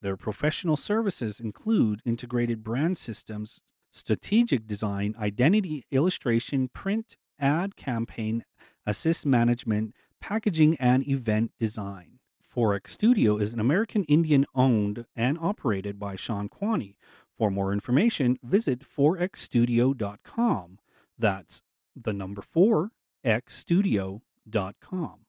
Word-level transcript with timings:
Their 0.00 0.16
professional 0.16 0.76
services 0.76 1.40
include 1.40 2.02
integrated 2.04 2.62
brand 2.62 2.98
systems, 2.98 3.62
strategic 3.90 4.68
design, 4.68 5.16
identity 5.18 5.86
illustration, 5.90 6.68
print, 6.68 7.16
ad 7.40 7.74
campaign, 7.74 8.44
assist 8.86 9.26
management, 9.26 9.92
packaging, 10.20 10.76
and 10.78 11.06
event 11.06 11.52
design. 11.58 12.18
Forex 12.54 12.90
Studio 12.90 13.36
is 13.36 13.52
an 13.52 13.60
American 13.60 14.04
Indian 14.04 14.46
owned 14.54 15.04
and 15.14 15.38
operated 15.38 15.98
by 15.98 16.16
Sean 16.16 16.48
Quaney. 16.48 16.96
For 17.36 17.50
more 17.50 17.72
information, 17.72 18.38
visit 18.42 18.80
forexstudio.com. 18.80 20.78
That's 21.18 21.62
the 21.94 22.12
number 22.12 22.42
4 22.42 22.92
xstudio.com. 23.24 25.20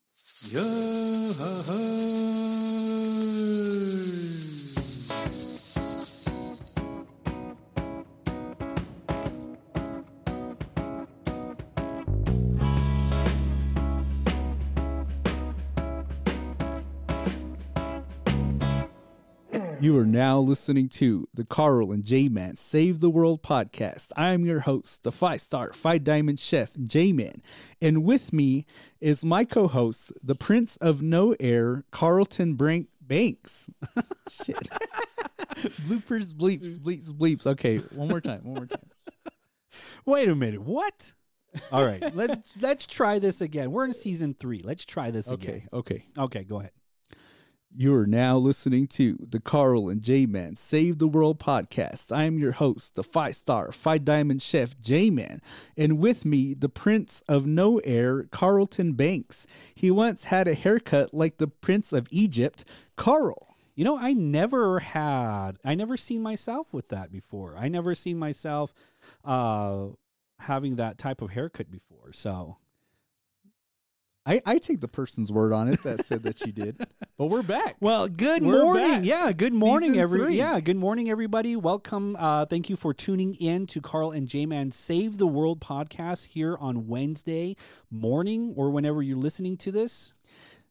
You 19.87 19.97
are 19.97 20.05
now 20.05 20.39
listening 20.39 20.89
to 20.89 21.29
the 21.33 21.45
Carl 21.45 21.93
and 21.93 22.03
J 22.03 22.27
Man 22.27 22.57
Save 22.57 22.99
the 22.99 23.09
World 23.09 23.41
podcast. 23.41 24.11
I 24.17 24.33
am 24.33 24.43
your 24.43 24.59
host, 24.59 25.03
the 25.03 25.13
five 25.13 25.39
star, 25.39 25.71
five 25.71 26.03
diamond 26.03 26.41
chef, 26.41 26.71
J 26.83 27.13
Man. 27.13 27.41
And 27.81 28.03
with 28.03 28.33
me 28.33 28.65
is 28.99 29.23
my 29.23 29.45
co 29.45 29.69
host, 29.69 30.11
the 30.21 30.35
Prince 30.35 30.75
of 30.81 31.01
No 31.01 31.37
Air, 31.39 31.85
Carlton 31.89 32.55
Brink 32.55 32.89
Banks. 32.99 33.69
Shit. 34.29 34.57
Bloopers, 35.87 36.33
bleeps, 36.33 36.77
bleeps, 36.77 37.13
bleeps. 37.13 37.47
Okay, 37.47 37.77
one 37.77 38.09
more 38.09 38.19
time, 38.19 38.41
one 38.43 38.55
more 38.55 38.65
time. 38.65 38.89
Wait 40.05 40.27
a 40.27 40.35
minute. 40.35 40.63
What? 40.63 41.13
All 41.71 41.85
right. 41.85 42.13
Let's 42.13 42.53
let's 42.59 42.85
try 42.87 43.19
this 43.19 43.39
again. 43.39 43.71
We're 43.71 43.85
in 43.85 43.93
season 43.93 44.35
3. 44.37 44.63
Let's 44.65 44.83
try 44.83 45.11
this 45.11 45.31
Okay, 45.31 45.47
again. 45.47 45.69
okay. 45.71 45.95
Okay, 45.95 46.21
Okay. 46.23 46.43
go 46.43 46.59
ahead. 46.59 46.71
You 47.79 47.93
are 47.93 48.07
now 48.07 48.37
listening 48.37 48.87
to 48.87 49.19
the 49.21 49.39
Carl 49.39 49.87
and 49.87 50.01
J 50.01 50.25
Man 50.25 50.55
Save 50.55 50.97
the 50.97 51.07
World 51.07 51.39
podcast. 51.39 52.11
I 52.11 52.23
am 52.23 52.39
your 52.39 52.53
host, 52.53 52.95
the 52.95 53.03
five 53.03 53.35
star, 53.35 53.71
five 53.71 54.03
diamond 54.03 54.41
chef, 54.41 54.81
J 54.81 55.11
Man, 55.11 55.43
and 55.77 55.99
with 55.99 56.25
me, 56.25 56.55
the 56.55 56.69
Prince 56.69 57.21
of 57.29 57.45
No 57.45 57.77
Air, 57.83 58.23
Carlton 58.31 58.93
Banks. 58.93 59.45
He 59.75 59.91
once 59.91 60.23
had 60.23 60.47
a 60.47 60.55
haircut 60.55 61.13
like 61.13 61.37
the 61.37 61.49
Prince 61.49 61.93
of 61.93 62.07
Egypt, 62.09 62.65
Carl. 62.95 63.55
You 63.75 63.83
know, 63.83 63.95
I 63.95 64.13
never 64.13 64.79
had, 64.79 65.59
I 65.63 65.75
never 65.75 65.97
seen 65.97 66.23
myself 66.23 66.73
with 66.73 66.89
that 66.89 67.11
before. 67.11 67.55
I 67.55 67.67
never 67.67 67.93
seen 67.93 68.17
myself 68.17 68.73
uh, 69.23 69.89
having 70.39 70.77
that 70.77 70.97
type 70.97 71.21
of 71.21 71.29
haircut 71.29 71.69
before. 71.69 72.11
So, 72.11 72.57
I, 74.27 74.41
I 74.45 74.57
take 74.57 74.81
the 74.81 74.89
person's 74.89 75.31
word 75.31 75.53
on 75.53 75.69
it 75.69 75.81
that 75.83 76.05
said 76.05 76.23
that 76.23 76.41
you 76.41 76.51
did, 76.51 76.85
but 77.17 77.25
we're 77.27 77.41
back. 77.41 77.77
well, 77.79 78.07
good 78.07 78.43
We're 78.43 78.63
morning. 78.63 78.89
back. 78.91 79.03
Yeah, 79.03 79.31
good 79.31 79.53
morning, 79.53 79.91
Season 79.91 80.01
every. 80.03 80.19
three. 80.19 80.37
Yeah, 80.37 80.59
good 80.59 80.77
morning, 80.77 81.09
everybody. 81.09 81.55
Welcome. 81.55 82.15
Uh, 82.15 82.45
thank 82.45 82.69
you 82.69 82.75
for 82.75 82.93
tuning 82.93 83.33
in 83.35 83.65
to 83.67 83.81
Carl 83.81 84.11
and 84.11 84.27
J 84.27 84.45
Man 84.45 84.71
Save 84.71 85.17
the 85.17 85.25
World 85.27 85.59
podcast 85.59 86.27
here 86.27 86.55
on 86.59 86.87
Wednesday 86.87 87.55
morning 87.89 88.53
or 88.55 88.69
whenever 88.69 89.01
you're 89.01 89.17
listening 89.17 89.57
to 89.57 89.71
this. 89.71 90.13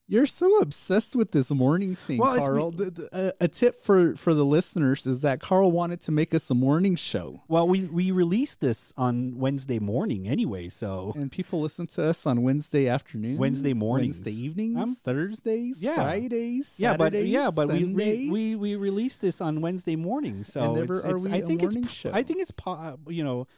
You're 0.08 0.26
so 0.26 0.58
obsessed 0.60 1.16
with 1.16 1.32
this 1.32 1.50
morning 1.50 1.96
thing, 1.96 2.18
Well, 2.18 2.38
Carl. 2.38 2.70
The- 2.70 2.90
the- 2.92 3.32
a, 3.40 3.44
a 3.46 3.48
tip 3.48 3.82
for, 3.82 4.14
for 4.14 4.34
the 4.34 4.44
listeners 4.44 5.04
is 5.04 5.22
that 5.22 5.40
Carl 5.40 5.72
wanted 5.72 6.00
to 6.02 6.12
make 6.12 6.32
us 6.32 6.48
a 6.48 6.54
morning 6.54 6.94
show. 6.94 7.42
Well, 7.48 7.66
we 7.66 7.86
we 7.86 8.12
released 8.12 8.60
this 8.60 8.92
on 8.96 9.38
Wednesday 9.38 9.80
morning 9.80 10.28
anyway, 10.28 10.68
so 10.68 11.12
And 11.16 11.32
people 11.32 11.60
listen 11.60 11.88
to 11.88 12.04
us 12.04 12.24
on 12.24 12.42
Wednesday 12.42 12.86
afternoon, 12.88 13.36
Wednesday 13.36 13.74
mornings. 13.74 14.18
Wednesday 14.18 14.44
evenings, 14.44 14.80
Um, 14.80 14.94
Thursdays, 14.94 15.82
yeah. 15.82 15.96
Fridays, 15.96 16.76
yeah, 16.78 16.96
but 16.96 17.12
yeah, 17.14 17.50
but 17.52 17.68
we, 17.68 17.84
we 17.86 18.30
we 18.30 18.54
we 18.56 18.76
released 18.76 19.20
this 19.22 19.40
on 19.40 19.60
Wednesday 19.60 19.96
morning, 19.96 20.44
so 20.44 20.76
it's, 20.76 21.04
are 21.04 21.16
it's, 21.16 21.24
we 21.24 21.32
I 21.32 21.36
a 21.38 21.46
think 21.46 21.62
morning 21.62 21.82
it's 21.84 21.92
show. 21.92 22.10
I 22.12 22.22
think 22.22 22.40
it's 22.42 22.52
po- 22.52 22.98
you 23.08 23.24
know 23.24 23.48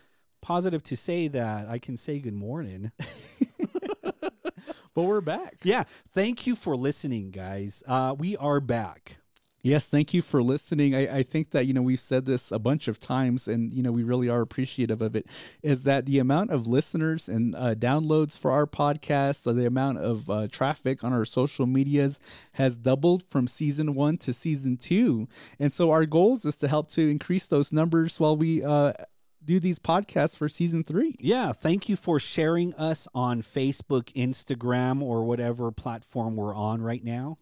positive 0.41 0.83
to 0.85 0.97
say 0.97 1.29
that 1.29 1.69
I 1.69 1.79
can 1.79 1.99
say 1.99 2.19
good 2.21 2.33
morning. 2.33 2.91
but 4.99 5.05
we're 5.05 5.21
back. 5.21 5.59
yeah, 5.63 5.85
thank 6.13 6.45
you 6.45 6.57
for 6.57 6.77
listening, 6.77 7.31
guys. 7.31 7.85
Uh, 7.87 8.13
we 8.19 8.37
are 8.37 8.59
back. 8.59 9.19
Yes, 9.63 9.87
thank 9.87 10.13
you 10.13 10.23
for 10.23 10.43
listening. 10.43 10.93
I, 10.93 11.19
I 11.19 11.23
think 11.23 11.53
that, 11.53 11.67
you 11.67 11.73
know, 11.73 11.83
we've 11.83 12.01
said 12.01 12.25
this 12.25 12.51
a 12.51 12.59
bunch 12.59 12.89
of 12.89 12.99
times 12.99 13.47
and, 13.47 13.73
you 13.73 13.81
know, 13.81 13.93
we 13.93 14.03
really 14.03 14.29
are 14.29 14.41
appreciative 14.41 15.01
of 15.01 15.15
it. 15.15 15.27
Is 15.63 15.85
that 15.85 16.07
the 16.07 16.19
amount 16.19 16.51
of 16.51 16.67
listeners 16.67 17.29
and 17.29 17.55
uh, 17.55 17.77
downloads 17.77 18.37
for 18.37 18.51
our 18.51 18.67
podcast, 18.67 19.37
so 19.37 19.53
the 19.53 19.67
amount 19.67 19.99
of 19.99 20.29
uh, 20.29 20.49
traffic 20.49 21.05
on 21.05 21.13
our 21.13 21.25
social 21.25 21.67
medias 21.67 22.19
has 22.55 22.77
doubled 22.77 23.23
from 23.23 23.47
season 23.47 23.95
one 23.95 24.19
to 24.19 24.33
season 24.33 24.77
two. 24.77 25.29
And 25.61 25.73
so 25.73 25.93
our 25.93 26.07
goals 26.07 26.45
is 26.45 26.57
to 26.57 26.67
help 26.67 26.89
to 26.91 27.09
increase 27.09 27.47
those 27.47 27.73
numbers 27.73 28.19
while 28.19 28.37
we 28.37 28.65
uh, 28.65 28.95
do 29.49 29.59
these 29.59 29.79
podcasts 29.79 30.37
for 30.37 30.47
season 30.47 30.85
three. 30.85 31.17
Yeah, 31.19 31.53
thank 31.53 31.89
you 31.89 31.97
for 31.97 32.21
sharing 32.21 32.75
us 32.75 33.09
on 33.15 33.41
Facebook, 33.41 34.13
Instagram, 34.13 35.01
or 35.01 35.25
whatever 35.25 35.73
platform 35.73 36.37
we're 36.37 36.55
on 36.55 36.83
right 36.83 37.03
now. 37.03 37.39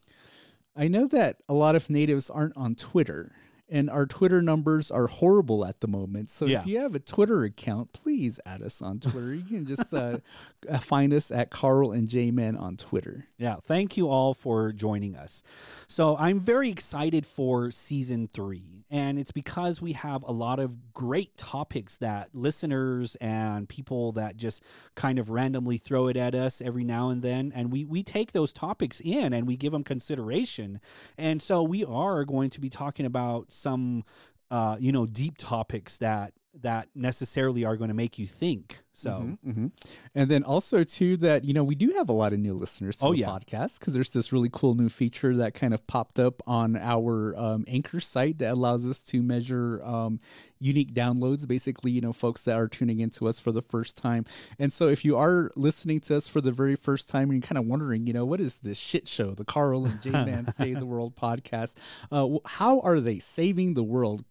I 0.77 0.87
know 0.87 1.09
that 1.09 1.39
a 1.49 1.53
lot 1.53 1.75
of 1.75 1.91
natives 1.91 2.31
aren't 2.31 2.57
on 2.57 2.77
Twitter, 2.77 3.33
and 3.69 3.91
our 3.91 4.07
Twitter 4.07 4.41
numbers 4.41 4.91
are 4.91 5.07
horrible 5.09 5.65
at 5.65 5.81
the 5.81 5.89
moment. 5.89 6.31
So 6.31 6.47
Yeah. 6.47 6.61
if 6.61 6.67
you 6.67 6.79
have 6.81 6.95
a 6.95 7.01
Twitter 7.01 7.43
account, 7.45 7.93
please 7.93 8.39
add 8.47 8.63
us 8.63 8.81
on 8.81 9.01
Twitter. 9.01 9.35
You 9.35 9.43
can 9.43 9.67
just 9.67 9.93
uh, 9.93 10.19
uh, 10.69 10.79
find 10.79 11.13
us 11.13 11.31
at 11.31 11.51
Carl 11.51 11.91
and 11.93 12.09
J 12.09 12.31
Man 12.31 12.57
on 12.57 12.77
Twitter. 12.77 13.27
Yeah, 13.39 13.57
thank 13.63 13.97
you 13.97 14.09
all 14.09 14.35
for 14.35 14.73
joining 14.73 15.17
us. 15.17 15.43
So 15.89 16.17
I'm 16.17 16.39
very 16.41 16.71
excited 16.71 17.27
for 17.27 17.71
season 17.71 18.29
three, 18.33 18.85
and 18.91 19.19
it's 19.19 19.33
because 19.33 19.83
we 19.83 19.93
have 19.93 20.23
a 20.25 20.33
lot 20.33 20.59
of 20.59 20.93
great 20.93 21.37
topics 21.37 21.99
that 21.99 22.31
listeners 22.35 23.15
and 23.17 23.69
people 23.69 24.13
that 24.13 24.37
just 24.37 24.63
kind 24.95 25.19
of 25.19 25.29
randomly 25.29 25.77
throw 25.77 26.07
it 26.09 26.17
at 26.17 26.35
us 26.35 26.63
every 26.63 26.85
now 26.85 27.11
and 27.11 27.21
then, 27.23 27.53
and 27.55 27.71
we 27.73 27.85
we 27.85 28.03
take 28.03 28.33
those 28.33 28.53
topics 28.53 29.01
in 29.05 29.33
and 29.33 29.47
we 29.47 29.57
give 29.57 29.73
them 29.73 29.85
consideration, 29.85 30.81
and 31.19 31.43
so 31.43 31.63
we 31.63 31.85
are 31.85 32.25
going 32.25 32.49
to 32.51 32.61
be 32.61 32.71
talking 32.71 33.05
about 33.05 33.53
some, 33.57 34.05
uh, 34.51 34.77
you 34.79 34.93
know, 34.93 35.07
deep 35.07 35.37
topics 35.39 35.99
that 35.99 36.33
that 36.63 36.89
necessarily 36.95 37.65
are 37.65 37.77
going 37.77 37.89
to 37.89 37.95
make 37.95 38.19
you 38.19 38.27
think. 38.27 38.81
So, 38.93 39.11
Mhm, 39.11 39.39
mhm. 39.55 39.71
and 40.15 40.31
then 40.31 40.43
also 40.43 40.83
too 40.83 41.19
that 41.19 41.45
you 41.45 41.53
know 41.53 41.63
we 41.63 41.75
do 41.75 41.91
have 41.99 42.09
a 42.09 42.13
lot 42.15 42.33
of 42.33 42.39
new 42.39 42.55
listeners 42.55 42.97
to 42.99 43.05
Oh, 43.07 43.13
the 43.13 43.19
yeah. 43.19 43.27
podcast 43.29 43.79
because 43.79 43.93
there's 43.93 44.11
this 44.15 44.33
really 44.33 44.49
cool 44.51 44.75
new 44.75 44.89
feature 44.89 45.37
that 45.37 45.53
kind 45.53 45.75
of 45.75 45.87
popped 45.87 46.19
up 46.19 46.43
on 46.47 46.77
our 46.77 47.37
um, 47.39 47.65
Anchor 47.69 48.01
site 48.01 48.39
that 48.39 48.55
allows 48.55 48.87
us 48.87 49.03
to 49.05 49.23
measure 49.23 49.85
um, 49.85 50.19
unique 50.59 50.95
downloads. 50.95 51.47
Basically, 51.47 51.91
you 51.91 52.01
know, 52.01 52.15
folks 52.15 52.43
that 52.45 52.57
are 52.57 52.69
tuning 52.69 53.01
into 53.01 53.29
us 53.29 53.39
for 53.39 53.53
the 53.53 53.61
first 53.61 53.99
time. 53.99 54.25
And 54.59 54.73
so, 54.73 54.89
if 54.89 55.05
you 55.05 55.15
are 55.19 55.51
listening 55.57 56.01
to 56.01 56.17
us 56.17 56.27
for 56.27 56.41
the 56.41 56.51
very 56.53 56.75
first 56.77 57.11
time 57.11 57.25
and 57.31 57.35
you're 57.35 57.47
kind 57.47 57.59
of 57.59 57.67
wondering, 57.67 58.07
you 58.07 58.15
know, 58.15 58.25
what 58.25 58.41
is 58.41 58.61
this 58.61 58.79
shit 58.79 59.09
show, 59.09 59.35
the 59.35 59.45
Carl 59.45 59.85
and 59.85 60.01
J 60.01 60.09
Man 60.11 60.47
Save 60.51 60.79
the 60.79 60.87
World 60.87 61.17
podcast? 61.17 61.75
Uh, 62.11 62.39
how 62.47 62.81
are 62.81 62.99
they 63.01 63.19
saving 63.19 63.75
the 63.75 63.85
world? 63.85 64.25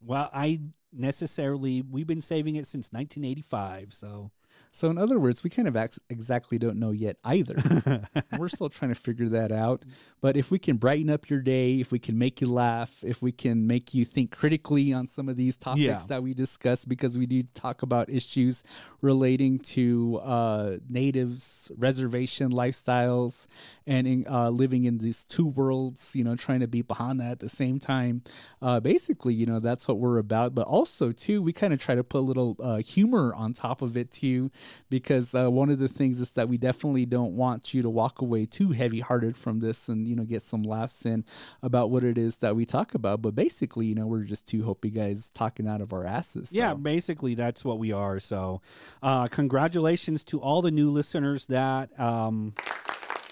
Well, 0.00 0.30
I 0.32 0.60
necessarily 0.92 1.82
we've 1.82 2.06
been 2.06 2.20
saving 2.20 2.56
it 2.56 2.66
since 2.66 2.90
1985. 2.92 3.94
So, 3.94 4.30
So, 4.70 4.90
in 4.90 4.98
other 4.98 5.18
words, 5.18 5.42
we 5.42 5.50
kind 5.50 5.66
of 5.68 5.76
ex- 5.76 5.98
exactly 6.10 6.58
don't 6.58 6.78
know 6.78 6.90
yet 6.90 7.16
either. 7.24 8.02
We're 8.38 8.48
still 8.48 8.68
trying 8.68 8.90
to 8.90 8.94
figure 9.00 9.28
that 9.30 9.50
out. 9.52 9.84
But 10.20 10.36
if 10.36 10.50
we 10.50 10.58
can 10.58 10.76
brighten 10.76 11.10
up 11.10 11.30
your 11.30 11.40
day, 11.40 11.80
if 11.80 11.90
we 11.92 11.98
can 11.98 12.18
make 12.18 12.40
you 12.40 12.48
laugh, 12.48 13.02
if 13.02 13.22
we 13.22 13.32
can 13.32 13.66
make 13.66 13.94
you 13.94 14.04
think 14.04 14.30
critically 14.30 14.92
on 14.92 15.06
some 15.06 15.28
of 15.28 15.36
these 15.36 15.56
topics 15.56 15.80
Yeah. 15.82 15.98
that 16.08 16.22
we 16.22 16.34
discuss, 16.34 16.84
because 16.84 17.16
we 17.16 17.26
do 17.26 17.42
talk 17.54 17.82
about 17.82 18.10
issues 18.10 18.62
relating 19.00 19.58
to 19.60 20.20
uh, 20.22 20.76
natives, 20.88 21.70
reservation 21.76 22.50
lifestyles, 22.50 23.46
and 23.86 24.06
in, 24.06 24.26
uh, 24.28 24.50
living 24.50 24.84
in 24.84 24.98
these 24.98 25.24
two 25.24 25.46
worlds, 25.46 26.14
you 26.14 26.24
know, 26.24 26.36
trying 26.36 26.60
to 26.60 26.68
be 26.68 26.82
behind 26.82 27.20
that 27.20 27.32
at 27.32 27.40
the 27.40 27.48
same 27.48 27.78
time. 27.78 28.22
Uh, 28.60 28.80
basically, 28.80 29.34
you 29.34 29.46
know, 29.46 29.60
that's 29.60 29.86
what 29.88 29.98
we're 29.98 30.18
about. 30.18 30.54
But 30.54 30.66
also, 30.66 31.12
too, 31.12 31.40
we 31.42 31.52
kind 31.52 31.72
of 31.72 31.80
try 31.80 31.94
to 31.94 32.04
put 32.04 32.18
a 32.18 32.20
little 32.20 32.56
uh, 32.60 32.78
humor 32.78 33.32
on 33.34 33.52
top 33.52 33.82
of 33.82 33.96
it, 33.96 34.10
too, 34.10 34.50
because 34.90 35.34
uh, 35.34 35.50
one 35.50 35.70
of 35.70 35.78
the 35.78 35.88
things 35.88 36.20
is 36.20 36.30
that 36.32 36.48
we 36.48 36.56
definitely 36.58 37.06
don't 37.06 37.36
want 37.36 37.74
you 37.74 37.82
to 37.82 37.90
walk 37.90 38.20
away 38.20 38.46
too 38.46 38.70
heavy 38.72 39.00
hearted 39.00 39.36
from 39.36 39.60
this 39.60 39.88
and, 39.88 40.06
you 40.06 40.16
know, 40.16 40.24
get 40.24 40.42
some 40.42 40.62
laughs 40.62 41.04
in 41.06 41.24
about 41.62 41.90
what 41.90 42.04
it 42.04 42.16
is 42.18 42.38
that 42.38 42.56
we 42.56 42.64
talk 42.64 42.94
about. 42.94 43.22
But 43.22 43.34
basically, 43.34 43.86
you 43.86 43.94
know, 43.94 44.06
we're 44.06 44.24
just 44.24 44.46
two 44.46 44.64
Hopi 44.64 44.90
guys 44.90 45.30
talking 45.30 45.66
out 45.68 45.80
of 45.80 45.92
our 45.92 46.04
asses. 46.04 46.52
yeah, 46.52 46.74
basically 46.74 47.34
that's 47.34 47.64
what 47.64 47.78
we 47.78 47.92
are. 47.92 48.20
So, 48.20 48.60
uh, 49.02 49.28
congratulations 49.28 50.24
to 50.24 50.40
all 50.40 50.62
the 50.62 50.70
new 50.70 50.90
listeners 50.90 51.46
that 51.46 51.98
um, 51.98 52.54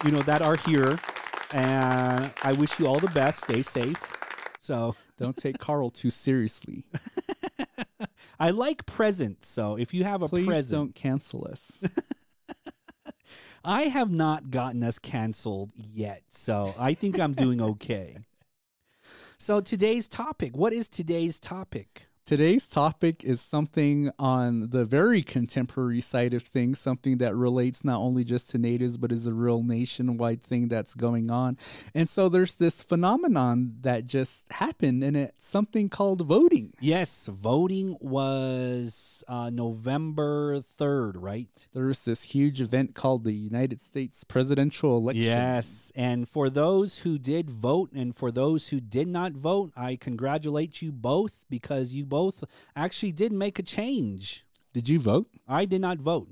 you 0.04 0.10
know 0.10 0.20
that 0.20 0.42
are 0.42 0.56
here, 0.56 0.98
and 1.52 2.32
I 2.42 2.52
wish 2.52 2.78
you 2.78 2.86
all 2.86 2.98
the 2.98 3.10
best. 3.10 3.40
Stay 3.42 3.62
safe. 3.62 3.96
So, 4.60 4.96
Don't 5.16 5.36
take 5.36 5.58
Carl 5.58 5.90
too 5.90 6.10
seriously. 6.10 6.84
I 8.38 8.50
like 8.50 8.86
presents. 8.86 9.48
So, 9.48 9.76
if 9.76 9.94
you 9.94 10.04
have 10.04 10.22
a 10.22 10.28
Please 10.28 10.46
present, 10.46 10.78
don't 10.78 10.94
cancel 10.94 11.46
us. 11.50 11.82
I 13.64 13.82
have 13.82 14.12
not 14.12 14.50
gotten 14.50 14.84
us 14.84 14.98
canceled 14.98 15.72
yet, 15.74 16.22
so 16.30 16.74
I 16.78 16.94
think 16.94 17.18
I'm 17.18 17.32
doing 17.32 17.60
okay. 17.60 18.18
So 19.38 19.60
today's 19.60 20.08
topic, 20.08 20.56
what 20.56 20.72
is 20.72 20.88
today's 20.88 21.38
topic? 21.38 22.08
Today's 22.26 22.66
topic 22.66 23.22
is 23.22 23.40
something 23.40 24.10
on 24.18 24.70
the 24.70 24.84
very 24.84 25.22
contemporary 25.22 26.00
side 26.00 26.34
of 26.34 26.42
things, 26.42 26.80
something 26.80 27.18
that 27.18 27.36
relates 27.36 27.84
not 27.84 28.00
only 28.00 28.24
just 28.24 28.50
to 28.50 28.58
natives, 28.58 28.98
but 28.98 29.12
is 29.12 29.28
a 29.28 29.32
real 29.32 29.62
nationwide 29.62 30.42
thing 30.42 30.66
that's 30.66 30.96
going 30.96 31.30
on. 31.30 31.56
And 31.94 32.08
so 32.08 32.28
there's 32.28 32.54
this 32.54 32.82
phenomenon 32.82 33.76
that 33.82 34.06
just 34.06 34.50
happened, 34.50 35.04
and 35.04 35.16
it's 35.16 35.46
something 35.46 35.88
called 35.88 36.26
voting. 36.26 36.72
Yes, 36.80 37.28
voting 37.30 37.96
was 38.00 39.22
uh, 39.28 39.48
November 39.50 40.58
3rd, 40.58 41.12
right? 41.18 41.68
There 41.74 41.86
was 41.86 42.04
this 42.04 42.24
huge 42.24 42.60
event 42.60 42.96
called 42.96 43.22
the 43.22 43.34
United 43.34 43.78
States 43.78 44.24
presidential 44.24 44.98
election. 44.98 45.22
Yes, 45.22 45.92
and 45.94 46.28
for 46.28 46.50
those 46.50 46.98
who 46.98 47.20
did 47.20 47.48
vote 47.50 47.92
and 47.92 48.16
for 48.16 48.32
those 48.32 48.70
who 48.70 48.80
did 48.80 49.06
not 49.06 49.34
vote, 49.34 49.70
I 49.76 49.94
congratulate 49.94 50.82
you 50.82 50.90
both 50.90 51.44
because 51.48 51.94
you 51.94 52.04
both 52.04 52.15
actually 52.74 53.12
did 53.12 53.32
make 53.32 53.58
a 53.58 53.62
change. 53.62 54.44
Did 54.72 54.88
you 54.88 54.98
vote? 54.98 55.28
I 55.48 55.64
did 55.64 55.80
not 55.80 55.98
vote. 55.98 56.28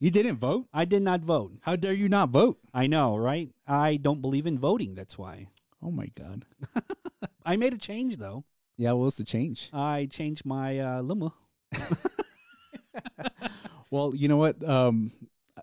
You 0.00 0.10
didn't 0.10 0.36
vote? 0.38 0.66
I 0.72 0.84
did 0.84 1.02
not 1.02 1.20
vote. 1.20 1.52
How 1.62 1.76
dare 1.76 1.92
you 1.92 2.08
not 2.08 2.28
vote? 2.30 2.58
I 2.74 2.86
know, 2.86 3.16
right? 3.16 3.50
I 3.66 3.96
don't 3.96 4.20
believe 4.20 4.46
in 4.46 4.58
voting, 4.58 4.94
that's 4.94 5.16
why. 5.16 5.48
Oh 5.82 5.90
my 5.90 6.08
God. 6.18 6.44
I 7.46 7.56
made 7.56 7.72
a 7.74 7.78
change 7.78 8.16
though. 8.18 8.44
Yeah, 8.76 8.92
what 8.92 9.04
was 9.04 9.16
the 9.16 9.24
change? 9.24 9.70
I 9.72 10.06
changed 10.10 10.44
my 10.44 10.78
uh, 10.78 11.00
limo. 11.02 11.32
Well, 13.90 14.12
you 14.14 14.26
know 14.26 14.36
what? 14.38 14.58
Um, 14.68 15.12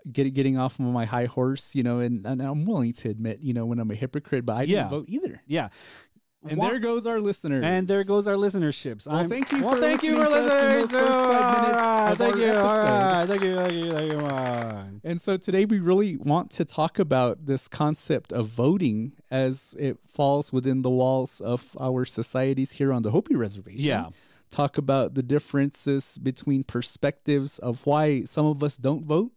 getting 0.10 0.34
getting 0.34 0.58
off 0.58 0.80
of 0.80 0.86
my 0.86 1.04
high 1.04 1.26
horse, 1.26 1.76
you 1.76 1.84
know, 1.84 2.00
and, 2.00 2.26
and 2.26 2.42
I'm 2.42 2.64
willing 2.66 2.94
to 2.94 3.10
admit, 3.10 3.40
you 3.42 3.52
know, 3.54 3.66
when 3.66 3.78
I'm 3.78 3.92
a 3.92 3.96
hypocrite, 3.96 4.46
but 4.46 4.54
I 4.54 4.62
Yeah. 4.64 4.84
didn't 4.84 4.90
vote 4.92 5.06
either. 5.10 5.42
Yeah. 5.48 5.68
And 6.48 6.60
there 6.60 6.80
goes 6.80 7.06
our 7.06 7.20
listeners. 7.20 7.64
and 7.64 7.88
there 7.88 8.04
goes 8.04 8.28
our 8.28 8.36
listenerships. 8.36 9.08
Well, 9.08 9.28
thank 9.28 9.52
you 9.52 9.64
well, 9.64 9.76
for 9.76 9.82
thank 9.82 10.02
you 10.02 10.16
for 10.16 10.28
listening 10.28 10.50
to 10.50 10.56
us 10.56 10.74
in 10.74 10.80
those 10.80 10.92
first 10.92 11.12
five 11.12 11.76
All 11.76 12.06
right, 12.08 12.18
thank 12.18 12.36
you. 12.38 12.52
All 12.52 12.78
right. 12.78 13.26
Thank 13.28 13.44
you. 13.44 13.56
Thank 13.56 13.74
you. 13.74 13.92
Thank 13.92 14.12
you. 14.12 14.18
Right. 14.18 15.00
And 15.04 15.22
so 15.22 15.38
today 15.38 15.66
we 15.66 15.80
really 15.80 16.18
want 16.18 16.50
to 16.52 16.66
talk 16.66 16.98
about 16.98 17.46
this 17.46 17.68
concept 17.68 18.32
of 18.32 18.48
voting 18.48 19.14
as 19.30 19.76
it 19.80 20.00
falls 20.08 20.52
within 20.52 20.82
the 20.82 20.90
walls 20.90 21.42
of 21.42 21.78
our 21.80 22.06
societies 22.06 22.74
here 22.74 22.92
on 22.92 23.04
the 23.04 23.12
Hopi 23.12 23.36
Reservation. 23.36 23.80
Yeah. 23.80 24.10
Talk 24.50 24.78
about 24.80 25.14
the 25.14 25.24
differences 25.24 26.18
between 26.18 26.64
perspectives 26.64 27.60
of 27.60 27.86
why 27.86 28.24
some 28.24 28.48
of 28.48 28.64
us 28.64 28.78
don't 28.78 29.06
vote, 29.06 29.32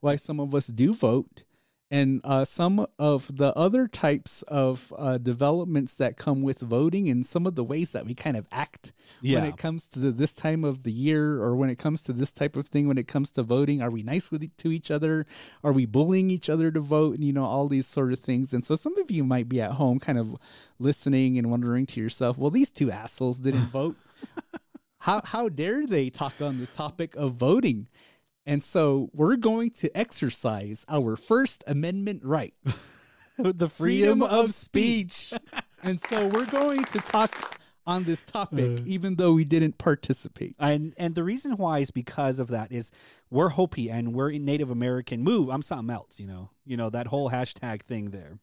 why 0.00 0.16
some 0.16 0.40
of 0.40 0.54
us 0.54 0.66
do 0.66 0.94
vote, 0.94 1.44
and 1.92 2.22
uh, 2.24 2.42
some 2.42 2.86
of 2.98 3.36
the 3.36 3.54
other 3.54 3.86
types 3.86 4.40
of 4.48 4.94
uh, 4.96 5.18
developments 5.18 5.94
that 5.96 6.16
come 6.16 6.40
with 6.40 6.60
voting 6.60 7.06
and 7.06 7.26
some 7.26 7.46
of 7.46 7.54
the 7.54 7.62
ways 7.62 7.90
that 7.90 8.06
we 8.06 8.14
kind 8.14 8.34
of 8.34 8.46
act 8.50 8.94
when 9.40 9.44
it 9.44 9.58
comes 9.58 9.86
to 9.88 10.10
this 10.10 10.32
time 10.32 10.64
of 10.64 10.84
the 10.84 10.90
year 10.90 11.34
or 11.34 11.54
when 11.54 11.68
it 11.68 11.76
comes 11.76 12.02
to 12.04 12.14
this 12.14 12.32
type 12.32 12.56
of 12.56 12.66
thing 12.66 12.88
when 12.88 12.96
it 12.96 13.06
comes 13.06 13.30
to 13.30 13.42
voting 13.42 13.82
are 13.82 13.90
we 13.90 14.02
nice 14.02 14.30
with 14.30 14.56
to 14.56 14.72
each 14.72 14.90
other? 14.90 15.26
Are 15.62 15.72
we 15.72 15.84
bullying 15.84 16.30
each 16.30 16.48
other 16.48 16.70
to 16.70 16.80
vote? 16.80 17.16
And 17.16 17.24
you 17.24 17.32
know 17.32 17.44
all 17.44 17.68
these 17.68 17.86
sort 17.86 18.14
of 18.14 18.18
things. 18.18 18.54
And 18.54 18.64
so 18.64 18.74
some 18.74 18.96
of 18.96 19.10
you 19.10 19.22
might 19.22 19.50
be 19.50 19.60
at 19.60 19.72
home 19.72 20.00
kind 20.00 20.18
of 20.18 20.36
listening 20.78 21.36
and 21.36 21.50
wondering 21.50 21.84
to 21.86 22.00
yourself 22.00 22.38
well 22.38 22.50
these 22.50 22.70
two 22.70 22.90
assholes 22.90 23.38
didn't 23.38 23.66
vote. 23.70 23.96
How 25.00 25.20
how 25.22 25.50
dare 25.50 25.86
they 25.86 26.08
talk 26.08 26.40
on 26.40 26.58
this 26.58 26.70
topic 26.70 27.14
of 27.16 27.34
voting 27.34 27.88
and 28.46 28.62
so 28.62 29.10
we're 29.12 29.36
going 29.36 29.70
to 29.70 29.96
exercise 29.96 30.84
our 30.88 31.16
first 31.16 31.62
amendment 31.66 32.24
right 32.24 32.54
the 33.38 33.68
freedom 33.68 34.22
of 34.22 34.52
speech. 34.52 35.32
and 35.82 36.00
so 36.00 36.28
we're 36.28 36.46
going 36.46 36.84
to 36.84 36.98
talk 36.98 37.58
on 37.86 38.04
this 38.04 38.22
topic, 38.22 38.80
Uh. 38.80 38.82
even 38.86 39.16
though 39.16 39.32
we 39.32 39.44
didn't 39.44 39.78
participate. 39.78 40.54
And 40.58 40.94
and 40.96 41.14
the 41.14 41.24
reason 41.24 41.56
why 41.56 41.80
is 41.80 41.90
because 41.90 42.38
of 42.38 42.48
that 42.48 42.70
is 42.70 42.90
we're 43.30 43.50
Hopi 43.50 43.90
and 43.90 44.14
we're 44.14 44.30
in 44.30 44.44
Native 44.44 44.70
American. 44.70 45.22
Move, 45.22 45.48
I'm 45.48 45.62
something 45.62 45.92
else. 45.92 46.20
You 46.20 46.26
know, 46.26 46.50
you 46.64 46.76
know 46.76 46.90
that 46.90 47.08
whole 47.08 47.30
hashtag 47.30 47.82
thing 47.82 48.10
there. 48.10 48.38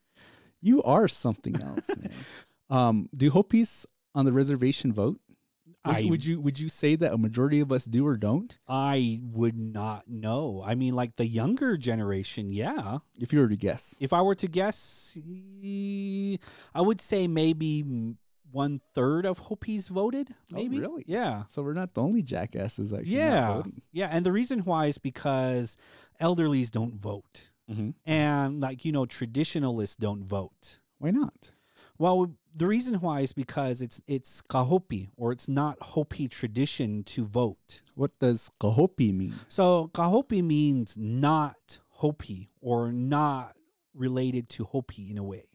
You 0.61 0.83
are 0.83 1.07
something 1.07 1.55
else, 1.61 1.87
man. 1.89 2.11
um, 2.69 3.09
do 3.15 3.29
Hopis 3.29 3.85
on 4.13 4.25
the 4.25 4.33
reservation 4.33 4.91
vote? 4.91 5.21
Would, 5.85 5.95
I 5.95 6.05
would 6.09 6.25
you 6.25 6.41
would 6.41 6.59
you 6.59 6.67
say 6.67 6.95
that 6.97 7.13
a 7.13 7.17
majority 7.17 7.61
of 7.61 7.71
us 7.71 7.85
do 7.85 8.05
or 8.05 8.17
don't? 8.17 8.57
I 8.67 9.19
would 9.23 9.57
not 9.57 10.09
know. 10.09 10.61
I 10.65 10.75
mean, 10.75 10.93
like 10.93 11.15
the 11.15 11.25
younger 11.25 11.77
generation, 11.77 12.51
yeah. 12.51 12.97
If 13.19 13.31
you 13.31 13.39
were 13.39 13.47
to 13.47 13.55
guess, 13.55 13.95
If 14.01 14.11
I 14.11 14.21
were 14.21 14.35
to 14.35 14.47
guess, 14.47 15.17
I 16.75 16.81
would 16.81 17.01
say 17.01 17.27
maybe 17.27 17.83
one 18.51 18.79
third 18.79 19.25
of 19.25 19.37
Hopis 19.39 19.87
voted. 19.87 20.29
Oh, 20.53 20.55
Maybe, 20.57 20.79
really? 20.79 21.03
Yeah, 21.07 21.43
so 21.45 21.61
we're 21.61 21.73
not 21.73 21.93
the 21.93 22.01
only 22.01 22.23
jackasses 22.23 22.91
actually 22.91 23.15
yeah, 23.15 23.61
yeah. 23.91 24.07
And 24.11 24.25
the 24.25 24.31
reason 24.31 24.59
why 24.61 24.87
is 24.87 24.97
because 24.97 25.77
elderlies 26.19 26.71
don't 26.71 26.95
vote, 26.95 27.51
Mhm. 27.71 27.93
and 28.05 28.59
like 28.59 28.83
you 28.85 28.91
know, 28.91 29.05
traditionalists 29.05 29.95
don't 29.95 30.23
vote. 30.23 30.79
Why 30.97 31.11
not? 31.11 31.51
Well, 31.97 32.33
the 32.59 32.67
reason 32.67 32.95
why 32.95 33.21
is 33.21 33.33
because 33.33 33.81
it's 33.81 34.01
it's 34.05 34.41
kahopi 34.41 35.09
or 35.15 35.31
it's 35.31 35.47
not 35.47 35.77
Hopi 35.81 36.27
tradition 36.27 37.03
to 37.03 37.25
vote. 37.25 37.81
What 37.95 38.11
does 38.19 38.51
kahopi 38.61 39.13
mean? 39.13 39.35
So 39.47 39.89
kahopi 39.93 40.43
means 40.43 40.97
not 40.97 41.79
Hopi 41.89 42.51
or 42.61 42.91
not 42.91 43.55
related 43.93 44.49
to 44.49 44.65
Hopi 44.65 45.09
in 45.09 45.17
a 45.17 45.23
way. 45.23 45.45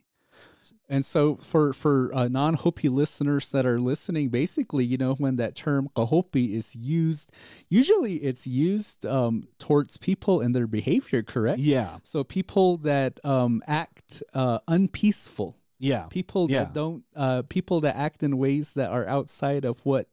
And 0.88 1.04
so 1.04 1.36
for 1.36 1.72
for 1.72 2.10
uh, 2.14 2.28
non-Hopi 2.28 2.88
listeners 2.88 3.50
that 3.50 3.66
are 3.66 3.78
listening, 3.78 4.30
basically, 4.30 4.84
you 4.84 4.96
know, 4.96 5.14
when 5.14 5.36
that 5.36 5.54
term 5.54 5.88
kahopi 5.94 6.54
is 6.54 6.74
used, 6.74 7.32
usually 7.68 8.14
it's 8.16 8.46
used 8.46 9.04
um, 9.04 9.48
towards 9.58 9.98
people 9.98 10.40
and 10.40 10.54
their 10.54 10.66
behavior, 10.66 11.22
correct? 11.22 11.58
Yeah, 11.58 11.98
So 12.02 12.24
people 12.24 12.78
that 12.78 13.22
um, 13.24 13.62
act 13.66 14.22
uh, 14.32 14.60
unpeaceful, 14.68 15.56
yeah, 15.84 16.06
people 16.10 16.50
Yeah. 16.50 16.64
that 16.64 16.72
don't, 16.74 17.04
uh, 17.14 17.42
people 17.56 17.80
that 17.82 17.96
act 17.96 18.22
in 18.22 18.36
ways 18.38 18.74
that 18.74 18.90
are 18.90 19.06
outside 19.06 19.64
of 19.64 19.84
what 19.84 20.06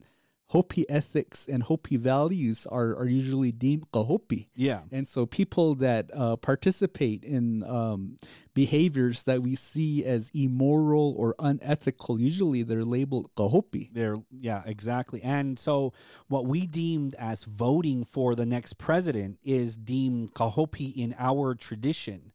Hopi 0.51 0.83
ethics 0.89 1.47
and 1.47 1.63
Hopi 1.63 1.95
values 1.95 2.67
are, 2.67 2.89
are 2.97 3.07
usually 3.07 3.53
deemed 3.53 3.89
kahopi. 3.93 4.49
Yeah. 4.53 4.81
And 4.91 5.07
so 5.07 5.25
people 5.25 5.75
that 5.75 6.09
uh, 6.13 6.35
participate 6.35 7.23
in 7.23 7.63
um, 7.63 8.17
behaviors 8.53 9.23
that 9.23 9.41
we 9.41 9.55
see 9.55 10.03
as 10.03 10.29
immoral 10.33 11.15
or 11.17 11.35
unethical, 11.39 12.19
usually 12.19 12.63
they're 12.63 12.83
labeled 12.83 13.29
kahopi. 13.37 13.93
They're 13.93 14.17
yeah, 14.29 14.61
exactly. 14.65 15.21
And 15.23 15.57
so 15.57 15.93
what 16.27 16.45
we 16.45 16.67
deemed 16.67 17.15
as 17.17 17.45
voting 17.45 18.03
for 18.03 18.35
the 18.35 18.45
next 18.45 18.77
president 18.77 19.39
is 19.43 19.77
deemed 19.77 20.33
kahopi 20.33 20.93
in 20.93 21.15
our 21.17 21.55
tradition. 21.55 22.33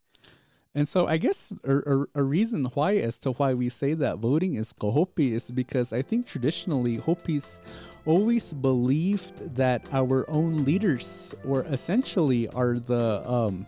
And 0.76 0.86
so 0.86 1.06
I 1.06 1.16
guess 1.16 1.54
a, 1.64 1.74
a, 1.78 2.06
a, 2.16 2.22
reason 2.22 2.66
why 2.74 2.96
as 2.96 3.18
to 3.20 3.32
why 3.32 3.54
we 3.54 3.70
say 3.70 3.94
that 3.94 4.18
voting 4.18 4.56
is 4.56 4.74
kahopi 4.74 5.32
is 5.32 5.50
because 5.50 5.90
I 5.94 6.02
think 6.02 6.26
traditionally 6.26 6.96
Hopis 6.96 7.62
always 8.04 8.52
believed 8.52 9.56
that 9.56 9.80
our 9.90 10.28
own 10.30 10.64
leaders 10.66 11.34
or 11.48 11.62
essentially 11.64 12.46
are 12.48 12.78
the 12.78 13.22
um, 13.26 13.66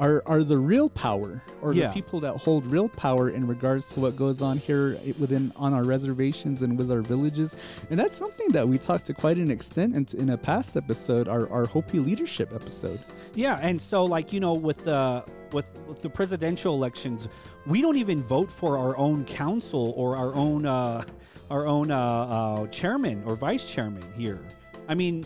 are 0.00 0.24
are 0.26 0.42
the 0.42 0.58
real 0.58 0.90
power 0.90 1.40
or 1.62 1.72
Yeah. 1.72 1.86
the 1.86 1.92
people 1.94 2.18
that 2.26 2.36
hold 2.36 2.66
real 2.66 2.88
power 2.88 3.30
in 3.30 3.46
regards 3.46 3.92
to 3.92 4.00
what 4.00 4.16
goes 4.16 4.42
on 4.42 4.58
here 4.58 4.98
within 5.20 5.52
on 5.54 5.72
our 5.72 5.84
reservations 5.84 6.62
and 6.62 6.76
with 6.76 6.90
our 6.90 7.00
villages 7.00 7.54
and 7.90 7.98
that's 8.00 8.16
something 8.16 8.48
that 8.48 8.66
we 8.68 8.76
talked 8.76 9.06
to 9.06 9.14
quite 9.14 9.38
an 9.38 9.52
extent 9.52 9.94
in, 9.94 10.04
in 10.20 10.30
a 10.30 10.36
past 10.36 10.76
episode 10.76 11.28
our, 11.28 11.48
our 11.50 11.66
Hopi 11.66 12.00
leadership 12.00 12.52
episode 12.52 12.98
Yeah, 13.36 13.58
and 13.62 13.80
so 13.80 14.04
like 14.04 14.32
you 14.32 14.40
know 14.40 14.54
with 14.54 14.84
the 14.84 15.24
with 15.54 15.78
with 15.86 16.02
the 16.02 16.10
presidential 16.10 16.74
elections, 16.74 17.28
we 17.66 17.80
don't 17.80 17.96
even 17.96 18.22
vote 18.22 18.50
for 18.50 18.76
our 18.76 18.96
own 18.98 19.24
council 19.24 19.94
or 19.96 20.16
our 20.16 20.34
own 20.34 20.66
uh, 20.66 21.04
our 21.50 21.66
own 21.66 21.90
uh, 21.90 21.98
uh, 21.98 22.66
chairman 22.66 23.22
or 23.24 23.36
vice 23.36 23.64
chairman 23.64 24.04
here. 24.16 24.40
I 24.88 24.94
mean, 24.94 25.24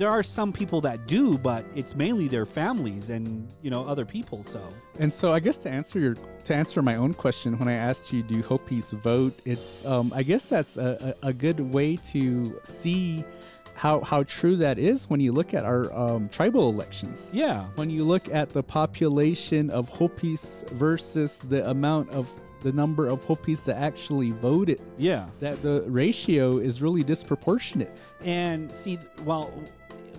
there 0.00 0.08
are 0.08 0.22
some 0.22 0.52
people 0.52 0.80
that 0.80 1.06
do, 1.06 1.36
but 1.36 1.64
it's 1.74 1.94
mainly 1.94 2.26
their 2.26 2.46
families 2.46 3.10
and 3.10 3.52
you 3.62 3.70
know 3.70 3.86
other 3.86 4.04
people. 4.04 4.42
So 4.42 4.60
And 4.98 5.12
so 5.12 5.32
I 5.32 5.40
guess 5.40 5.58
to 5.58 5.70
answer 5.70 5.98
your 5.98 6.16
to 6.44 6.54
answer 6.54 6.82
my 6.82 6.96
own 6.96 7.14
question 7.14 7.58
when 7.58 7.68
I 7.68 7.74
asked 7.74 8.12
you 8.12 8.22
do 8.22 8.42
Hopis 8.42 8.90
vote, 8.92 9.38
it's 9.44 9.84
um, 9.84 10.12
I 10.14 10.22
guess 10.22 10.46
that's 10.46 10.76
a, 10.76 11.16
a, 11.22 11.28
a 11.28 11.32
good 11.32 11.60
way 11.60 11.96
to 12.12 12.58
see 12.62 13.24
how 13.80 14.00
how 14.00 14.22
true 14.24 14.56
that 14.56 14.78
is 14.78 15.08
when 15.08 15.20
you 15.20 15.32
look 15.32 15.54
at 15.54 15.64
our 15.64 15.90
um, 15.98 16.28
tribal 16.28 16.68
elections. 16.68 17.30
yeah, 17.32 17.64
When 17.76 17.88
you 17.88 18.04
look 18.04 18.28
at 18.28 18.50
the 18.50 18.62
population 18.62 19.70
of 19.70 19.88
Hopis 19.88 20.64
versus 20.72 21.38
the 21.38 21.68
amount 21.70 22.10
of 22.10 22.30
the 22.62 22.72
number 22.72 23.08
of 23.08 23.24
Hopis 23.24 23.64
that 23.64 23.76
actually 23.76 24.32
voted, 24.32 24.82
yeah. 24.98 25.30
that 25.38 25.62
the 25.62 25.82
ratio 25.88 26.58
is 26.58 26.82
really 26.82 27.02
disproportionate. 27.02 27.96
And 28.22 28.70
see, 28.70 28.98
well, 29.24 29.50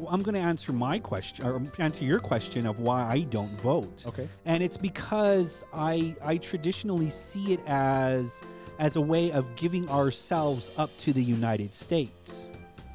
I'm 0.09 0.23
going 0.23 0.33
to 0.33 0.41
answer 0.41 0.73
my 0.73 0.97
question 0.97 1.45
or 1.45 1.61
answer 1.77 2.03
your 2.03 2.19
question 2.19 2.65
of 2.65 2.79
why 2.79 3.03
I 3.03 3.19
don't 3.19 3.61
vote. 3.61 4.03
Okay. 4.07 4.27
and 4.45 4.63
it's 4.63 4.77
because 4.77 5.63
I 5.71 6.15
I 6.23 6.37
traditionally 6.37 7.11
see 7.11 7.53
it 7.53 7.59
as 7.67 8.41
as 8.79 8.95
a 8.95 9.01
way 9.01 9.31
of 9.31 9.55
giving 9.55 9.87
ourselves 9.87 10.71
up 10.77 10.89
to 10.97 11.13
the 11.13 11.21
United 11.21 11.75
States. 11.75 12.49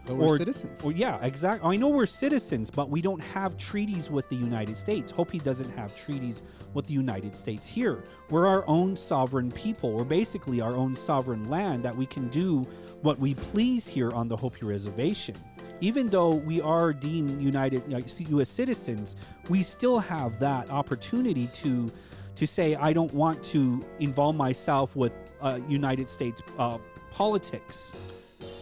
But 0.06 0.16
we're 0.16 0.26
Or- 0.26 0.38
citizens. 0.38 0.82
Well, 0.82 0.92
yeah, 0.92 1.18
exactly. 1.22 1.68
I 1.68 1.76
know 1.76 1.88
we're 1.88 2.06
citizens, 2.06 2.70
but 2.70 2.90
we 2.90 3.02
don't 3.02 3.20
have 3.22 3.56
treaties 3.56 4.08
with 4.10 4.28
the 4.28 4.36
United 4.36 4.78
States. 4.78 5.10
Hopi 5.12 5.40
doesn't 5.40 5.70
have 5.70 5.96
treaties 5.96 6.42
with 6.74 6.86
the 6.86 6.94
United 6.94 7.34
States 7.34 7.66
here. 7.66 8.04
We're 8.30 8.46
our 8.46 8.66
own 8.68 8.96
sovereign 8.96 9.50
people. 9.50 9.92
We're 9.92 10.04
basically 10.04 10.60
our 10.60 10.76
own 10.76 10.94
sovereign 10.94 11.48
land 11.48 11.84
that 11.84 11.96
we 11.96 12.06
can 12.06 12.28
do 12.28 12.64
what 13.02 13.18
we 13.18 13.34
please 13.34 13.86
here 13.86 14.12
on 14.12 14.28
the 14.28 14.36
Hopi 14.36 14.64
Reservation. 14.64 15.34
Even 15.80 16.06
though 16.06 16.34
we 16.34 16.60
are 16.60 16.92
deemed 16.92 17.40
United 17.42 17.82
U.S. 18.30 18.48
citizens, 18.48 19.16
we 19.48 19.62
still 19.62 19.98
have 19.98 20.38
that 20.38 20.70
opportunity 20.70 21.48
to 21.48 21.90
to 22.36 22.46
say 22.46 22.74
I 22.76 22.92
don't 22.92 23.12
want 23.14 23.42
to 23.44 23.84
involve 23.98 24.36
myself 24.36 24.94
with 24.94 25.16
uh, 25.40 25.58
United 25.68 26.08
States 26.08 26.42
uh, 26.58 26.78
politics. 27.10 27.94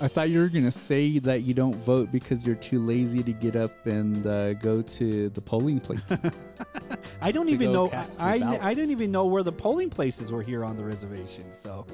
I 0.00 0.08
thought 0.08 0.30
you 0.30 0.40
were 0.40 0.48
gonna 0.48 0.70
say 0.70 1.18
that 1.20 1.42
you 1.42 1.54
don't 1.54 1.76
vote 1.76 2.10
because 2.10 2.44
you're 2.44 2.56
too 2.56 2.80
lazy 2.80 3.22
to 3.22 3.32
get 3.32 3.56
up 3.56 3.86
and 3.86 4.26
uh, 4.26 4.54
go 4.54 4.82
to 4.82 5.28
the 5.30 5.40
polling 5.40 5.80
places. 5.80 6.34
I 7.20 7.32
don't 7.32 7.48
even 7.48 7.72
know. 7.72 7.90
I. 8.18 8.58
I 8.60 8.74
don't 8.74 8.90
even 8.90 9.10
know 9.10 9.26
where 9.26 9.42
the 9.42 9.52
polling 9.52 9.90
places 9.90 10.30
were 10.32 10.42
here 10.42 10.64
on 10.64 10.76
the 10.76 10.84
reservation. 10.84 11.52
So 11.52 11.86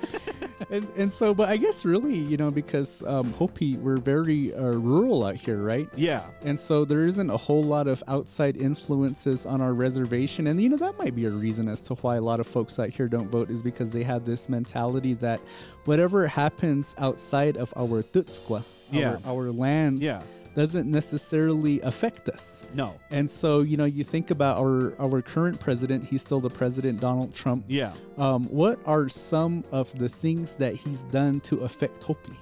and 0.70 0.88
and 0.96 1.12
so, 1.12 1.34
but 1.34 1.48
I 1.48 1.56
guess 1.56 1.84
really, 1.84 2.16
you 2.16 2.36
know, 2.36 2.50
because 2.50 3.02
um, 3.04 3.32
Hopi 3.32 3.76
we're 3.76 3.98
very 3.98 4.54
uh, 4.54 4.72
rural 4.72 5.24
out 5.24 5.36
here, 5.36 5.58
right? 5.58 5.88
yeah, 5.96 6.26
And 6.44 6.58
so 6.58 6.84
there 6.84 7.06
isn't 7.06 7.30
a 7.30 7.36
whole 7.36 7.62
lot 7.62 7.86
of 7.86 8.02
outside 8.08 8.56
influences 8.56 9.46
on 9.46 9.60
our 9.60 9.74
reservation. 9.74 10.46
And, 10.46 10.60
you 10.60 10.68
know, 10.68 10.76
that 10.76 10.98
might 10.98 11.14
be 11.14 11.26
a 11.26 11.30
reason 11.30 11.68
as 11.68 11.82
to 11.82 11.94
why 11.96 12.16
a 12.16 12.20
lot 12.20 12.40
of 12.40 12.46
folks 12.46 12.78
out 12.78 12.90
here 12.90 13.08
don't 13.08 13.28
vote 13.28 13.50
is 13.50 13.62
because 13.62 13.90
they 13.90 14.02
have 14.02 14.24
this 14.24 14.48
mentality 14.48 15.14
that 15.14 15.40
whatever 15.84 16.26
happens 16.26 16.94
outside 16.98 17.56
of 17.56 17.72
our 17.76 18.02
tutskwa, 18.02 18.64
Yeah. 18.90 19.18
our, 19.24 19.32
our 19.46 19.52
lands, 19.52 20.02
yeah, 20.02 20.22
doesn't 20.54 20.90
necessarily 20.90 21.80
affect 21.80 22.28
us. 22.28 22.62
no, 22.74 22.94
And 23.10 23.28
so, 23.30 23.60
you 23.60 23.76
know, 23.78 23.86
you 23.86 24.04
think 24.04 24.30
about 24.30 24.58
our, 24.58 24.94
our 25.00 25.22
current 25.22 25.58
president, 25.60 26.04
he's 26.04 26.20
still 26.20 26.40
the 26.40 26.50
president, 26.50 27.00
Donald 27.00 27.34
Trump. 27.34 27.64
yeah, 27.68 27.92
Um, 28.18 28.44
what 28.50 28.78
are 28.84 29.08
some 29.08 29.64
of 29.72 29.96
the 29.98 30.08
things 30.10 30.56
that 30.56 30.74
he's 30.74 31.04
done 31.04 31.40
to 31.48 31.60
affect 31.60 32.02
Hopi? 32.04 32.36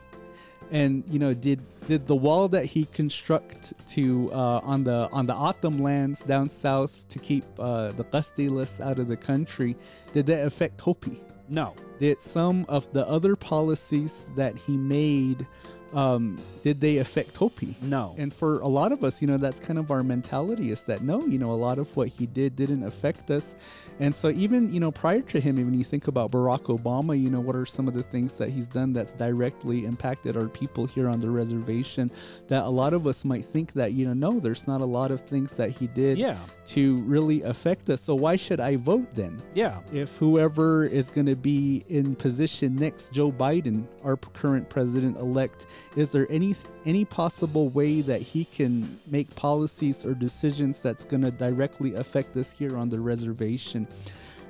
And 0.73 1.03
you 1.11 1.19
know, 1.19 1.35
did 1.35 1.59
did 1.89 2.07
the 2.07 2.15
wall 2.15 2.47
that 2.49 2.65
he 2.65 2.85
construct 2.85 3.73
to 3.95 4.31
uh, 4.33 4.61
on 4.63 4.85
the 4.85 5.09
on 5.13 5.27
the 5.27 5.35
O'odham 5.35 5.83
lands 5.83 6.23
down 6.23 6.49
south 6.49 7.09
to 7.09 7.19
keep 7.19 7.43
uh, 7.59 7.91
the 7.93 8.05
Castilas 8.05 8.81
out 8.81 9.01
of 9.01 9.09
the 9.09 9.17
country, 9.17 9.77
did 10.13 10.27
that 10.27 10.47
affect 10.47 10.81
Hopi? 10.81 11.21
No, 11.51 11.75
Did 11.99 12.23
some 12.23 12.65
of 12.69 12.91
the 12.93 13.07
other 13.07 13.37
policies 13.37 14.31
that 14.37 14.57
he 14.57 14.77
made 14.77 15.47
um, 15.93 16.39
did 16.63 16.81
they 16.81 16.99
affect 16.99 17.37
Hopi? 17.37 17.77
no, 17.81 18.15
And 18.19 18.33
for 18.33 18.61
a 18.61 18.69
lot 18.69 18.93
of 18.93 19.03
us, 19.03 19.21
you 19.21 19.29
know, 19.29 19.39
that's 19.39 19.59
kind 19.59 19.79
of 19.79 19.91
our 19.91 20.03
mentality 20.03 20.71
is 20.71 20.83
that 20.83 21.03
no, 21.03 21.27
you 21.27 21.39
know, 21.39 21.53
a 21.53 21.57
lot 21.57 21.79
of 21.79 21.95
what 21.97 22.09
he 22.09 22.27
did 22.27 22.57
didn't 22.57 22.85
affect 22.85 23.31
us. 23.31 23.57
And 23.99 24.15
so 24.15 24.29
even, 24.29 24.73
you 24.73 24.81
know, 24.81 24.91
prior 24.91 25.21
to 25.23 25.41
him, 25.41 25.57
when 25.57 25.75
you 25.75 25.85
think 25.85 26.09
about 26.09 26.31
Barack 26.31 26.65
Obama, 26.65 27.21
you 27.21 27.31
know, 27.31 27.41
what 27.41 27.57
are 27.57 27.67
some 27.67 27.89
of 27.89 27.95
the 27.95 28.03
things 28.03 28.37
that 28.39 28.51
he's 28.51 28.69
done 28.69 28.93
that's 28.93 29.13
directly 29.13 29.85
impacted 29.85 30.37
our 30.37 30.49
people 30.49 30.87
here 30.87 31.09
on 31.09 31.21
the 31.21 31.31
reservation 31.31 32.11
that 32.49 32.65
a 32.65 32.69
lot 32.69 32.93
of 32.93 33.07
us 33.07 33.25
might 33.25 33.45
think 33.45 33.73
that, 33.73 33.93
you 33.93 34.07
know, 34.07 34.15
no, 34.15 34.41
there's 34.41 34.67
not 34.67 34.81
a 34.81 34.85
lot 34.87 35.11
of 35.11 35.21
things 35.23 35.53
that 35.53 35.71
he 35.71 35.87
did 35.89 36.19
yeah, 36.19 36.39
to 36.67 36.97
really 36.99 37.43
affect 37.43 37.89
us. 37.91 38.01
So 38.01 38.15
why 38.15 38.37
should 38.37 38.61
I 38.61 38.77
vote 38.77 39.13
then? 39.15 39.41
yeah, 39.55 39.81
if 39.93 40.17
whoever 40.17 40.85
is 40.85 41.11
going 41.11 41.27
to 41.27 41.37
be 41.37 41.85
in 41.89 42.15
position 42.15 42.77
next, 42.77 43.13
Joe 43.13 43.33
Biden, 43.33 43.87
our 44.05 44.17
current 44.17 44.69
president 44.69 45.17
elect, 45.17 45.67
is 45.97 46.13
there 46.13 46.27
any 46.31 46.55
any 46.85 47.05
possible 47.05 47.69
way 47.69 48.01
that 48.01 48.21
he 48.21 48.45
can 48.45 49.01
make 49.07 49.35
policies 49.37 50.05
or 50.05 50.15
decisions 50.15 50.83
that's 50.83 51.05
going 51.05 51.23
to 51.23 51.31
directly 51.31 51.95
affect 51.95 52.37
us 52.37 52.53
here 52.53 52.77
on 52.77 52.89
the 52.89 53.01
reservation? 53.01 53.89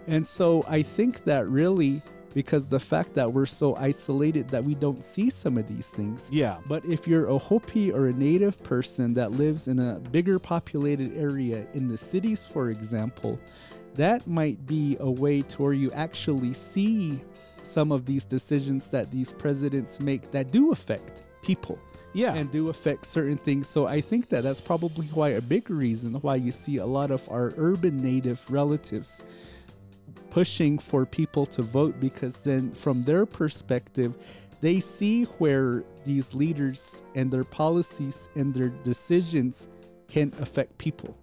And 0.07 0.27
so 0.27 0.65
I 0.69 0.83
think 0.83 1.25
that 1.25 1.49
really 1.49 2.03
because 2.35 2.69
the 2.69 2.81
fact 2.81 3.15
that 3.15 3.33
we're 3.33 3.47
so 3.47 3.75
isolated 3.77 4.49
that 4.51 4.65
we 4.65 4.75
don't 4.75 5.03
see 5.03 5.31
some 5.31 5.59
of 5.59 5.67
these 5.69 5.89
things. 5.89 6.29
yeah, 6.33 6.59
But 6.69 6.85
if 6.85 7.07
you're 7.07 7.27
a 7.27 7.39
Hopi 7.39 7.93
or 7.93 8.07
a 8.07 8.13
native 8.13 8.63
person 8.63 9.15
that 9.15 9.33
lives 9.33 9.69
in 9.69 9.79
a 9.79 9.95
bigger 9.95 10.39
populated 10.39 11.17
area 11.17 11.67
in 11.75 11.89
the 11.89 11.97
cities, 11.97 12.47
for 12.47 12.71
example, 12.71 13.39
that 13.95 14.27
might 14.27 14.65
be 14.67 14.97
a 15.01 15.11
way 15.11 15.43
to 15.43 15.63
where 15.63 15.73
you 15.73 15.91
actually 15.93 16.53
see 16.53 17.21
some 17.63 17.93
of 17.93 18.07
these 18.07 18.25
decisions 18.25 18.91
that 18.91 19.11
these 19.11 19.33
presidents 19.33 20.01
make 20.01 20.31
that 20.31 20.51
do 20.51 20.73
affect 20.73 21.23
people 21.43 21.79
yeah, 22.13 22.35
and 22.35 22.51
do 22.51 22.71
affect 22.71 23.07
certain 23.07 23.37
things. 23.37 23.69
So 23.69 23.87
I 23.87 24.01
think 24.01 24.29
that 24.31 24.43
that's 24.43 24.61
probably 24.61 25.07
why 25.09 25.31
a 25.31 25.41
big 25.41 25.71
reason 25.71 26.15
why 26.15 26.37
you 26.37 26.53
see 26.53 26.79
a 26.79 26.87
lot 26.87 27.11
of 27.11 27.29
our 27.31 27.53
urban 27.57 27.99
native 28.03 28.45
relatives 28.51 29.23
pushing 30.31 30.79
for 30.79 31.07
people 31.07 31.47
to 31.47 31.63
vote 31.63 31.99
because 32.01 32.43
then 32.45 32.73
from 32.73 33.03
their 33.03 33.27
perspective 33.27 34.15
they 34.61 34.79
see 34.79 35.25
where 35.25 35.85
these 36.05 36.35
leaders 36.35 37.03
and 37.15 37.31
their 37.31 37.45
policies 37.45 38.29
and 38.35 38.53
their 38.55 38.69
decisions 38.69 39.69
can 40.09 40.33
affect 40.39 40.77
people. 40.79 41.17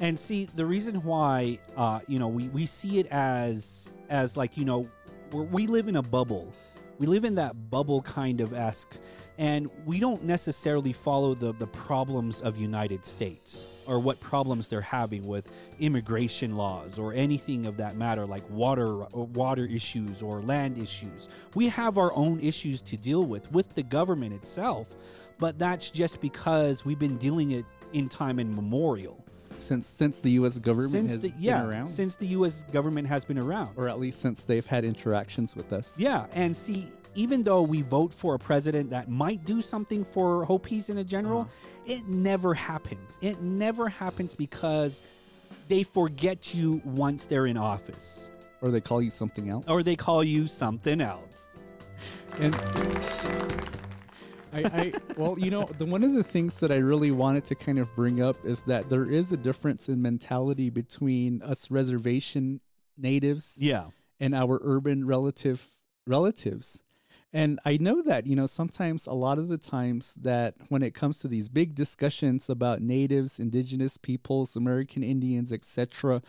And 0.00 0.16
see, 0.16 0.44
the 0.54 0.64
reason 0.64 1.02
why, 1.02 1.58
uh, 1.76 2.00
you 2.06 2.20
know, 2.20 2.28
we, 2.28 2.48
we 2.48 2.66
see 2.66 3.00
it 3.00 3.08
as 3.08 3.92
as 4.08 4.36
like 4.36 4.56
you 4.56 4.64
know, 4.64 4.88
we're, 5.32 5.42
we 5.42 5.66
live 5.66 5.88
in 5.88 5.96
a 5.96 6.02
bubble, 6.02 6.52
we 6.98 7.06
live 7.06 7.24
in 7.24 7.36
that 7.36 7.70
bubble 7.70 8.02
kind 8.02 8.40
of 8.40 8.52
esque, 8.52 8.96
and 9.38 9.70
we 9.86 10.00
don't 10.00 10.24
necessarily 10.24 10.92
follow 10.92 11.34
the 11.34 11.52
the 11.54 11.66
problems 11.66 12.40
of 12.40 12.56
United 12.56 13.04
States 13.04 13.66
or 13.86 13.98
what 13.98 14.20
problems 14.20 14.68
they're 14.68 14.80
having 14.80 15.26
with 15.26 15.50
immigration 15.80 16.56
laws 16.56 16.98
or 16.98 17.14
anything 17.14 17.64
of 17.64 17.76
that 17.78 17.96
matter, 17.96 18.26
like 18.26 18.48
water 18.50 19.04
uh, 19.04 19.20
water 19.20 19.64
issues 19.64 20.22
or 20.22 20.40
land 20.42 20.76
issues. 20.78 21.28
We 21.54 21.68
have 21.68 21.98
our 21.98 22.12
own 22.14 22.40
issues 22.40 22.82
to 22.82 22.96
deal 22.96 23.24
with 23.24 23.50
with 23.52 23.74
the 23.74 23.82
government 23.82 24.34
itself, 24.34 24.94
but 25.38 25.58
that's 25.58 25.90
just 25.90 26.20
because 26.20 26.84
we've 26.84 26.98
been 26.98 27.16
dealing 27.16 27.52
it 27.52 27.64
in 27.92 28.08
time 28.08 28.38
immemorial. 28.38 29.24
Since 29.58 29.86
since 29.86 30.20
the 30.20 30.30
U.S. 30.32 30.58
government 30.58 30.90
Since 30.92 31.12
has 31.12 31.20
the 31.22 31.32
yeah, 31.38 31.60
been 31.62 31.70
around, 31.70 31.86
since 31.88 32.16
the 32.16 32.26
U.S. 32.28 32.64
government 32.72 33.08
has 33.08 33.24
been 33.24 33.38
around. 33.38 33.70
or 33.76 33.88
at 33.88 33.98
least 33.98 34.20
since 34.20 34.44
they've 34.44 34.66
had 34.66 34.84
interactions 34.84 35.56
with 35.56 35.72
us. 35.72 35.98
Yeah, 35.98 36.26
and 36.32 36.56
see, 36.56 36.88
even 37.14 37.42
though 37.42 37.62
we 37.62 37.82
vote 37.82 38.12
for 38.14 38.34
a 38.34 38.38
president 38.38 38.90
that 38.90 39.08
might 39.08 39.44
do 39.44 39.60
something 39.60 40.04
for 40.04 40.44
Hopis 40.44 40.88
in 40.90 40.98
a 40.98 41.04
general, 41.04 41.40
Uh-huh. 41.42 41.92
it 41.94 42.06
never 42.08 42.54
happens. 42.54 43.18
It 43.20 43.40
never 43.42 43.88
happens 43.88 44.34
because 44.34 45.02
they 45.68 45.82
forget 45.82 46.54
you 46.54 46.80
once 46.84 47.26
they're 47.26 47.46
in 47.46 47.56
office, 47.56 48.30
Or 48.62 48.70
they 48.70 48.80
call 48.80 49.02
you 49.02 49.10
something 49.10 49.48
else. 49.50 49.64
or 49.68 49.82
they 49.82 49.96
call 49.96 50.22
you 50.22 50.46
something 50.46 51.00
else. 51.00 51.46
And 52.38 52.54
I, 54.52 54.60
I 54.64 54.92
well, 55.16 55.38
you 55.38 55.50
know, 55.50 55.64
the 55.78 55.86
one 55.86 56.02
of 56.02 56.14
the 56.14 56.22
things 56.22 56.60
that 56.60 56.72
I 56.72 56.76
really 56.76 57.10
wanted 57.10 57.44
to 57.46 57.54
kind 57.54 57.78
of 57.78 57.94
bring 57.94 58.20
up 58.20 58.36
is 58.44 58.64
that 58.64 58.88
there 58.88 59.04
is 59.04 59.32
a 59.32 59.36
difference 59.36 59.88
in 59.88 60.00
mentality 60.02 60.70
between 60.70 61.42
us 61.42 61.70
reservation 61.70 62.60
natives 62.96 63.56
Yeah, 63.58 63.86
and 64.18 64.34
our 64.34 64.58
urban 64.62 65.06
relative 65.06 65.66
relatives. 66.06 66.82
And 67.30 67.60
I 67.66 67.76
know 67.76 68.00
that, 68.02 68.26
you 68.26 68.34
know, 68.34 68.46
sometimes 68.46 69.06
a 69.06 69.12
lot 69.12 69.38
of 69.38 69.48
the 69.48 69.58
times 69.58 70.14
that 70.14 70.54
when 70.68 70.82
it 70.82 70.94
comes 70.94 71.18
to 71.18 71.28
these 71.28 71.50
big 71.50 71.74
discussions 71.74 72.48
about 72.48 72.80
natives, 72.80 73.38
indigenous 73.38 73.98
peoples, 73.98 74.56
American 74.56 75.02
Indians, 75.02 75.52
etc., 75.52 76.22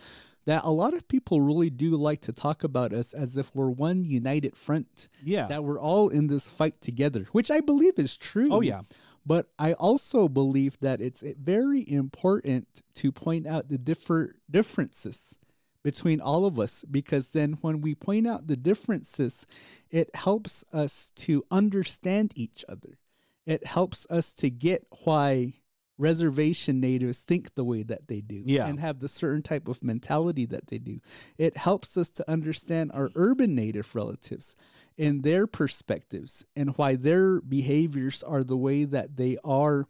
that 0.50 0.64
a 0.64 0.70
lot 0.70 0.94
of 0.94 1.06
people 1.06 1.40
really 1.40 1.70
do 1.70 1.96
like 1.96 2.20
to 2.22 2.32
talk 2.32 2.64
about 2.64 2.92
us 2.92 3.14
as 3.14 3.36
if 3.36 3.54
we're 3.54 3.70
one 3.70 4.04
united 4.04 4.56
front 4.56 5.08
yeah. 5.22 5.46
that 5.46 5.62
we're 5.62 5.78
all 5.78 6.08
in 6.08 6.26
this 6.26 6.48
fight 6.48 6.80
together, 6.80 7.26
which 7.30 7.52
I 7.52 7.60
believe 7.60 7.98
is 7.98 8.16
true. 8.16 8.48
oh 8.50 8.60
yeah, 8.60 8.82
But 9.24 9.46
I 9.60 9.74
also 9.74 10.28
believe 10.28 10.76
that 10.80 11.00
it's 11.00 11.22
eh, 11.22 11.34
very 11.40 11.88
important 11.88 12.82
to 12.94 13.12
point 13.12 13.46
out 13.46 13.68
the 13.68 13.78
differ 13.78 14.34
differences 14.50 15.38
between 15.84 16.20
all 16.20 16.44
of 16.44 16.58
us 16.58 16.84
because 16.90 17.30
then 17.30 17.52
when 17.60 17.80
we 17.80 17.94
point 17.94 18.26
out 18.26 18.48
the 18.48 18.56
differences, 18.56 19.46
it 19.88 20.10
helps 20.16 20.64
us 20.72 21.12
to 21.14 21.44
understand 21.52 22.32
each 22.34 22.64
other. 22.68 22.98
It 23.46 23.66
helps 23.66 24.04
us 24.10 24.34
to 24.34 24.50
get 24.50 24.84
why 25.04 25.59
reservation 26.00 26.80
natives 26.80 27.20
think 27.20 27.54
the 27.54 27.64
way 27.64 27.82
that 27.82 28.08
they 28.08 28.20
do 28.20 28.42
Yeah. 28.46 28.66
and 28.66 28.80
have 28.80 29.00
the 29.00 29.08
certain 29.08 29.42
type 29.42 29.68
of 29.68 29.82
mentality 29.84 30.46
that 30.46 30.66
they 30.68 30.78
do. 30.78 31.00
It 31.38 31.56
helps 31.56 31.96
us 31.96 32.10
to 32.10 32.30
understand 32.30 32.90
our 32.92 33.10
urban 33.14 33.54
native 33.54 33.94
relatives 33.94 34.56
and 34.98 35.22
their 35.22 35.46
perspectives 35.46 36.44
and 36.56 36.70
why 36.76 36.96
their 36.96 37.40
behaviors 37.40 38.22
are 38.22 38.42
the 38.44 38.56
way 38.56 38.84
that 38.84 39.16
they 39.16 39.36
are 39.44 39.86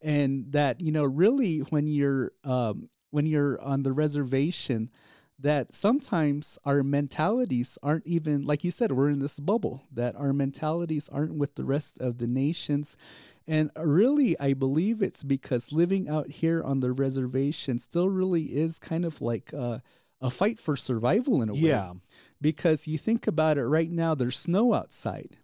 and 0.00 0.50
that 0.52 0.80
you 0.80 0.90
know 0.92 1.04
really 1.04 1.60
when 1.60 1.86
you're 1.86 2.32
um, 2.44 2.88
when 3.10 3.26
you're 3.26 3.60
on 3.62 3.82
the 3.82 3.92
reservation 3.92 4.90
that 5.38 5.74
sometimes 5.74 6.58
our 6.64 6.82
mentalities 6.82 7.76
aren't 7.82 8.06
even 8.06 8.42
like 8.42 8.62
you 8.64 8.70
said 8.70 8.92
we're 8.92 9.10
in 9.10 9.18
this 9.20 9.38
bubble 9.40 9.82
that 9.92 10.14
our 10.16 10.32
mentalities 10.32 11.08
aren't 11.08 11.34
with 11.34 11.54
the 11.56 11.64
rest 11.64 11.98
of 12.00 12.18
the 12.18 12.26
nations 12.26 12.96
and 13.46 13.70
really 13.76 14.38
i 14.40 14.52
believe 14.52 15.02
it's 15.02 15.22
because 15.22 15.72
living 15.72 16.08
out 16.08 16.28
here 16.28 16.62
on 16.62 16.80
the 16.80 16.92
reservation 16.92 17.78
still 17.78 18.08
really 18.08 18.44
is 18.44 18.78
kind 18.78 19.04
of 19.04 19.20
like 19.20 19.52
uh, 19.56 19.78
a 20.20 20.30
fight 20.30 20.58
for 20.58 20.76
survival 20.76 21.42
in 21.42 21.48
a 21.48 21.54
way 21.54 21.60
yeah. 21.60 21.92
because 22.40 22.86
you 22.86 22.98
think 22.98 23.26
about 23.26 23.58
it 23.58 23.64
right 23.64 23.90
now 23.90 24.14
there's 24.14 24.38
snow 24.38 24.74
outside 24.74 25.36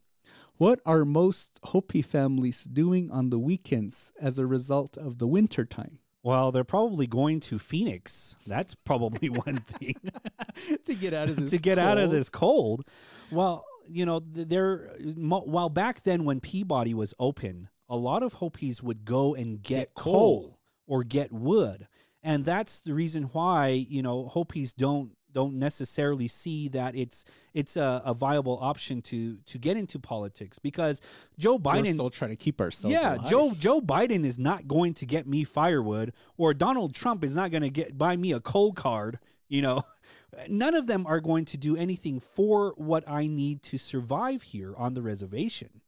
what 0.57 0.81
are 0.85 1.05
most 1.05 1.61
hopi 1.65 2.03
families 2.03 2.65
doing 2.65 3.11
on 3.11 3.31
the 3.31 3.39
weekends 3.39 4.13
as 4.21 4.39
a 4.39 4.47
result 4.47 4.97
of 4.97 5.19
the 5.19 5.27
winter 5.27 5.65
time 5.65 5.99
Well, 6.23 6.51
they're 6.53 6.65
probably 6.65 7.07
going 7.07 7.41
to 7.41 7.59
Phoenix. 7.59 8.37
That's 8.47 8.75
probably 8.75 9.29
one 9.47 9.61
thing. 9.61 9.95
to 10.85 10.95
get 10.95 11.15
out 11.15 11.31
of 11.31 11.37
this 11.41 11.51
to 11.51 11.59
get 11.59 11.79
out 11.79 11.99
of 11.99 12.07
cold. 12.07 12.15
this 12.15 12.29
cold. 12.29 12.85
Well, 13.31 13.65
you 13.89 14.05
know, 14.05 14.21
there. 14.21 14.91
While 15.01 15.69
back 15.69 16.03
then, 16.03 16.25
when 16.25 16.41
Peabody 16.41 16.93
was 16.93 17.15
open, 17.19 17.69
a 17.89 17.97
lot 17.97 18.23
of 18.23 18.35
Hopis 18.35 18.83
would 18.83 19.05
go 19.05 19.35
and 19.35 19.63
get, 19.63 19.79
Get 19.79 19.95
coal. 19.95 20.13
coal 20.13 20.59
or 20.87 21.05
get 21.05 21.33
wood, 21.33 21.87
and 22.23 22.45
that's 22.45 22.81
the 22.81 22.95
reason 22.95 23.25
why 23.25 23.69
you 23.69 24.03
know 24.03 24.29
Hopis 24.29 24.73
don't 24.73 25.13
don't 25.33 25.55
necessarily 25.55 26.29
see 26.29 26.69
that 26.69 26.97
it's 26.97 27.25
it's 27.55 27.77
a, 27.77 28.03
a 28.05 28.15
viable 28.15 28.59
option 28.61 29.03
to 29.03 29.37
to 29.47 29.59
get 29.59 29.77
into 29.77 29.99
politics 29.99 30.59
because 30.59 31.01
Joe 31.39 31.57
We're 31.57 31.73
Biden 31.75 31.95
still 31.95 32.11
trying 32.11 32.31
to 32.31 32.37
keep 32.37 32.61
ourselves 32.61 32.93
yeah, 32.93 33.17
alive. 33.17 33.31
Joe 33.31 33.55
Joe 33.59 33.81
Biden 33.81 34.25
is 34.25 34.39
not 34.39 34.67
going 34.67 34.95
to 34.95 35.07
get 35.07 35.27
me 35.27 35.45
firewood, 35.45 36.13
or 36.37 36.55
Donald 36.55 36.95
Trump 36.95 37.23
is 37.25 37.37
not 37.37 37.51
going 37.51 37.63
to 37.63 37.71
get 37.71 37.97
buy 37.97 38.17
me 38.17 38.33
a 38.33 38.41
cold 38.41 38.77
card. 38.77 39.19
You 39.49 39.63
know, 39.63 39.83
none 40.49 40.75
of 40.75 40.87
them 40.87 41.07
are 41.07 41.21
going 41.21 41.45
to 41.47 41.57
do 41.57 41.77
anything 41.77 42.21
for 42.21 42.75
what 42.77 43.05
I 43.09 43.27
need 43.27 43.63
to 43.65 43.79
survive 43.79 44.43
here 44.43 44.75
on 44.77 44.95
the 44.95 45.03
reservation. 45.03 45.81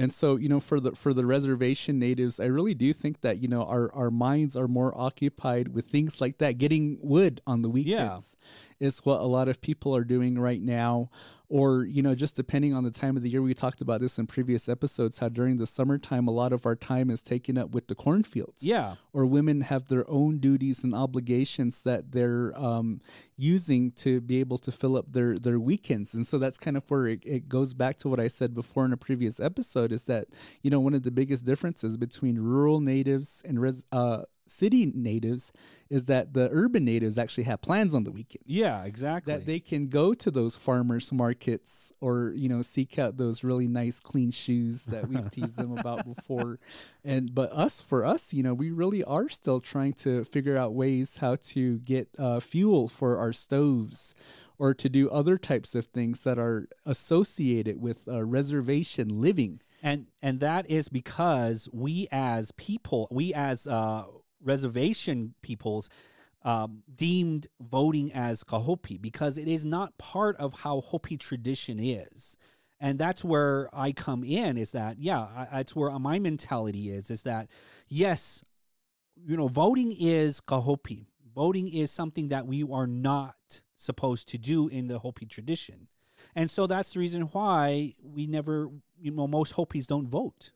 And 0.00 0.14
so, 0.14 0.36
you 0.36 0.48
know, 0.48 0.60
for 0.60 0.80
the 0.80 0.92
for 0.92 1.12
the 1.12 1.26
reservation 1.26 1.98
natives, 1.98 2.40
I 2.40 2.46
really 2.46 2.72
do 2.72 2.90
think 2.94 3.20
that 3.20 3.36
you 3.42 3.48
know 3.48 3.64
our 3.64 3.92
our 3.92 4.10
minds 4.10 4.56
are 4.56 4.66
more 4.66 4.96
occupied 4.96 5.74
with 5.74 5.84
things 5.84 6.22
like 6.22 6.38
that. 6.38 6.56
Getting 6.56 6.98
wood 7.02 7.42
on 7.46 7.60
the 7.60 7.68
weekends 7.68 8.34
is 8.80 9.00
what 9.00 9.20
a 9.20 9.26
lot 9.26 9.48
of 9.48 9.60
people 9.60 9.94
are 9.94 10.04
doing 10.04 10.38
right 10.38 10.60
now, 10.60 11.10
or 11.48 11.84
you 11.84 12.02
know, 12.02 12.14
just 12.14 12.34
depending 12.34 12.72
on 12.72 12.82
the 12.82 12.90
time 12.90 13.16
of 13.16 13.22
the 13.22 13.28
year. 13.28 13.42
We 13.42 13.54
talked 13.54 13.80
about 13.82 14.00
this 14.00 14.18
in 14.18 14.26
previous 14.26 14.68
episodes. 14.68 15.18
How 15.18 15.28
during 15.28 15.58
the 15.58 15.66
summertime, 15.66 16.26
a 16.26 16.30
lot 16.30 16.52
of 16.52 16.64
our 16.64 16.74
time 16.74 17.10
is 17.10 17.22
taken 17.22 17.58
up 17.58 17.70
with 17.70 17.88
the 17.88 17.94
cornfields. 17.94 18.62
Yeah, 18.62 18.94
or 19.12 19.26
women 19.26 19.60
have 19.60 19.88
their 19.88 20.08
own 20.08 20.38
duties 20.38 20.82
and 20.82 20.94
obligations 20.94 21.82
that 21.82 22.12
they're 22.12 22.52
um, 22.56 23.00
using 23.36 23.90
to 23.92 24.20
be 24.20 24.40
able 24.40 24.58
to 24.58 24.72
fill 24.72 24.96
up 24.96 25.12
their 25.12 25.38
their 25.38 25.60
weekends 25.60 26.12
and 26.12 26.26
so 26.26 26.38
that's 26.38 26.58
kind 26.58 26.76
of 26.76 26.88
where 26.90 27.06
it, 27.06 27.24
it 27.24 27.48
goes 27.48 27.72
back 27.72 27.96
to 27.96 28.06
what 28.06 28.20
i 28.20 28.26
said 28.26 28.52
before 28.52 28.84
in 28.84 28.92
a 28.92 28.98
previous 28.98 29.40
episode 29.40 29.92
is 29.92 30.04
that 30.04 30.26
you 30.62 30.70
know 30.70 30.78
one 30.78 30.92
of 30.92 31.04
the 31.04 31.10
biggest 31.10 31.46
differences 31.46 31.96
between 31.96 32.38
rural 32.38 32.80
natives 32.80 33.42
and 33.46 33.60
res, 33.60 33.82
uh, 33.92 34.22
city 34.50 34.90
natives 34.94 35.52
is 35.88 36.04
that 36.04 36.34
the 36.34 36.48
urban 36.52 36.84
natives 36.84 37.18
actually 37.18 37.44
have 37.44 37.60
plans 37.60 37.94
on 37.94 38.04
the 38.04 38.12
weekend. 38.12 38.44
Yeah, 38.46 38.84
exactly. 38.84 39.34
that 39.34 39.46
they 39.46 39.58
can 39.58 39.88
go 39.88 40.14
to 40.14 40.30
those 40.30 40.56
farmers 40.56 41.12
markets 41.12 41.92
or 42.00 42.32
you 42.36 42.48
know 42.48 42.62
seek 42.62 42.98
out 42.98 43.16
those 43.16 43.42
really 43.42 43.66
nice 43.66 44.00
clean 44.00 44.30
shoes 44.30 44.84
that 44.84 45.08
we've 45.08 45.30
teased 45.32 45.56
them 45.56 45.76
about 45.76 46.04
before. 46.04 46.58
And 47.04 47.34
but 47.34 47.50
us 47.52 47.80
for 47.80 48.04
us 48.04 48.32
you 48.32 48.42
know 48.42 48.54
we 48.54 48.70
really 48.70 49.02
are 49.04 49.28
still 49.28 49.60
trying 49.60 49.94
to 49.94 50.24
figure 50.24 50.56
out 50.56 50.74
ways 50.74 51.18
how 51.18 51.36
to 51.36 51.78
get 51.80 52.08
uh, 52.18 52.40
fuel 52.40 52.88
for 52.88 53.16
our 53.18 53.32
stoves 53.32 54.14
or 54.60 54.74
to 54.74 54.90
do 54.90 55.08
other 55.08 55.38
types 55.38 55.74
of 55.74 55.86
things 55.86 56.22
that 56.22 56.38
are 56.38 56.68
associated 56.84 57.80
with 57.80 58.06
uh, 58.06 58.22
reservation 58.22 59.08
living. 59.08 59.62
And 59.82 60.08
and 60.20 60.40
that 60.40 60.68
is 60.70 60.90
because 60.90 61.66
we 61.72 62.06
as 62.12 62.52
people, 62.52 63.08
we 63.10 63.32
as 63.32 63.66
uh, 63.66 64.04
reservation 64.42 65.34
peoples. 65.42 65.88
Um, 66.42 66.84
deemed 66.96 67.48
voting 67.60 68.10
as 68.14 68.44
Kahopi 68.44 68.98
because 68.98 69.36
it 69.36 69.46
is 69.46 69.66
not 69.66 69.98
part 69.98 70.36
of 70.38 70.54
how 70.54 70.80
Hopi 70.80 71.18
tradition 71.18 71.78
is. 71.78 72.38
and 72.80 72.98
that's 72.98 73.22
where 73.22 73.68
I 73.72 73.92
come 73.92 74.24
in. 74.24 74.56
Is 74.56 74.72
that 74.72 74.98
yeah? 74.98 75.20
I, 75.20 75.48
that's 75.52 75.76
where 75.76 75.96
my 75.98 76.18
mentality 76.18 76.90
is. 76.90 77.10
Is 77.10 77.22
that 77.24 77.48
yes, 77.88 78.42
you 79.16 79.36
know, 79.36 79.48
voting 79.48 79.94
is 79.96 80.40
kahopi. 80.40 81.06
Voting 81.34 81.68
is 81.68 81.90
something 81.90 82.28
that 82.28 82.46
we 82.46 82.64
are 82.64 82.86
not 82.86 83.62
supposed 83.76 84.28
to 84.28 84.38
do 84.38 84.66
in 84.68 84.88
the 84.88 84.98
Hopi 84.98 85.26
tradition, 85.26 85.88
and 86.34 86.50
so 86.50 86.66
that's 86.66 86.94
the 86.94 87.00
reason 87.00 87.22
why 87.22 87.94
we 88.02 88.26
never, 88.26 88.68
you 88.98 89.10
know, 89.12 89.28
most 89.28 89.52
Hopis 89.52 89.86
don't 89.86 90.08
vote. 90.08 90.52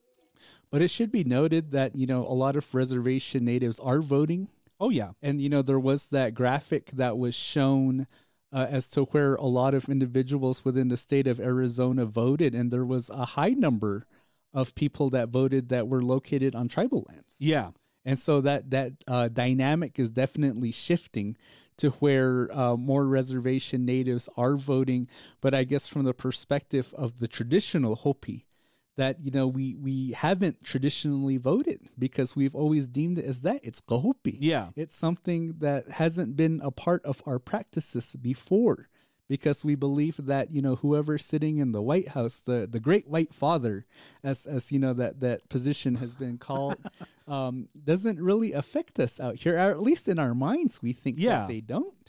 But 0.75 0.83
it 0.83 0.91
should 0.91 1.13
be 1.13 1.23
noted 1.23 1.71
that, 1.71 1.95
you 1.95 2.05
know, 2.05 2.27
a 2.27 2.35
lot 2.35 2.57
of 2.57 2.75
reservation 2.75 3.45
natives 3.45 3.79
are 3.79 4.01
voting. 4.01 4.49
Oh 4.81 4.91
yeah, 4.91 5.11
And, 5.23 5.41
you 5.41 5.49
know, 5.49 5.63
there 5.63 5.79
was 5.79 6.07
that 6.07 6.35
graphic 6.35 6.91
that 6.91 7.17
was 7.17 7.37
shown 7.37 8.09
uh, 8.53 8.67
as 8.69 8.91
to 8.91 9.05
where 9.05 9.37
a 9.37 9.47
lot 9.47 9.75
of 9.75 9.89
individuals 9.89 10.65
within 10.65 10.89
the 10.89 10.97
state 10.97 11.29
of 11.29 11.39
Arizona 11.39 12.05
voted. 12.05 12.57
And 12.57 12.73
there 12.73 12.85
was 12.85 13.09
a 13.09 13.25
high 13.25 13.51
number 13.51 14.05
of 14.53 14.75
people 14.75 15.11
that 15.11 15.29
voted 15.29 15.69
that 15.69 15.87
were 15.87 16.03
located 16.03 16.57
on 16.57 16.67
tribal 16.67 17.07
lands. 17.09 17.37
yeah, 17.39 17.71
And 18.05 18.19
so 18.19 18.41
that 18.41 18.71
that 18.73 18.95
uh, 19.07 19.29
dynamic 19.29 20.01
is 20.01 20.11
definitely 20.11 20.73
shifting 20.73 21.37
to 21.77 21.91
where 21.91 22.49
uh, 22.51 22.77
more 22.77 23.07
reservation 23.07 23.85
natives 23.85 24.29
are 24.37 24.57
voting. 24.57 25.07
But 25.41 25.55
I 25.55 25.63
guess 25.63 25.87
from 25.87 26.03
the 26.03 26.15
perspective 26.15 26.93
of 26.97 27.21
the 27.21 27.29
traditional 27.29 27.95
Hopi, 27.95 28.47
that 28.97 29.21
you 29.21 29.31
know 29.31 29.47
we 29.47 29.75
we 29.75 30.13
haven't 30.13 30.63
traditionally 30.65 31.37
voted 31.37 31.81
because 31.99 32.37
we've 32.37 32.55
always 32.55 32.89
deemed 32.89 33.19
it 33.19 33.25
as 33.25 33.41
that 33.41 33.61
it's 33.65 33.81
kahopi. 33.81 34.37
Yeah. 34.41 34.69
It's 34.77 34.97
something 34.97 35.55
that 35.59 35.89
hasn't 35.91 36.37
been 36.37 36.61
a 36.63 36.71
part 36.71 37.05
of 37.05 37.23
our 37.27 37.39
practices 37.39 38.17
before 38.21 38.89
because 39.29 39.65
we 39.65 39.75
believe 39.75 40.17
that 40.19 40.51
you 40.51 40.61
know 40.63 40.77
whoever's 40.77 41.25
sitting 41.25 41.59
in 41.59 41.73
the 41.73 41.83
White 41.83 42.09
House, 42.09 42.39
the 42.41 42.69
the 42.71 42.79
Great 42.81 43.09
White 43.09 43.35
Father, 43.35 43.87
as 44.23 44.47
as 44.47 44.71
you 44.71 44.79
know 44.79 44.93
that 44.93 45.21
that 45.21 45.49
position 45.49 45.97
has 45.97 46.15
been 46.15 46.39
called, 46.39 46.77
um, 47.27 47.69
doesn't 47.85 48.21
really 48.21 48.53
affect 48.53 49.01
us 49.01 49.19
out 49.19 49.37
here, 49.37 49.55
or 49.57 49.71
at 49.71 49.81
least 49.81 50.09
in 50.09 50.19
our 50.19 50.35
minds, 50.35 50.83
we 50.83 50.93
think 50.93 51.17
Yeah. 51.19 51.41
that 51.41 51.49
they 51.49 51.61
don't. 51.61 52.04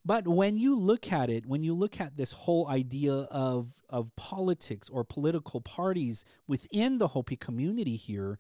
But 0.04 0.28
when 0.28 0.58
you 0.58 0.76
look 0.76 1.12
at 1.12 1.30
it, 1.30 1.46
when 1.46 1.64
you 1.64 1.74
look 1.74 2.02
at 2.02 2.18
this 2.18 2.32
whole 2.32 2.68
idea 2.68 3.14
of 3.14 3.82
of 3.90 4.16
politics 4.16 4.90
or 4.90 5.04
political 5.04 5.62
parties 5.62 6.26
within 6.48 6.98
the 6.98 7.10
Hopi 7.10 7.36
community 7.36 7.96
here, 7.96 8.40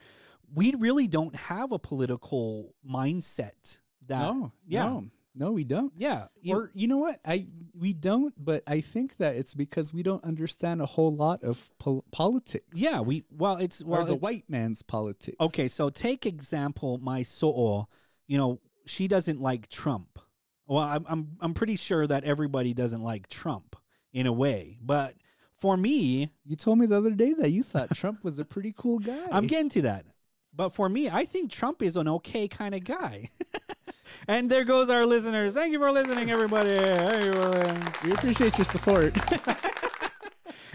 we 0.54 0.74
really 0.78 1.08
don't 1.08 1.36
have 1.36 1.72
a 1.72 1.80
political 1.80 2.76
mindset. 2.88 3.80
That 4.08 4.34
no, 4.34 4.52
yeah, 4.68 4.86
no, 4.86 5.06
no, 5.34 5.52
we 5.52 5.64
don't. 5.64 5.94
yeah, 5.98 6.28
you- 6.42 6.56
or 6.56 6.72
you 6.74 6.88
know 6.88 6.98
what? 6.98 7.20
I 7.26 7.48
we 7.74 7.94
don't, 7.94 8.34
but 8.38 8.64
I 8.68 8.82
think 8.82 9.18
that 9.18 9.36
it's 9.36 9.56
because 9.56 9.94
we 9.94 10.04
don't 10.04 10.24
understand 10.24 10.82
a 10.82 10.86
whole 10.86 11.16
lot 11.16 11.44
of 11.44 11.70
pol- 11.80 12.04
politics. 12.12 12.66
yeah. 12.74 13.00
We 13.00 13.24
well, 13.32 13.58
it's 13.58 13.82
or 13.82 13.86
well, 13.88 14.06
the 14.06 14.14
it- 14.14 14.22
white 14.22 14.46
man's 14.50 14.82
politics. 14.84 15.38
Okay, 15.40 15.68
so 15.68 15.90
take 15.90 16.26
example 16.26 16.98
my 16.98 17.24
so'o. 17.24 17.88
You 18.28 18.38
know, 18.38 18.60
she 18.86 19.08
doesn't 19.08 19.42
like 19.42 19.70
Trump. 19.70 20.20
Well, 20.68 20.84
I'm 20.84 21.06
I'm 21.08 21.28
I'm 21.42 21.54
pretty 21.54 21.76
sure 21.76 22.06
that 22.08 22.24
everybody 22.24 22.74
doesn't 22.74 23.02
like 23.04 23.28
Trump 23.28 23.76
in 24.14 24.26
a 24.28 24.32
way, 24.34 24.78
but 24.82 25.16
for 25.56 25.78
me, 25.78 26.32
you 26.44 26.56
told 26.56 26.80
me 26.80 26.86
the 26.88 26.98
other 26.98 27.12
day 27.12 27.34
that 27.34 27.52
you 27.52 27.62
thought 27.64 27.96
Trump 27.96 28.24
was 28.24 28.40
a 28.40 28.46
pretty 28.46 28.74
cool 28.76 29.00
guy. 29.00 29.28
I'm 29.32 29.48
getting 29.48 29.70
to 29.70 29.82
that. 29.84 30.06
But 30.54 30.70
for 30.70 30.90
me, 30.90 31.10
I 31.10 31.24
think 31.24 31.52
Trump 31.52 31.82
is 31.82 31.96
an 31.96 32.08
okay 32.10 32.48
kind 32.48 32.74
of 32.76 32.84
guy. 32.84 33.30
and 34.28 34.50
there 34.50 34.64
goes 34.64 34.90
our 34.90 35.06
listeners. 35.06 35.54
Thank 35.54 35.72
you 35.72 35.80
for 35.80 35.92
listening, 35.92 36.32
everybody. 36.32 36.76
Thank 36.76 37.26
you 37.26 37.34
for 37.34 37.50
listening. 37.50 37.88
we 38.04 38.12
appreciate 38.12 38.58
your 38.58 38.66
support. 38.66 39.16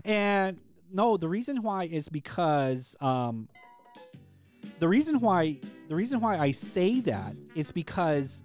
And 0.06 0.60
no, 0.92 1.16
the 1.16 1.28
reason 1.28 1.62
why 1.62 1.84
is 1.84 2.08
because 2.08 2.96
um, 3.00 3.48
the 4.78 4.86
reason 4.88 5.20
why 5.20 5.58
the 5.88 5.96
reason 5.96 6.20
why 6.20 6.38
I 6.38 6.52
say 6.52 7.00
that 7.00 7.34
is 7.56 7.72
because 7.72 8.44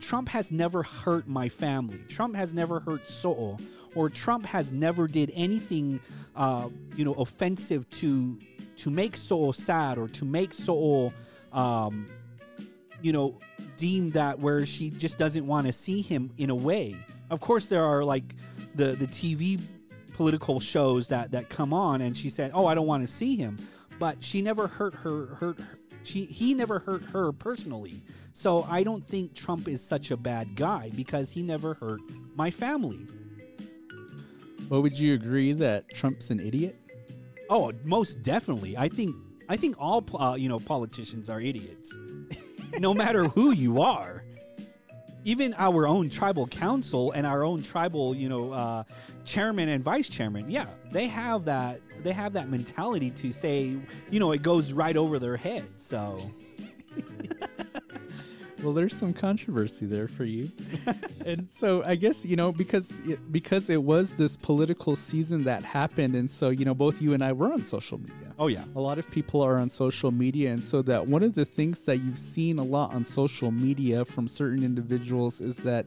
Trump 0.00 0.28
has 0.28 0.52
never 0.52 0.84
hurt 0.84 1.26
my 1.26 1.48
family. 1.48 1.98
Trump 2.08 2.36
has 2.36 2.54
never 2.54 2.80
hurt 2.80 3.04
So'o, 3.06 3.58
or 3.96 4.08
Trump 4.10 4.46
has 4.46 4.72
never 4.72 5.08
did 5.08 5.32
anything, 5.34 6.00
uh, 6.36 6.68
you 6.94 7.04
know, 7.04 7.14
offensive 7.14 7.90
to 7.90 8.38
to 8.76 8.90
make 8.90 9.16
So'o 9.16 9.50
sad 9.50 9.98
or 9.98 10.06
to 10.08 10.24
make 10.24 10.54
So'o, 10.54 11.12
um, 11.52 12.06
you 13.02 13.12
know, 13.12 13.38
deem 13.76 14.10
that 14.10 14.38
where 14.38 14.64
she 14.64 14.90
just 14.90 15.18
doesn't 15.18 15.46
want 15.46 15.66
to 15.66 15.72
see 15.72 16.02
him 16.02 16.30
in 16.38 16.50
a 16.50 16.54
way. 16.54 16.96
Of 17.30 17.40
course, 17.40 17.68
there 17.68 17.84
are 17.84 18.04
like 18.04 18.34
the 18.74 18.92
the 18.92 19.06
TV 19.06 19.60
political 20.14 20.60
shows 20.60 21.08
that 21.08 21.30
that 21.32 21.48
come 21.48 21.72
on, 21.72 22.00
and 22.00 22.16
she 22.16 22.28
said, 22.28 22.52
"Oh, 22.54 22.66
I 22.66 22.74
don't 22.74 22.86
want 22.86 23.06
to 23.06 23.12
see 23.12 23.36
him," 23.36 23.58
but 23.98 24.22
she 24.22 24.42
never 24.42 24.66
hurt 24.66 24.94
her 24.94 25.26
hurt. 25.34 25.58
Her, 25.58 25.78
she 26.02 26.24
he 26.24 26.54
never 26.54 26.78
hurt 26.78 27.02
her 27.04 27.32
personally. 27.32 28.02
So 28.34 28.66
I 28.68 28.82
don't 28.82 29.06
think 29.06 29.34
Trump 29.34 29.68
is 29.68 29.82
such 29.82 30.10
a 30.10 30.16
bad 30.16 30.56
guy 30.56 30.90
because 30.94 31.30
he 31.30 31.42
never 31.42 31.74
hurt 31.74 32.00
my 32.34 32.50
family. 32.50 33.06
but 34.68 34.80
would 34.80 34.98
you 34.98 35.14
agree 35.14 35.52
that 35.52 35.92
Trump's 35.92 36.30
an 36.30 36.40
idiot? 36.40 36.76
Oh, 37.50 37.72
most 37.84 38.22
definitely. 38.22 38.76
I 38.76 38.88
think 38.88 39.14
I 39.48 39.56
think 39.56 39.76
all 39.78 40.04
uh, 40.18 40.34
you 40.34 40.48
know 40.48 40.58
politicians 40.58 41.28
are 41.28 41.40
idiots, 41.40 41.96
no 42.78 42.94
matter 42.94 43.24
who 43.24 43.50
you 43.50 43.80
are. 43.80 44.24
Even 45.24 45.54
our 45.54 45.86
own 45.86 46.10
tribal 46.10 46.48
council 46.48 47.12
and 47.12 47.24
our 47.24 47.44
own 47.44 47.62
tribal, 47.62 48.12
you 48.12 48.28
know, 48.28 48.52
uh, 48.52 48.82
chairman 49.24 49.68
and 49.68 49.82
vice 49.82 50.08
chairman, 50.08 50.50
yeah, 50.50 50.66
they 50.90 51.06
have 51.06 51.44
that. 51.44 51.80
They 52.02 52.12
have 52.12 52.32
that 52.32 52.48
mentality 52.48 53.10
to 53.10 53.30
say, 53.30 53.76
you 54.10 54.18
know, 54.18 54.32
it 54.32 54.42
goes 54.42 54.72
right 54.72 54.96
over 54.96 55.20
their 55.20 55.36
head. 55.36 55.80
So 55.80 56.18
Well, 58.62 58.72
there's 58.72 58.94
some 58.94 59.12
controversy 59.12 59.86
there 59.86 60.06
for 60.06 60.24
you. 60.24 60.52
and 61.26 61.48
so 61.50 61.82
I 61.82 61.96
guess, 61.96 62.24
you 62.24 62.36
know, 62.36 62.52
because 62.52 62.96
it, 63.08 63.32
because 63.32 63.68
it 63.68 63.82
was 63.82 64.14
this 64.14 64.36
political 64.36 64.94
season 64.94 65.44
that 65.44 65.64
happened 65.64 66.14
and 66.14 66.30
so, 66.30 66.50
you 66.50 66.64
know, 66.64 66.74
both 66.74 67.02
you 67.02 67.12
and 67.12 67.24
I 67.24 67.32
were 67.32 67.52
on 67.52 67.64
social 67.64 67.98
media. 67.98 68.31
Oh 68.42 68.48
yeah. 68.48 68.64
A 68.74 68.80
lot 68.80 68.98
of 68.98 69.08
people 69.08 69.40
are 69.40 69.56
on 69.56 69.68
social 69.68 70.10
media 70.10 70.52
and 70.52 70.60
so 70.64 70.82
that 70.82 71.06
one 71.06 71.22
of 71.22 71.34
the 71.34 71.44
things 71.44 71.84
that 71.84 71.98
you've 71.98 72.18
seen 72.18 72.58
a 72.58 72.64
lot 72.64 72.92
on 72.92 73.04
social 73.04 73.52
media 73.52 74.04
from 74.04 74.26
certain 74.26 74.64
individuals 74.64 75.40
is 75.40 75.58
that 75.58 75.86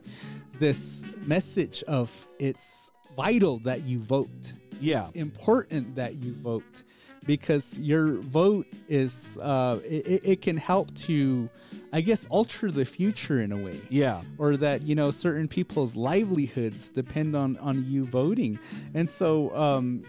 this 0.58 1.04
message 1.26 1.82
of 1.86 2.08
it's 2.38 2.90
vital 3.14 3.58
that 3.60 3.82
you 3.82 3.98
vote. 3.98 4.54
Yeah. 4.80 5.00
It's 5.02 5.10
important 5.10 5.96
that 5.96 6.14
you 6.22 6.32
vote 6.32 6.82
because 7.26 7.78
your 7.78 8.06
vote 8.22 8.66
is 8.88 9.36
uh, 9.42 9.78
it, 9.84 10.06
it- 10.06 10.22
it 10.32 10.40
can 10.40 10.56
help 10.56 10.94
to 10.94 11.50
i 11.92 12.00
guess 12.00 12.26
alter 12.30 12.70
the 12.70 12.84
future 12.84 13.40
in 13.40 13.52
a 13.52 13.56
way 13.56 13.80
Yeah. 13.90 14.22
or 14.38 14.56
that 14.56 14.82
you 14.82 14.94
know 14.94 15.10
certain 15.12 15.46
people's 15.48 15.94
livelihoods 15.96 16.88
depend 16.90 17.34
on 17.36 17.56
on 17.58 17.84
you 17.90 18.04
voting 18.04 18.58
and 18.94 19.08
so 19.10 19.54
um 19.56 20.02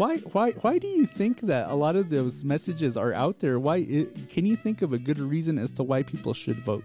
why 0.00 0.16
why 0.34 0.52
why 0.62 0.78
do 0.78 0.86
you 0.86 1.04
think 1.04 1.42
that 1.42 1.68
a 1.68 1.74
lot 1.74 1.94
of 1.94 2.08
those 2.08 2.42
messages 2.42 2.96
are 2.96 3.12
out 3.12 3.40
there 3.40 3.60
why 3.60 3.76
it, 3.76 4.30
can 4.30 4.46
you 4.46 4.56
think 4.56 4.80
of 4.80 4.94
a 4.94 4.98
good 4.98 5.18
reason 5.18 5.58
as 5.58 5.70
to 5.70 5.82
why 5.82 6.02
people 6.02 6.32
should 6.32 6.58
vote 6.58 6.84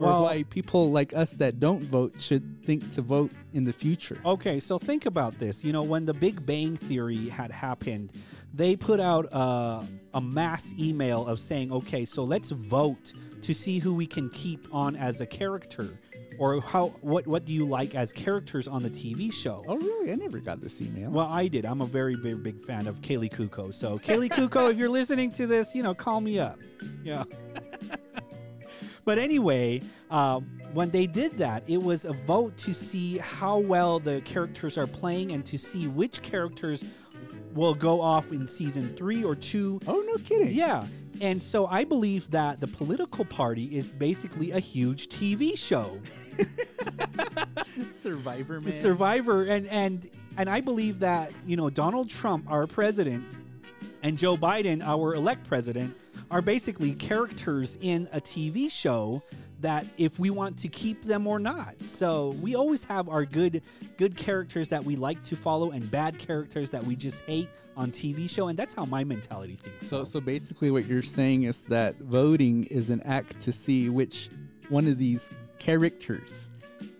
or 0.00 0.08
Well- 0.08 0.22
why 0.24 0.42
people 0.42 0.90
like 0.90 1.14
us 1.14 1.30
that 1.42 1.60
don't 1.60 1.84
vote 1.84 2.20
should 2.20 2.64
think 2.66 2.90
to 2.96 3.02
vote 3.02 3.30
in 3.54 3.62
the 3.64 3.72
future 3.72 4.18
Okay, 4.24 4.58
so 4.58 4.78
think 4.78 5.06
about 5.06 5.38
this. 5.38 5.64
You 5.64 5.72
know, 5.72 5.82
when 5.82 6.06
the 6.06 6.14
Big 6.14 6.44
Bang 6.44 6.76
Theory 6.76 7.28
had 7.28 7.50
happened, 7.50 8.12
they 8.52 8.74
put 8.76 9.00
out 9.00 9.32
uh, 9.32 9.82
a 10.12 10.20
mass 10.20 10.74
email 10.78 11.26
of 11.26 11.38
saying, 11.38 11.72
okay, 11.72 12.04
so 12.04 12.24
let's 12.24 12.50
vote 12.50 13.12
to 13.42 13.54
see 13.54 13.78
who 13.78 13.94
we 13.94 14.06
can 14.06 14.28
keep 14.30 14.66
on 14.72 14.96
as 14.96 15.20
a 15.20 15.26
character. 15.26 15.98
Or 16.38 16.60
how 16.60 16.88
what 17.00 17.26
what 17.26 17.44
do 17.44 17.52
you 17.52 17.66
like 17.66 17.94
as 17.94 18.12
characters 18.12 18.68
on 18.68 18.82
the 18.82 18.90
TV 18.90 19.32
show? 19.32 19.64
oh 19.66 19.76
really 19.76 20.12
i 20.12 20.14
never 20.14 20.38
got 20.38 20.60
this 20.60 20.80
email 20.80 21.10
Well, 21.10 21.26
I 21.26 21.48
did. 21.48 21.64
I'm 21.64 21.80
a 21.80 21.86
very 21.86 22.16
big 22.16 22.42
big 22.42 22.60
fan 22.60 22.86
of 22.86 23.00
Kaley 23.00 23.30
Cuoco. 23.30 23.72
So 23.72 23.98
Kaley 23.98 24.28
Cuoco, 24.28 24.70
if 24.70 24.78
you're 24.78 24.88
listening 24.88 25.30
to 25.32 25.46
this, 25.46 25.74
you 25.74 25.82
know, 25.82 25.94
call 25.94 26.20
me 26.20 26.38
up. 26.38 26.58
Yeah. 27.02 27.24
but 29.04 29.18
anyway, 29.18 29.82
um, 30.10 30.44
when 30.72 30.90
they 30.90 31.06
did 31.06 31.38
that, 31.38 31.62
it 31.68 31.82
was 31.82 32.04
a 32.04 32.12
vote 32.12 32.56
to 32.58 32.74
see 32.74 33.18
how 33.18 33.58
well 33.58 33.98
the 33.98 34.20
characters 34.22 34.76
are 34.76 34.86
playing 34.86 35.32
and 35.32 35.44
to 35.46 35.58
see 35.58 35.88
which 35.88 36.22
characters 36.22 36.84
will 37.54 37.74
go 37.74 38.00
off 38.00 38.32
in 38.32 38.46
season 38.46 38.94
three 38.96 39.24
or 39.24 39.34
two. 39.34 39.80
Oh, 39.86 40.04
no 40.06 40.14
kidding. 40.22 40.52
Yeah. 40.52 40.84
And 41.20 41.42
so 41.42 41.66
I 41.66 41.84
believe 41.84 42.30
that 42.32 42.60
the 42.60 42.66
political 42.66 43.24
party 43.24 43.64
is 43.74 43.90
basically 43.90 44.50
a 44.50 44.58
huge 44.58 45.08
TV 45.08 45.56
show. 45.56 45.98
Survivor, 47.90 48.60
man. 48.60 48.72
Survivor 48.72 49.44
and 49.44 49.66
and 49.66 50.10
and 50.36 50.50
I 50.50 50.60
believe 50.60 51.00
that, 51.00 51.32
you 51.46 51.56
know, 51.56 51.70
Donald 51.70 52.10
Trump, 52.10 52.50
our 52.50 52.66
president, 52.66 53.24
and 54.02 54.18
Joe 54.18 54.36
Biden, 54.36 54.82
our 54.82 55.14
elect 55.14 55.48
president, 55.48 55.96
are 56.30 56.42
basically 56.42 56.92
characters 56.92 57.78
in 57.80 58.08
a 58.12 58.20
TV 58.20 58.70
show 58.70 59.22
that 59.60 59.86
if 59.96 60.18
we 60.18 60.28
want 60.28 60.58
to 60.58 60.68
keep 60.68 61.02
them 61.02 61.26
or 61.26 61.38
not. 61.38 61.82
So 61.82 62.30
we 62.42 62.54
always 62.54 62.84
have 62.84 63.08
our 63.08 63.24
good 63.24 63.62
good 63.96 64.16
characters 64.16 64.68
that 64.68 64.84
we 64.84 64.96
like 64.96 65.22
to 65.24 65.36
follow 65.36 65.70
and 65.70 65.90
bad 65.90 66.18
characters 66.18 66.70
that 66.72 66.84
we 66.84 66.96
just 66.96 67.22
hate 67.24 67.48
on 67.76 67.90
TV 67.90 68.28
show 68.28 68.48
and 68.48 68.58
that's 68.58 68.74
how 68.74 68.84
my 68.84 69.04
mentality 69.04 69.56
thinks. 69.56 69.86
So 69.86 70.04
so 70.04 70.20
basically 70.20 70.70
what 70.70 70.86
you're 70.86 71.02
saying 71.02 71.44
is 71.44 71.64
that 71.64 71.96
voting 71.98 72.64
is 72.64 72.90
an 72.90 73.00
act 73.02 73.40
to 73.40 73.52
see 73.52 73.88
which 73.88 74.28
one 74.68 74.86
of 74.86 74.98
these 74.98 75.30
characters 75.58 76.50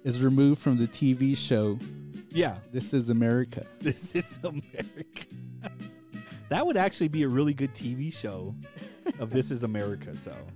is 0.04 0.22
removed 0.22 0.60
from 0.60 0.76
the 0.78 0.86
TV 0.86 1.36
show. 1.36 1.78
Yeah, 2.30 2.56
This 2.72 2.92
is 2.92 3.08
America. 3.10 3.66
this 3.80 4.14
is 4.14 4.38
America. 4.44 5.26
that 6.48 6.66
would 6.66 6.76
actually 6.76 7.08
be 7.08 7.22
a 7.22 7.28
really 7.28 7.54
good 7.54 7.72
TV 7.74 8.12
show 8.12 8.54
of 9.18 9.30
This 9.30 9.50
is 9.50 9.64
America, 9.64 10.16
so 10.16 10.34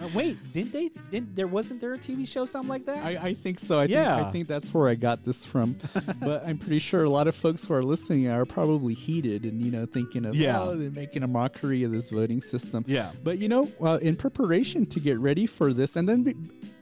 Uh, 0.00 0.08
wait, 0.14 0.38
didn't 0.52 0.72
they? 0.72 0.90
Didn't 1.10 1.34
there 1.34 1.48
wasn't 1.48 1.80
there 1.80 1.92
a 1.92 1.98
TV 1.98 2.24
show 2.24 2.46
something 2.46 2.68
like 2.68 2.86
that? 2.86 3.04
I, 3.04 3.16
I 3.30 3.34
think 3.34 3.58
so. 3.58 3.80
I 3.80 3.86
Yeah. 3.86 4.14
think 4.18 4.26
I 4.28 4.30
think 4.30 4.46
that's 4.46 4.72
where 4.72 4.88
I 4.88 4.94
got 4.94 5.24
this 5.24 5.44
from. 5.44 5.74
but 6.20 6.46
I'm 6.46 6.56
pretty 6.56 6.78
sure 6.78 7.02
a 7.02 7.10
lot 7.10 7.26
of 7.26 7.34
folks 7.34 7.64
who 7.64 7.74
are 7.74 7.82
listening 7.82 8.28
are 8.28 8.44
probably 8.44 8.94
heated 8.94 9.42
and 9.42 9.60
you 9.60 9.72
know 9.72 9.86
thinking 9.86 10.24
of 10.24 10.36
Yeah. 10.36 10.60
oh 10.62 10.76
they're 10.76 10.92
making 10.92 11.24
a 11.24 11.26
mockery 11.26 11.82
of 11.82 11.90
this 11.90 12.10
voting 12.10 12.40
system. 12.40 12.84
Yeah. 12.86 13.10
But 13.24 13.38
you 13.40 13.48
know, 13.48 13.72
uh, 13.80 13.98
in 14.00 14.14
preparation 14.14 14.86
to 14.86 15.00
get 15.00 15.18
ready 15.18 15.46
for 15.46 15.72
this, 15.72 15.96
and 15.96 16.08
then 16.08 16.22
be, 16.22 16.36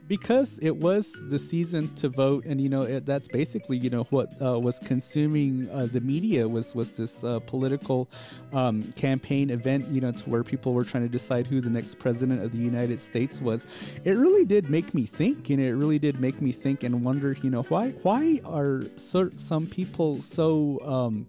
because 0.07 0.59
it 0.59 0.77
was 0.77 1.11
the 1.29 1.39
season 1.39 1.93
to 1.95 2.09
vote, 2.09 2.45
and 2.45 2.61
you 2.61 2.69
know 2.69 2.83
it, 2.83 3.05
that's 3.05 3.27
basically 3.27 3.77
you 3.77 3.89
know 3.89 4.03
what 4.05 4.29
uh, 4.41 4.59
was 4.59 4.79
consuming 4.79 5.69
uh, 5.71 5.87
the 5.91 6.01
media 6.01 6.47
was 6.47 6.73
was 6.75 6.91
this 6.97 7.23
uh, 7.23 7.39
political 7.41 8.09
um, 8.53 8.83
campaign 8.93 9.49
event, 9.49 9.87
you 9.89 10.01
know, 10.01 10.11
to 10.11 10.29
where 10.29 10.43
people 10.43 10.73
were 10.73 10.83
trying 10.83 11.03
to 11.03 11.09
decide 11.09 11.47
who 11.47 11.61
the 11.61 11.69
next 11.69 11.99
president 11.99 12.43
of 12.43 12.51
the 12.51 12.57
United 12.57 12.99
States 12.99 13.41
was. 13.41 13.65
It 14.03 14.13
really 14.13 14.45
did 14.45 14.69
make 14.69 14.93
me 14.93 15.05
think, 15.05 15.49
and 15.49 15.59
it 15.59 15.73
really 15.73 15.99
did 15.99 16.19
make 16.19 16.41
me 16.41 16.51
think 16.51 16.83
and 16.83 17.03
wonder, 17.03 17.35
you 17.41 17.49
know, 17.49 17.63
why 17.63 17.91
why 18.03 18.39
are 18.45 18.85
so, 18.95 19.29
some 19.35 19.67
people 19.67 20.21
so 20.21 20.79
um, 20.81 21.27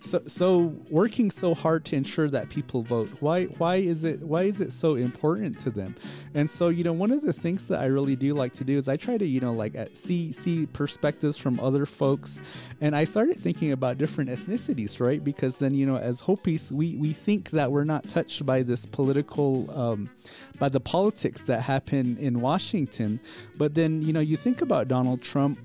so 0.00 0.22
so 0.26 0.74
working 0.88 1.30
so 1.30 1.54
hard 1.54 1.84
to 1.86 1.96
ensure 1.96 2.28
that 2.30 2.48
people 2.48 2.82
vote? 2.82 3.10
Why 3.20 3.44
why 3.44 3.76
is 3.76 4.04
it 4.04 4.20
why 4.22 4.42
is 4.42 4.60
it 4.60 4.72
so 4.72 4.94
important 4.94 5.58
to 5.60 5.70
them? 5.70 5.96
And 6.34 6.48
so 6.48 6.68
you 6.68 6.84
know, 6.84 6.92
one 6.92 7.10
of 7.10 7.22
the 7.22 7.32
things 7.32 7.68
that 7.68 7.80
I 7.80 7.86
really 7.86 8.16
do 8.20 8.34
like 8.34 8.54
to 8.54 8.64
do 8.64 8.76
is 8.76 8.88
I 8.88 8.96
try 8.96 9.18
to 9.18 9.26
you 9.26 9.40
know 9.40 9.52
like 9.52 9.76
uh, 9.76 9.86
see 9.92 10.30
see 10.30 10.66
perspectives 10.66 11.36
from 11.36 11.58
other 11.58 11.86
folks, 11.86 12.38
and 12.80 12.94
I 12.94 13.04
started 13.04 13.42
thinking 13.42 13.72
about 13.72 13.98
different 13.98 14.30
ethnicities, 14.30 15.00
right? 15.00 15.22
Because 15.22 15.58
then 15.58 15.74
you 15.74 15.86
know, 15.86 15.96
as 15.96 16.20
Hopis, 16.20 16.70
we 16.70 16.96
we 16.96 17.12
think 17.12 17.50
that 17.50 17.72
we're 17.72 17.84
not 17.84 18.08
touched 18.08 18.46
by 18.46 18.62
this 18.62 18.86
political 18.86 19.70
um, 19.76 20.10
by 20.58 20.68
the 20.68 20.80
politics 20.80 21.42
that 21.42 21.62
happen 21.62 22.16
in 22.18 22.40
Washington, 22.40 23.18
but 23.56 23.74
then 23.74 24.02
you 24.02 24.12
know 24.12 24.20
you 24.20 24.36
think 24.36 24.62
about 24.62 24.86
Donald 24.86 25.22
Trump 25.22 25.58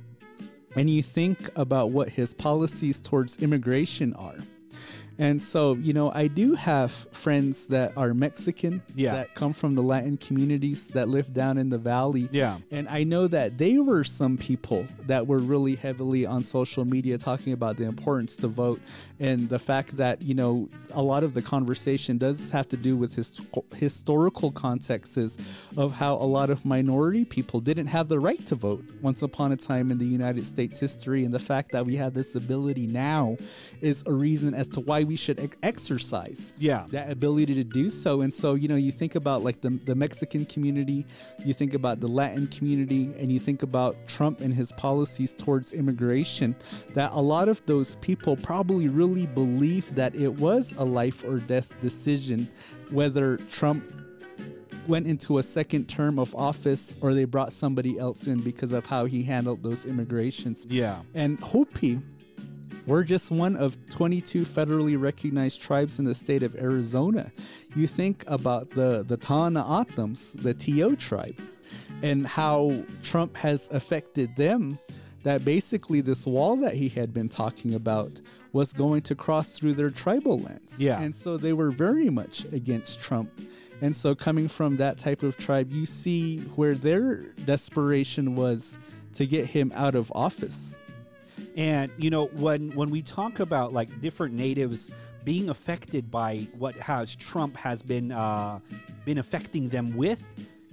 and 0.76 0.89
you 0.89 1.02
think 1.02 1.50
about 1.56 1.91
what 1.91 2.10
his 2.10 2.34
policies 2.34 3.00
towards 3.00 3.38
immigration 3.38 4.13
are. 4.15 4.38
And 5.17 5.41
so, 5.41 5.73
you 5.75 5.93
know, 5.93 6.12
I 6.13 6.28
do 6.28 6.56
have 6.56 6.91
friends 7.12 7.67
that 7.67 7.93
are 7.97 8.13
Mexican 8.13 8.82
Yeah. 8.95 9.13
that 9.13 9.36
come 9.36 9.54
from 9.54 9.75
the 9.75 9.82
Latin 9.84 10.17
communities 10.17 10.89
that 10.89 11.08
live 11.08 11.34
down 11.34 11.58
in 11.58 11.69
the 11.69 11.78
valley. 11.78 12.28
Yeah. 12.32 12.58
And 12.71 12.88
I 12.89 13.04
know 13.04 13.28
that 13.28 13.58
they 13.58 13.80
were 13.80 14.04
some 14.04 14.38
people 14.38 14.88
that 15.08 15.28
were 15.28 15.39
really 15.39 15.75
heavily 15.75 16.25
on 16.25 16.43
social 16.43 16.86
media 16.86 17.17
talking 17.17 17.54
about 17.54 17.78
the 17.78 17.86
importance 17.86 18.36
to 18.38 18.47
vote 18.47 18.82
and 19.19 19.49
the 19.49 19.60
fact 19.60 19.97
that, 19.97 20.21
you 20.21 20.34
know, 20.34 20.69
a 20.93 21.01
lot 21.01 21.23
of 21.23 21.34
the 21.34 21.41
conversation 21.41 22.17
does 22.17 22.49
have 22.51 22.67
to 22.69 22.78
do 22.78 22.97
with 22.97 23.15
his 23.15 23.41
historical 23.75 24.51
contexts 24.51 25.38
of 25.78 25.93
how 25.95 26.15
a 26.15 26.25
lot 26.25 26.49
of 26.49 26.65
minority 26.65 27.23
people 27.25 27.60
didn't 27.60 27.88
have 27.88 28.08
the 28.10 28.19
right 28.19 28.45
to 28.47 28.56
vote 28.56 28.84
once 29.01 29.21
upon 29.21 29.51
a 29.51 29.58
time 29.58 29.91
in 29.91 29.97
the 29.97 30.06
United 30.06 30.45
States 30.45 30.80
history. 30.80 31.23
And 31.23 31.34
the 31.34 31.39
fact 31.39 31.71
that 31.71 31.86
we 31.86 31.95
have 31.95 32.13
this 32.13 32.36
ability 32.36 32.88
now 32.88 33.38
is 33.82 34.04
a 34.06 34.12
reason 34.12 34.54
as 34.54 34.67
to 34.69 34.80
why 34.82 35.04
we 35.04 35.15
should 35.15 35.39
ex- 35.39 35.58
exercise 35.63 36.54
Yeah. 36.58 36.86
that 36.91 37.12
ability 37.12 37.56
to 37.56 37.63
do 37.63 37.89
so. 37.89 38.21
And 38.21 38.34
so, 38.34 38.56
you 38.56 38.67
know, 38.67 38.75
you 38.75 38.91
think 38.91 39.15
about 39.15 39.43
like 39.43 39.62
the, 39.62 39.69
the 39.86 39.95
Mexican 39.95 40.45
community, 40.45 41.06
you 41.43 41.54
think 41.54 41.73
about 41.73 41.99
the 41.99 42.08
Latin 42.08 42.47
community, 42.47 43.13
and 43.17 43.32
you 43.32 43.39
think 43.39 43.63
about 43.63 43.95
Trump 44.08 44.41
and 44.41 44.54
his 44.54 44.71
policies 44.73 45.34
towards 45.36 45.71
immigration, 45.71 46.56
that 46.93 47.12
a 47.13 47.21
lot 47.21 47.47
of 47.49 47.65
those 47.65 47.95
people 47.97 48.36
probably 48.36 48.89
really 48.89 49.05
believe 49.08 49.96
that 49.96 50.15
it 50.15 50.39
was 50.39 50.74
a 50.78 50.84
life 50.84 51.24
or 51.24 51.39
death 51.39 51.72
decision 51.82 52.50
whether 52.89 53.38
Trump 53.38 53.84
went 54.88 55.08
into 55.08 55.38
a 55.38 55.44
second 55.44 55.88
term 55.88 56.20
of 56.20 56.34
office 56.36 56.96
or 57.02 57.13
they 57.13 57.26
brought 57.26 57.52
somebody 57.52 57.98
else 57.98 58.28
in 58.28 58.39
because 58.41 58.72
of 58.72 58.86
how 58.86 59.06
he 59.06 59.24
handled 59.24 59.63
those 59.63 59.86
immigrations. 59.86 60.65
Yeah. 60.70 61.00
And 61.13 61.39
Hopi, 61.39 62.02
we're 62.86 63.04
just 63.04 63.32
one 63.32 63.56
of 63.56 63.78
22 63.89 64.44
federally 64.44 65.00
recognized 65.00 65.62
tribes 65.62 65.98
in 65.98 66.06
the 66.06 66.13
state 66.13 66.44
of 66.44 66.56
Arizona. 66.56 67.32
You 67.76 67.88
think 67.88 68.24
about 68.28 68.70
the 68.72 69.04
the 69.04 69.18
Tohono 69.18 69.63
O'odhams, 69.68 70.34
the 70.34 70.54
TO 70.54 70.96
tribe, 70.96 71.39
and 72.04 72.28
how 72.28 72.84
Trump 73.04 73.38
has 73.38 73.68
affected 73.72 74.36
them. 74.36 74.80
That 75.24 75.44
basically 75.44 76.02
this 76.02 76.28
wall 76.28 76.56
that 76.58 76.76
he 76.76 76.88
had 76.88 77.12
been 77.12 77.30
talking 77.30 77.74
about 77.74 78.22
was 78.56 78.72
going 78.72 79.02
to 79.02 79.13
cross 79.13 79.52
through 79.52 79.74
their 79.74 79.89
tribal 79.89 80.39
lands. 80.39 80.80
Yeah. 80.80 81.02
And 81.02 81.13
so 81.13 81.36
they 81.36 81.52
were 81.52 81.72
very 81.72 82.10
much 82.10 82.46
against 82.54 83.02
Trump. 83.02 83.30
And 83.82 83.94
so 83.94 84.15
coming 84.15 84.48
from 84.48 84.78
that 84.78 84.98
type 84.98 85.24
of 85.24 85.36
tribe, 85.36 85.74
you 85.74 85.86
see 85.86 86.39
where 86.56 86.74
their 86.74 87.24
desperation 87.44 88.34
was 88.34 88.78
to 89.15 89.26
get 89.28 89.48
him 89.48 89.74
out 89.76 89.94
of 89.94 90.10
office. 90.15 90.74
And 91.58 91.91
you 91.98 92.10
know, 92.10 92.28
when 92.28 92.72
when 92.76 92.91
we 92.91 93.02
talk 93.02 93.41
about 93.41 93.74
like 93.74 94.00
different 94.00 94.34
natives 94.36 94.89
being 95.26 95.50
affected 95.50 96.10
by 96.10 96.48
what 96.58 96.76
has 96.76 97.13
Trump 97.13 97.58
has 97.58 97.82
been 97.82 98.13
uh, 98.13 98.60
been 99.04 99.18
affecting 99.18 99.68
them 99.68 99.98
with, 99.98 100.24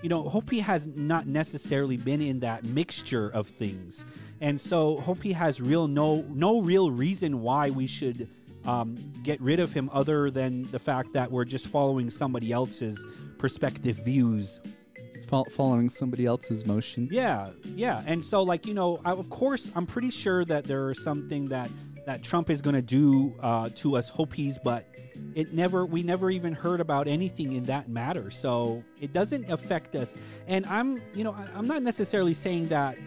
you 0.03 0.09
know, 0.09 0.29
Hopi 0.29 0.61
has 0.61 0.87
not 0.89 1.27
necessarily 1.27 1.97
been 1.97 2.21
in 2.21 2.41
that 2.41 2.65
mixture 2.65 3.29
of 3.29 3.47
things, 3.47 4.05
and 4.41 4.61
so 4.61 4.99
Hopi 4.99 5.33
has 5.33 5.61
real 5.61 5.87
no 5.89 6.23
no 6.29 6.61
real 6.61 6.91
reason 6.91 7.41
why 7.41 7.71
we 7.71 7.87
should 7.87 8.29
um, 8.65 8.97
get 9.23 9.41
rid 9.41 9.61
of 9.61 9.73
him 9.73 9.89
other 9.93 10.31
than 10.31 10.71
the 10.71 10.79
fact 10.79 11.13
that 11.15 11.31
we're 11.31 11.45
just 11.45 11.69
following 11.69 12.11
somebody 12.11 12.53
else's 12.53 13.07
perspective 13.39 13.97
views. 13.97 14.61
Fol- 15.27 15.47
following 15.51 15.89
somebody 15.89 16.27
else's 16.27 16.67
motion. 16.67 17.09
yeah, 17.11 17.51
yeah, 17.65 18.03
and 18.07 18.25
so 18.25 18.43
like 18.43 18.67
you 18.67 18.75
know, 18.75 19.01
I, 19.05 19.13
of 19.13 19.31
course, 19.31 19.71
I'm 19.77 19.87
pretty 19.87 20.11
sure 20.11 20.45
that 20.45 20.65
there 20.65 20.91
is 20.91 21.03
something 21.03 21.49
that 21.49 21.71
that 22.07 22.25
Trump 22.25 22.51
is 22.51 22.61
going 22.61 22.75
to 22.75 22.83
do 22.83 23.35
uh, 23.41 23.69
to 23.77 23.97
us 23.97 24.09
Hopis, 24.09 24.59
but 24.59 24.85
it 25.35 25.53
never, 25.53 25.87
we 25.87 26.03
never 26.03 26.31
even 26.31 26.53
heard 26.53 26.81
about 26.81 27.09
anything 27.09 27.53
in 27.53 27.65
that 27.65 27.89
matter. 27.89 28.31
So 28.31 28.85
it 29.01 29.13
doesn't 29.13 29.51
affect 29.51 29.95
us. 29.97 30.15
And 30.47 30.67
I'm, 30.67 31.01
you 31.15 31.25
know, 31.25 31.35
I'm 31.55 31.67
not 31.67 31.83
necessarily 31.83 32.35
saying 32.35 32.69
that 32.69 32.99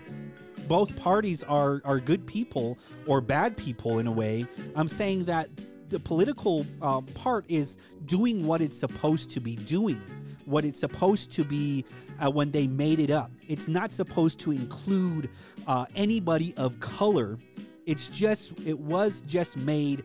both 0.67 0.95
parties 0.95 1.43
are 1.43 1.82
are 1.86 1.99
good 1.99 2.25
people 2.25 2.78
or 3.06 3.21
bad 3.21 3.56
people 3.56 3.99
in 3.99 4.08
a 4.08 4.12
way. 4.12 4.47
I'm 4.75 4.88
saying 4.88 5.25
that 5.25 5.49
the 5.89 5.99
political 5.99 6.65
um, 6.82 7.06
part 7.08 7.45
is 7.47 7.78
doing 8.06 8.45
what 8.45 8.62
it's 8.62 8.78
supposed 8.78 9.30
to 9.32 9.39
be 9.39 9.56
doing, 9.56 10.01
what 10.45 10.65
it's 10.65 10.80
supposed 10.80 11.32
to 11.32 11.43
be 11.43 11.86
uh, 12.19 12.32
when 12.32 12.51
they 12.51 12.67
made 12.67 12.99
it 12.99 13.12
up. 13.12 13.32
It's 13.47 13.67
not 13.67 13.93
supposed 13.93 14.39
to 14.41 14.51
include 14.51 15.30
uh, 15.67 15.86
anybody 15.95 16.54
of 16.58 16.80
color. 16.80 17.38
It's 17.86 18.08
just 18.08 18.60
it 18.65 18.80
was 18.80 19.21
just 19.21 19.58
made 19.58 20.04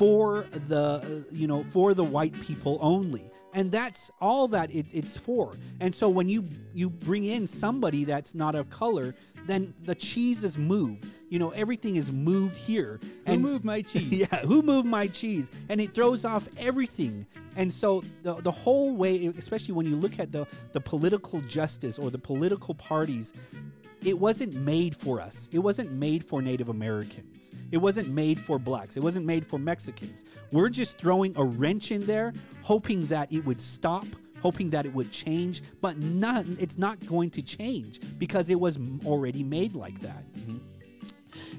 for 0.00 0.46
the 0.66 0.78
uh, 0.78 1.22
you 1.30 1.46
know 1.46 1.62
for 1.62 1.92
the 1.92 2.02
white 2.02 2.32
people 2.40 2.78
only. 2.80 3.30
And 3.52 3.70
that's 3.70 4.10
all 4.18 4.48
that 4.48 4.74
it, 4.74 4.86
it's 4.94 5.16
for. 5.16 5.58
And 5.78 5.94
so 5.94 6.08
when 6.08 6.26
you 6.30 6.48
you 6.72 6.88
bring 6.88 7.24
in 7.24 7.46
somebody 7.46 8.04
that's 8.04 8.34
not 8.34 8.54
of 8.54 8.70
color 8.70 9.14
then 9.46 9.74
the 9.84 9.94
cheese 9.94 10.42
is 10.42 10.56
moved. 10.56 11.04
You 11.28 11.38
know 11.38 11.50
everything 11.50 11.96
is 11.96 12.10
moved 12.10 12.56
here. 12.56 12.98
Who 13.26 13.32
and 13.32 13.42
moved 13.42 13.62
my 13.62 13.82
cheese? 13.92 14.10
yeah 14.10 14.40
who 14.40 14.62
moved 14.62 14.86
my 14.86 15.06
cheese? 15.06 15.50
And 15.68 15.82
it 15.82 15.92
throws 15.92 16.24
off 16.24 16.48
everything. 16.56 17.26
And 17.56 17.70
so 17.70 18.02
the, 18.22 18.36
the 18.36 18.50
whole 18.52 18.96
way 18.96 19.26
especially 19.36 19.74
when 19.74 19.84
you 19.84 19.96
look 19.96 20.18
at 20.18 20.32
the 20.32 20.46
the 20.72 20.80
political 20.80 21.42
justice 21.42 21.98
or 21.98 22.10
the 22.10 22.18
political 22.18 22.74
parties 22.74 23.34
it 24.02 24.18
wasn't 24.18 24.54
made 24.54 24.96
for 24.96 25.20
us. 25.20 25.48
It 25.52 25.58
wasn't 25.58 25.92
made 25.92 26.24
for 26.24 26.40
Native 26.42 26.68
Americans. 26.68 27.52
It 27.70 27.78
wasn't 27.78 28.08
made 28.08 28.40
for 28.40 28.58
blacks. 28.58 28.96
It 28.96 29.02
wasn't 29.02 29.26
made 29.26 29.46
for 29.46 29.58
Mexicans. 29.58 30.24
We're 30.52 30.68
just 30.68 30.98
throwing 30.98 31.36
a 31.36 31.44
wrench 31.44 31.92
in 31.92 32.06
there, 32.06 32.32
hoping 32.62 33.06
that 33.06 33.32
it 33.32 33.44
would 33.44 33.60
stop, 33.60 34.06
hoping 34.40 34.70
that 34.70 34.86
it 34.86 34.94
would 34.94 35.10
change, 35.12 35.62
but 35.80 35.98
not 35.98 36.46
it's 36.58 36.78
not 36.78 37.04
going 37.06 37.30
to 37.30 37.42
change 37.42 38.00
because 38.18 38.50
it 38.50 38.58
was 38.58 38.78
already 39.04 39.44
made 39.44 39.74
like 39.74 40.00
that. 40.00 40.24
Mm-hmm. 40.34 40.58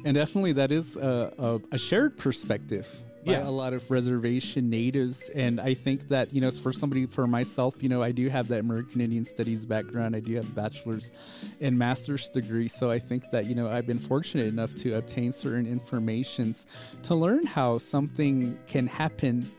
And 0.06 0.16
definitely, 0.16 0.54
that 0.54 0.72
is 0.72 0.96
a, 0.96 1.34
a, 1.38 1.76
a 1.76 1.78
shared 1.78 2.18
perspective 2.18 3.04
Yeah. 3.26 3.48
a 3.48 3.52
lot 3.52 3.74
of 3.74 3.90
reservation 3.92 4.70
natives. 4.70 5.30
And 5.30 5.60
I 5.62 5.74
think 5.74 6.08
that, 6.10 6.34
you 6.34 6.42
know, 6.42 6.50
for 6.52 6.74
somebody, 6.74 7.06
for 7.06 7.28
myself, 7.28 7.76
you 7.82 7.90
know, 7.90 8.02
I 8.02 8.12
do 8.12 8.30
have 8.30 8.48
that 8.50 8.62
American 8.62 9.02
Indian 9.02 9.26
Studies 9.26 9.66
background. 9.66 10.16
I 10.16 10.20
do 10.20 10.36
have 10.36 10.46
a 10.50 10.54
bachelor's 10.54 11.12
and 11.60 11.78
master's 11.78 12.30
degree. 12.30 12.68
So 12.68 12.90
I 12.90 13.00
think 13.00 13.30
that, 13.32 13.46
you 13.46 13.56
know, 13.56 13.70
I've 13.70 13.86
been 13.88 14.00
fortunate 14.00 14.48
enough 14.48 14.74
to 14.76 14.96
obtain 14.98 15.32
certain 15.32 15.68
informations 15.68 16.66
to 17.04 17.16
learn 17.16 17.46
how 17.46 17.78
something 17.78 18.58
can 18.68 18.88
happen 18.88 19.52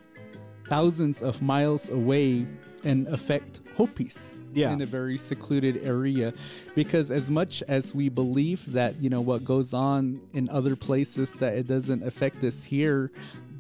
thousands 0.69 1.23
of 1.23 1.43
miles 1.43 1.89
away 1.89 2.47
and 2.85 3.07
affect 3.09 3.61
Hopis 3.77 4.39
Yeah. 4.55 4.73
in 4.73 4.81
a 4.81 4.87
very 4.87 5.17
secluded 5.17 5.81
area. 5.85 6.35
Because 6.75 7.11
as 7.11 7.31
much 7.31 7.63
as 7.69 7.95
we 7.95 8.09
believe 8.09 8.73
that, 8.73 9.01
you 9.01 9.09
know, 9.09 9.21
what 9.21 9.45
goes 9.45 9.73
on 9.73 10.21
in 10.35 10.49
other 10.51 10.75
places 10.77 11.35
that 11.35 11.55
it 11.55 11.67
doesn't 11.69 12.03
affect 12.03 12.43
us 12.43 12.65
here, 12.65 13.13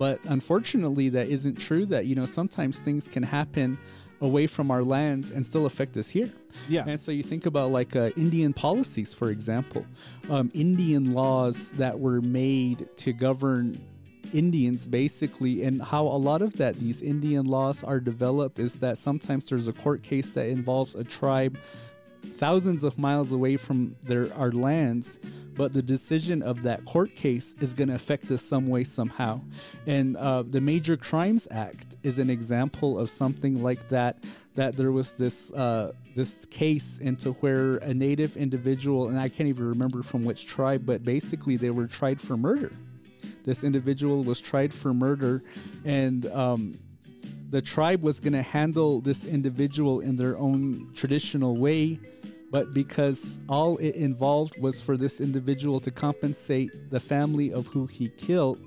but 0.02 0.18
unfortunately 0.24 1.08
that 1.10 1.28
isn't 1.28 1.60
true 1.60 1.86
that, 1.86 2.06
you 2.06 2.16
know, 2.16 2.26
sometimes 2.26 2.80
things 2.80 3.06
can 3.06 3.22
happen 3.22 3.78
away 4.20 4.48
from 4.48 4.68
our 4.68 4.82
lands 4.82 5.30
and 5.30 5.46
still 5.46 5.64
affect 5.64 5.96
us 5.96 6.08
here. 6.08 6.32
Yeah. 6.68 6.82
And 6.88 6.98
so 6.98 7.12
you 7.12 7.22
think 7.22 7.46
about 7.46 7.70
like 7.70 7.94
uh, 7.94 8.10
Indian 8.16 8.52
policies, 8.52 9.14
for 9.14 9.30
example, 9.30 9.86
um, 10.28 10.50
Indian 10.54 11.14
laws 11.14 11.70
that 11.74 12.00
were 12.00 12.20
made 12.20 12.88
to 12.96 13.12
govern 13.12 13.80
Indians 14.34 14.88
basically, 14.88 15.62
and 15.62 15.80
how 15.80 16.02
a 16.02 16.18
lot 16.18 16.42
of 16.42 16.54
that 16.54 16.80
these 16.80 17.00
Indian 17.00 17.44
laws 17.44 17.84
are 17.84 18.00
developed 18.00 18.58
is 18.58 18.80
that 18.80 18.98
sometimes 18.98 19.46
there's 19.50 19.68
a 19.68 19.72
court 19.72 20.02
case 20.02 20.34
that 20.34 20.48
involves 20.48 20.96
a 20.96 21.04
tribe 21.04 21.56
thousands 22.24 22.84
of 22.84 22.98
miles 22.98 23.32
away 23.32 23.56
from 23.56 23.96
their 24.02 24.32
our 24.34 24.52
lands 24.52 25.18
but 25.54 25.72
the 25.72 25.82
decision 25.82 26.42
of 26.42 26.62
that 26.62 26.84
court 26.84 27.14
case 27.14 27.54
is 27.60 27.74
going 27.74 27.88
to 27.88 27.94
affect 27.94 28.30
us 28.30 28.42
some 28.42 28.68
way 28.68 28.84
somehow. 28.84 29.40
And 29.86 30.16
uh, 30.16 30.42
the 30.42 30.60
major 30.60 30.96
crimes 30.96 31.46
act 31.50 31.96
is 32.02 32.18
an 32.18 32.30
example 32.30 32.98
of 32.98 33.10
something 33.10 33.62
like 33.62 33.88
that 33.90 34.16
that 34.54 34.76
there 34.76 34.92
was 34.92 35.14
this 35.14 35.52
uh, 35.52 35.92
this 36.14 36.46
case 36.46 36.98
into 36.98 37.32
where 37.34 37.76
a 37.76 37.94
native 37.94 38.36
individual 38.36 39.08
and 39.08 39.18
i 39.18 39.26
can't 39.30 39.48
even 39.48 39.66
remember 39.66 40.02
from 40.02 40.26
which 40.26 40.46
tribe 40.46 40.84
but 40.84 41.02
basically 41.02 41.56
they 41.56 41.70
were 41.70 41.86
tried 41.86 42.20
for 42.20 42.36
murder. 42.36 42.72
This 43.44 43.64
individual 43.64 44.22
was 44.22 44.40
tried 44.40 44.74
for 44.74 44.92
murder 44.92 45.42
and 45.84 46.26
um, 46.26 46.78
the 47.52 47.60
tribe 47.62 48.02
was 48.02 48.18
going 48.18 48.32
to 48.32 48.42
handle 48.42 49.00
this 49.02 49.24
individual 49.26 50.00
in 50.00 50.16
their 50.16 50.36
own 50.38 50.90
traditional 50.94 51.56
way 51.56 52.00
but 52.50 52.74
because 52.74 53.38
all 53.48 53.78
it 53.78 53.94
involved 53.94 54.60
was 54.60 54.80
for 54.82 54.96
this 54.98 55.20
individual 55.22 55.80
to 55.80 55.90
compensate 55.90 56.70
the 56.90 57.00
family 57.00 57.52
of 57.52 57.66
who 57.68 57.86
he 57.86 58.08
killed 58.10 58.58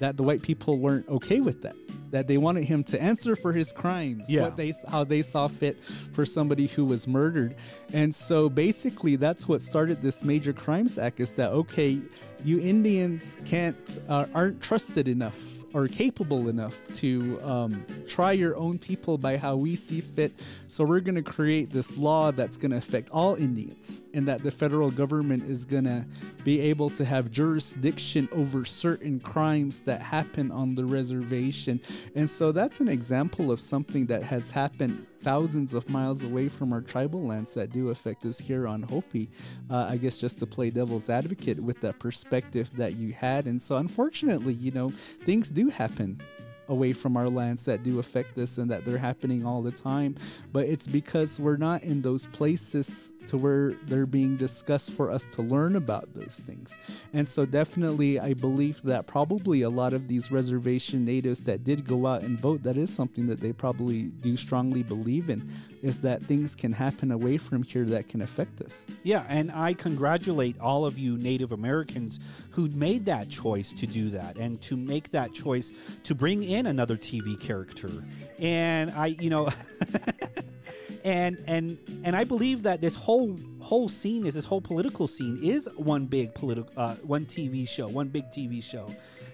that 0.00 0.16
the 0.16 0.22
white 0.22 0.42
people 0.42 0.78
weren't 0.78 1.08
okay 1.08 1.40
with 1.40 1.62
that 1.62 1.74
that 2.10 2.26
they 2.26 2.38
wanted 2.38 2.64
him 2.64 2.82
to 2.82 3.00
answer 3.00 3.36
for 3.36 3.52
his 3.52 3.70
crimes 3.72 4.28
Yeah. 4.30 4.42
what 4.42 4.56
they 4.56 4.72
how 4.88 5.04
they 5.04 5.22
saw 5.22 5.46
fit 5.48 5.82
for 5.84 6.24
somebody 6.24 6.66
who 6.66 6.84
was 6.84 7.06
murdered 7.06 7.54
and 7.92 8.14
so 8.14 8.48
basically 8.48 9.16
that's 9.16 9.46
what 9.48 9.60
started 9.62 10.00
this 10.02 10.24
major 10.24 10.52
crimes 10.52 10.98
act 10.98 11.20
is 11.20 11.36
that 11.36 11.50
okay 11.52 11.98
you 12.44 12.58
indians 12.60 13.38
can't 13.44 13.98
uh, 14.08 14.26
aren't 14.34 14.60
trusted 14.62 15.06
enough 15.08 15.57
or 15.74 15.86
capable 15.88 16.48
enough 16.48 16.80
to 16.94 17.38
um, 17.42 17.84
try 18.06 18.32
your 18.32 18.56
own 18.56 18.78
people 18.78 19.18
by 19.18 19.36
how 19.36 19.56
we 19.56 19.76
see 19.76 20.00
fit. 20.00 20.32
So 20.66 20.84
we're 20.84 21.00
going 21.00 21.14
to 21.16 21.22
create 21.22 21.70
this 21.70 21.98
law 21.98 22.32
that's 22.32 22.56
going 22.56 22.70
to 22.70 22.78
affect 22.78 23.10
all 23.10 23.34
Indians, 23.34 24.02
and 24.14 24.26
that 24.28 24.42
the 24.42 24.50
federal 24.50 24.90
government 24.90 25.44
is 25.50 25.64
going 25.64 25.84
to 25.84 26.04
be 26.44 26.60
able 26.60 26.90
to 26.90 27.04
have 27.04 27.30
jurisdiction 27.30 28.28
over 28.32 28.64
certain 28.64 29.20
crimes 29.20 29.80
that 29.80 30.00
happen 30.02 30.50
on 30.50 30.74
the 30.74 30.84
reservation. 30.84 31.80
And 32.14 32.28
so 32.28 32.52
that's 32.52 32.80
an 32.80 32.88
example 32.88 33.50
of 33.50 33.60
something 33.60 34.06
that 34.06 34.22
has 34.22 34.50
happened 34.50 35.06
thousands 35.22 35.74
of 35.74 35.88
miles 35.88 36.22
away 36.22 36.48
from 36.48 36.72
our 36.72 36.80
tribal 36.80 37.22
lands 37.22 37.54
that 37.54 37.72
do 37.72 37.90
affect 37.90 38.24
us 38.24 38.38
here 38.38 38.66
on 38.66 38.82
Hopi. 38.82 39.30
Uh, 39.70 39.86
I 39.88 39.96
guess 39.96 40.16
just 40.18 40.38
to 40.40 40.46
play 40.46 40.70
devil's 40.70 41.10
advocate 41.10 41.60
with 41.60 41.80
that 41.80 41.98
perspective 41.98 42.70
that 42.76 42.96
you 42.96 43.12
had. 43.12 43.46
And 43.46 43.60
so, 43.60 43.76
unfortunately, 43.76 44.54
you 44.54 44.70
know, 44.70 44.90
things 44.90 45.50
do 45.50 45.70
happen 45.70 46.20
away 46.68 46.92
from 46.92 47.16
our 47.16 47.28
lands 47.28 47.64
that 47.64 47.82
do 47.82 47.98
affect 47.98 48.36
us 48.38 48.58
and 48.58 48.70
that 48.70 48.84
they're 48.84 48.98
happening 48.98 49.44
all 49.44 49.62
the 49.62 49.72
time. 49.72 50.14
But 50.52 50.66
it's 50.66 50.86
because 50.86 51.40
we're 51.40 51.56
not 51.56 51.82
in 51.82 52.02
those 52.02 52.26
places 52.26 53.12
to 53.28 53.38
where 53.38 53.74
they're 53.84 54.06
being 54.06 54.36
discussed 54.36 54.92
for 54.92 55.10
us 55.10 55.24
to 55.32 55.42
learn 55.42 55.76
about 55.76 56.14
those 56.14 56.40
things. 56.44 56.76
And 57.12 57.26
so, 57.26 57.46
definitely, 57.46 58.18
I 58.18 58.34
believe 58.34 58.82
that 58.82 59.06
probably 59.06 59.62
a 59.62 59.70
lot 59.70 59.92
of 59.92 60.08
these 60.08 60.30
reservation 60.30 61.04
natives 61.04 61.44
that 61.44 61.64
did 61.64 61.86
go 61.86 62.06
out 62.06 62.22
and 62.22 62.40
vote, 62.40 62.62
that 62.62 62.76
is 62.76 62.92
something 62.92 63.26
that 63.26 63.40
they 63.40 63.52
probably 63.52 64.04
do 64.04 64.36
strongly 64.36 64.82
believe 64.82 65.30
in, 65.30 65.50
is 65.82 66.00
that 66.00 66.22
things 66.24 66.54
can 66.54 66.72
happen 66.72 67.12
away 67.12 67.36
from 67.36 67.62
here 67.62 67.84
that 67.84 68.08
can 68.08 68.22
affect 68.22 68.60
us. 68.60 68.84
Yeah, 69.02 69.24
and 69.28 69.52
I 69.52 69.74
congratulate 69.74 70.58
all 70.60 70.84
of 70.84 70.98
you 70.98 71.16
Native 71.16 71.52
Americans 71.52 72.18
who 72.50 72.68
made 72.68 73.04
that 73.06 73.28
choice 73.28 73.72
to 73.74 73.86
do 73.86 74.10
that 74.10 74.36
and 74.36 74.60
to 74.62 74.76
make 74.76 75.10
that 75.10 75.32
choice 75.32 75.72
to 76.04 76.14
bring 76.14 76.42
in 76.42 76.66
another 76.66 76.96
TV 76.96 77.38
character. 77.38 77.90
And 78.38 78.90
I, 78.90 79.06
you 79.06 79.30
know, 79.30 79.48
and 81.04 81.42
and 81.46 81.78
and 82.04 82.16
I 82.16 82.24
believe 82.24 82.62
that 82.64 82.80
this 82.80 82.94
whole 82.94 83.38
whole 83.60 83.88
scene 83.88 84.26
is 84.26 84.34
this 84.34 84.44
whole 84.44 84.60
political 84.60 85.06
scene 85.06 85.40
is 85.42 85.68
one 85.76 86.06
big 86.06 86.34
political 86.34 86.70
uh, 86.76 86.94
one 86.96 87.26
TV 87.26 87.68
show, 87.68 87.88
one 87.88 88.08
big 88.08 88.24
TV 88.30 88.62
show. 88.62 88.88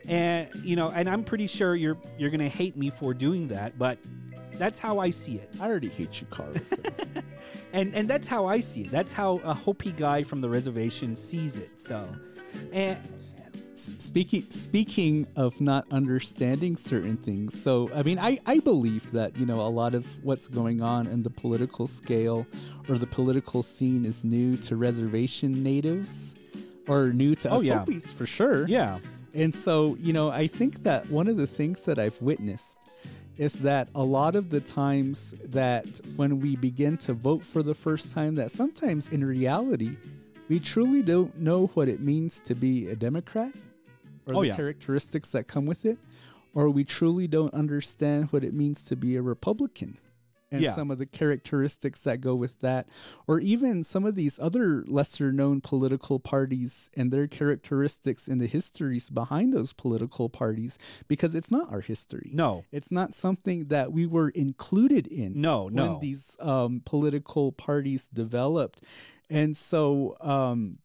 And 0.06 0.48
you 0.62 0.76
know, 0.76 0.90
and 0.90 1.08
I'm 1.08 1.24
pretty 1.24 1.46
sure 1.46 1.74
you're 1.74 1.96
you're 2.18 2.30
going 2.30 2.40
to 2.40 2.48
hate 2.48 2.76
me 2.76 2.90
for 2.90 3.14
doing 3.14 3.48
that, 3.48 3.78
but 3.78 3.98
that's 4.52 4.78
how 4.78 5.00
I 5.00 5.10
see 5.10 5.34
it 5.34 5.50
I 5.60 5.68
already 5.68 5.88
hate 5.88 6.20
you, 6.20 6.26
Carl. 6.28 6.52
and 7.72 7.94
and 7.94 8.08
that's 8.08 8.26
how 8.28 8.46
I 8.46 8.60
see 8.60 8.82
it. 8.82 8.90
That's 8.90 9.12
how 9.12 9.40
a 9.44 9.54
Hopi 9.54 9.92
guy 9.92 10.22
from 10.22 10.40
the 10.40 10.48
reservation 10.48 11.16
sees 11.16 11.56
it. 11.56 11.80
So, 11.80 12.06
and 12.72 12.98
speaking 13.74 14.48
speaking 14.50 15.26
of 15.36 15.60
not 15.60 15.84
understanding 15.90 16.76
certain 16.76 17.16
things 17.16 17.60
so 17.60 17.90
i 17.94 18.02
mean 18.02 18.18
i 18.18 18.38
i 18.46 18.58
believe 18.60 19.10
that 19.10 19.36
you 19.36 19.44
know 19.44 19.60
a 19.60 19.68
lot 19.68 19.94
of 19.94 20.22
what's 20.24 20.48
going 20.48 20.80
on 20.80 21.06
in 21.06 21.22
the 21.22 21.30
political 21.30 21.86
scale 21.86 22.46
or 22.88 22.98
the 22.98 23.06
political 23.06 23.62
scene 23.62 24.04
is 24.04 24.22
new 24.24 24.56
to 24.56 24.76
reservation 24.76 25.62
natives 25.62 26.34
or 26.86 27.12
new 27.12 27.34
to 27.34 27.50
Oh, 27.50 27.60
yeah. 27.60 27.84
For 28.12 28.26
sure 28.26 28.68
yeah, 28.68 28.98
and 29.34 29.52
so, 29.52 29.96
you 29.98 30.12
know, 30.12 30.30
I 30.30 30.46
think 30.46 30.84
that 30.84 31.10
one 31.10 31.26
of 31.26 31.36
the 31.36 31.46
things 31.46 31.84
that 31.86 31.98
I've 31.98 32.20
witnessed 32.22 32.78
is 33.36 33.54
that 33.60 33.88
a 33.94 34.04
lot 34.04 34.36
of 34.36 34.50
the 34.50 34.60
times 34.60 35.34
that 35.44 35.86
when 36.14 36.40
we 36.40 36.54
begin 36.54 36.96
to 36.98 37.14
vote 37.14 37.44
for 37.44 37.62
the 37.64 37.74
first 37.74 38.14
time, 38.14 38.36
that 38.36 38.52
sometimes 38.52 39.08
in 39.08 39.24
reality, 39.24 39.96
we 40.48 40.60
truly 40.60 41.02
don't 41.02 41.38
know 41.40 41.66
what 41.68 41.88
it 41.88 42.00
means 42.00 42.40
to 42.42 42.54
be 42.54 42.88
a 42.88 42.96
Democrat 42.96 43.52
or 44.26 44.34
Oh, 44.36 44.40
the 44.42 44.48
yeah. 44.48 44.56
characteristics 44.56 45.30
that 45.32 45.46
come 45.46 45.66
with 45.66 45.84
it, 45.84 45.98
or 46.54 46.70
we 46.70 46.84
truly 46.84 47.26
don't 47.26 47.52
understand 47.54 48.32
what 48.32 48.44
it 48.44 48.54
means 48.54 48.82
to 48.84 48.96
be 48.96 49.16
a 49.16 49.22
Republican 49.22 49.98
and 50.50 50.62
Yeah. 50.62 50.74
some 50.76 50.90
of 50.90 50.98
the 50.98 51.06
characteristics 51.06 52.00
that 52.04 52.20
go 52.20 52.34
with 52.36 52.60
that, 52.60 52.86
or 53.26 53.40
even 53.40 53.82
some 53.82 54.04
of 54.04 54.14
these 54.14 54.38
other 54.38 54.84
lesser 54.86 55.32
known 55.32 55.60
political 55.60 56.20
parties 56.20 56.90
and 56.96 57.10
their 57.10 57.26
characteristics 57.26 58.28
and 58.28 58.40
the 58.40 58.46
histories 58.46 59.10
behind 59.10 59.52
those 59.52 59.72
political 59.72 60.28
parties, 60.28 60.78
because 61.08 61.34
it's 61.34 61.50
not 61.50 61.72
our 61.72 61.80
history. 61.80 62.30
no, 62.32 62.64
It's 62.70 62.92
not 62.92 63.14
something 63.14 63.64
that 63.66 63.92
we 63.92 64.06
were 64.06 64.28
included 64.28 65.06
in 65.08 65.40
no, 65.40 65.64
when 65.64 65.74
no. 65.74 65.98
these 66.00 66.36
um, 66.40 66.82
political 66.84 67.50
parties 67.50 68.08
developed. 68.12 68.80
And 69.30 69.56
so 69.56 70.16
um, 70.20 70.78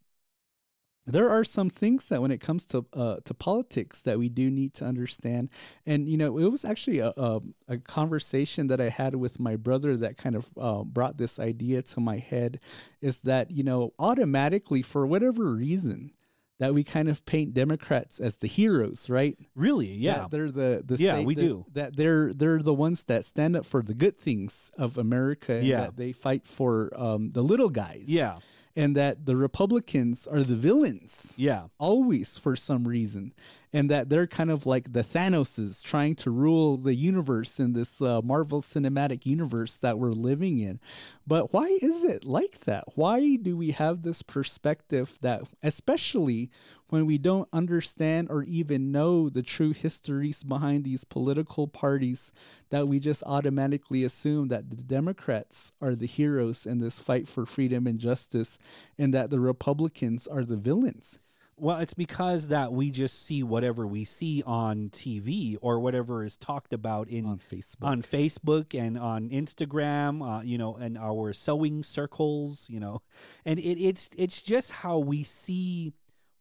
there 1.05 1.29
are 1.29 1.43
some 1.43 1.69
things 1.69 2.05
that 2.05 2.21
when 2.21 2.31
it 2.31 2.39
comes 2.39 2.65
to 2.65 2.85
uh, 2.93 3.17
to 3.25 3.33
politics 3.33 4.01
that 4.03 4.19
we 4.19 4.29
do 4.29 4.49
need 4.51 4.73
to 4.75 4.85
understand. 4.85 5.49
And 5.85 6.07
you 6.07 6.17
know, 6.17 6.37
it 6.37 6.51
was 6.51 6.63
actually 6.63 6.99
a, 6.99 7.11
a, 7.17 7.41
a 7.67 7.77
conversation 7.77 8.67
that 8.67 8.79
I 8.79 8.89
had 8.89 9.15
with 9.15 9.39
my 9.39 9.55
brother 9.55 9.97
that 9.97 10.17
kind 10.17 10.35
of 10.35 10.49
uh, 10.57 10.83
brought 10.83 11.17
this 11.17 11.39
idea 11.39 11.81
to 11.81 11.99
my 11.99 12.17
head. 12.17 12.59
Is 13.01 13.21
that 13.21 13.51
you 13.51 13.63
know 13.63 13.93
automatically 13.97 14.81
for 14.81 15.07
whatever 15.07 15.51
reason 15.53 16.11
that 16.59 16.73
we 16.73 16.83
kind 16.83 17.07
of 17.09 17.25
paint 17.25 17.53
Democrats 17.53 18.19
as 18.19 18.37
the 18.37 18.47
heroes, 18.47 19.09
right? 19.09 19.37
really, 19.55 19.93
yeah, 19.93 20.19
that 20.19 20.31
they're 20.31 20.51
the, 20.51 20.83
the 20.85 20.97
Yeah, 20.97 21.21
we 21.23 21.33
do. 21.35 21.65
that 21.73 21.95
they're 21.95 22.33
they're 22.33 22.61
the 22.61 22.73
ones 22.73 23.05
that 23.05 23.25
stand 23.25 23.55
up 23.55 23.65
for 23.65 23.81
the 23.81 23.93
good 23.93 24.17
things 24.17 24.71
of 24.77 24.97
America. 24.97 25.53
and 25.55 25.65
Yeah. 25.65 25.81
that 25.81 25.97
they 25.97 26.11
fight 26.11 26.47
for 26.47 26.91
um, 26.95 27.31
the 27.31 27.41
little 27.41 27.69
guys. 27.69 28.03
yeah, 28.07 28.39
and 28.75 28.95
that 28.95 29.25
the 29.25 29.35
Republicans 29.35 30.27
are 30.27 30.43
the 30.43 30.55
villains 30.55 31.33
Yeah. 31.37 31.63
always 31.77 32.37
for 32.37 32.55
some 32.55 32.87
reason 32.87 33.33
and 33.71 33.89
that 33.89 34.09
they're 34.09 34.27
kind 34.27 34.49
of 34.49 34.65
like 34.65 34.93
the 34.93 35.03
thanoses 35.03 35.83
trying 35.83 36.15
to 36.15 36.31
rule 36.31 36.77
the 36.77 36.95
universe 36.95 37.59
in 37.59 37.73
this 37.73 38.01
uh, 38.01 38.21
marvel 38.21 38.61
cinematic 38.61 39.25
universe 39.25 39.77
that 39.77 39.99
we're 39.99 40.11
living 40.11 40.59
in. 40.59 40.79
But 41.27 41.53
why 41.53 41.65
is 41.81 42.03
it 42.03 42.25
like 42.25 42.61
that? 42.61 42.83
Why 42.95 43.35
do 43.35 43.55
we 43.55 43.71
have 43.71 44.01
this 44.01 44.23
perspective 44.23 45.17
that 45.21 45.43
especially 45.61 46.49
when 46.89 47.05
we 47.05 47.19
don't 47.19 47.47
understand 47.53 48.29
or 48.31 48.43
even 48.43 48.91
know 48.91 49.29
the 49.29 49.43
true 49.43 49.73
histories 49.73 50.43
behind 50.43 50.83
these 50.83 51.03
political 51.03 51.67
parties 51.67 52.33
that 52.69 52.87
we 52.87 52.99
just 52.99 53.23
automatically 53.25 54.03
assume 54.03 54.47
that 54.47 54.69
the 54.69 54.75
democrats 54.75 55.71
are 55.81 55.95
the 55.95 56.07
heroes 56.07 56.65
in 56.65 56.79
this 56.79 56.97
fight 56.99 57.27
for 57.27 57.45
freedom 57.45 57.85
and 57.85 57.99
justice 57.99 58.57
and 58.97 59.13
that 59.13 59.29
the 59.29 59.39
republicans 59.39 60.27
are 60.27 60.43
the 60.43 60.57
villains 60.57 61.19
Well, 61.61 61.79
it's 61.79 61.93
because 61.93 62.47
that 62.47 62.71
we 62.71 62.89
just 62.89 63.25
see 63.25 63.43
whatever 63.43 63.85
we 63.85 64.05
see 64.05 64.41
on 64.45 64.89
TV 64.89 65.57
or 65.61 65.79
whatever 65.79 66.23
is 66.23 66.37
talked 66.37 66.71
about 66.71 67.09
in 67.09 67.25
on 67.25 67.37
facebook 67.37 67.83
on 67.83 68.01
Facebook 68.01 68.79
and 68.79 68.97
on 68.97 69.29
Instagram, 69.29 70.39
uh, 70.39 70.41
you 70.41 70.57
know, 70.57 70.75
and 70.75 70.97
our 70.97 71.33
sewing 71.33 71.83
circles, 71.83 72.69
you 72.69 72.79
know, 72.79 73.01
and 73.45 73.59
it, 73.59 73.77
it's 73.81 74.09
it's 74.17 74.41
just 74.41 74.71
how 74.71 74.99
we 74.99 75.23
see 75.23 75.93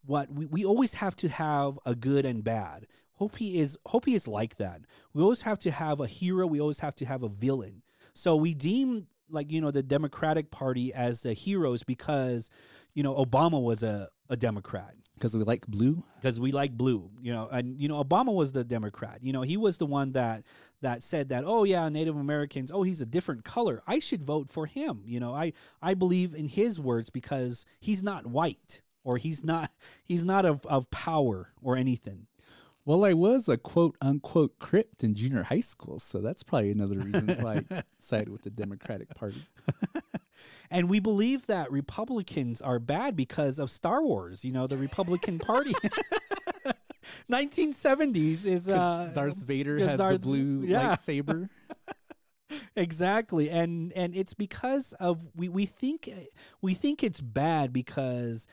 what 0.05 0.31
we, 0.33 0.47
we 0.47 0.65
always 0.65 0.95
have 0.95 1.17
to 1.17 1.29
have 1.29 1.79
a 1.85 1.95
good 1.97 2.25
and 2.25 2.45
bad. 2.45 2.87
Hopi 3.15 3.59
is 3.59 3.77
Hopi 3.87 4.15
is 4.15 4.29
like 4.29 4.57
that. 4.57 4.83
We 5.13 5.23
always 5.23 5.43
have 5.43 5.59
to 5.61 5.73
have 5.73 6.01
a 6.01 6.07
hero. 6.07 6.47
We 6.47 6.61
always 6.61 6.79
have 6.79 6.95
to 6.97 7.07
have 7.07 7.25
a 7.25 7.29
villain. 7.29 7.83
So 8.15 8.37
we 8.37 8.55
deem 8.55 9.09
like 9.29 9.51
you 9.51 9.61
know 9.61 9.73
the 9.73 9.83
Democratic 9.83 10.53
Party 10.53 10.95
as 10.95 11.23
the 11.23 11.33
heroes 11.33 11.83
because 11.83 12.51
you 12.95 13.03
know 13.03 13.15
Obama 13.17 13.61
was 13.61 13.83
a 13.83 14.09
a 14.31 14.37
Democrat 14.37 14.95
because 15.19 15.37
we 15.37 15.43
like 15.45 15.67
blue 15.67 16.03
because 16.17 16.39
we 16.41 16.53
like 16.53 16.73
blue, 16.73 17.11
you 17.21 17.33
know, 17.33 17.49
and 17.51 17.81
you 17.81 17.89
know 17.89 18.03
Obama 18.03 18.35
was 18.35 18.53
the 18.53 18.65
Democrat. 18.65 19.19
You 19.23 19.33
know, 19.33 19.43
he 19.43 19.57
was 19.57 19.79
the 19.79 19.87
one 19.87 20.13
that 20.13 20.45
that 20.81 21.03
said 21.03 21.29
that, 21.31 21.45
oh 21.47 21.65
yeah, 21.65 21.89
Native 21.89 22.17
Americans, 22.17 22.71
oh 22.73 22.83
he's 22.83 23.01
a 23.01 23.07
different 23.07 23.45
color. 23.45 23.83
I 23.87 23.99
should 23.99 24.23
vote 24.23 24.49
for 24.49 24.67
him. 24.67 25.03
You 25.05 25.21
know, 25.21 25.35
I 25.35 25.53
I 25.83 25.95
believe 25.95 26.35
in 26.35 26.49
his 26.49 26.79
words 26.79 27.11
because 27.11 27.67
he's 27.81 28.03
not 28.03 28.27
white 28.27 28.83
or 29.05 29.17
he's 29.17 29.45
not 29.45 29.71
he's 30.05 30.25
not 30.25 30.45
of 30.45 30.65
of 30.67 30.91
power 30.91 31.53
or 31.61 31.77
anything. 31.77 32.27
Well, 32.85 33.05
I 33.05 33.13
was 33.13 33.51
a 33.51 33.59
quote 33.59 33.97
unquote 34.01 34.59
crypt 34.59 35.05
in 35.05 35.15
junior 35.15 35.43
high 35.43 35.61
school, 35.61 35.99
so 35.99 36.21
that's 36.21 36.43
probably 36.43 36.71
another 36.71 36.97
reason 36.97 37.29
why 37.43 37.65
I 37.71 37.83
sided 37.99 38.31
with 38.31 38.43
the 38.43 38.51
Democratic 38.51 39.15
Party. 39.15 39.45
And 40.71 40.89
we 40.89 41.01
believe 41.01 41.47
that 41.47 41.71
Republicans 41.73 42.61
are 42.61 42.79
bad 42.79 43.17
because 43.17 43.59
of 43.59 43.71
Star 43.71 44.03
Wars. 44.03 44.45
You 44.45 44.53
know, 44.53 44.67
the 44.67 44.77
Republican 44.77 45.39
Party. 45.39 45.73
1970s 47.31 48.45
is 48.47 48.69
uh, 48.69 49.11
Darth 49.15 49.37
Vader 49.37 49.79
had 49.79 49.99
Darth- 49.99 50.15
the 50.15 50.19
blue 50.19 50.63
yeah. 50.67 50.95
lightsaber. 50.95 51.49
exactly 52.77 53.51
and 53.51 53.93
and 53.93 54.15
it's 54.15 54.33
because 54.33 54.95
of 54.95 55.27
we 55.37 55.49
we 55.49 55.67
think 55.67 56.11
we 56.63 56.73
think 56.75 57.03
it's 57.03 57.21
bad 57.21 57.73
because 57.73 58.47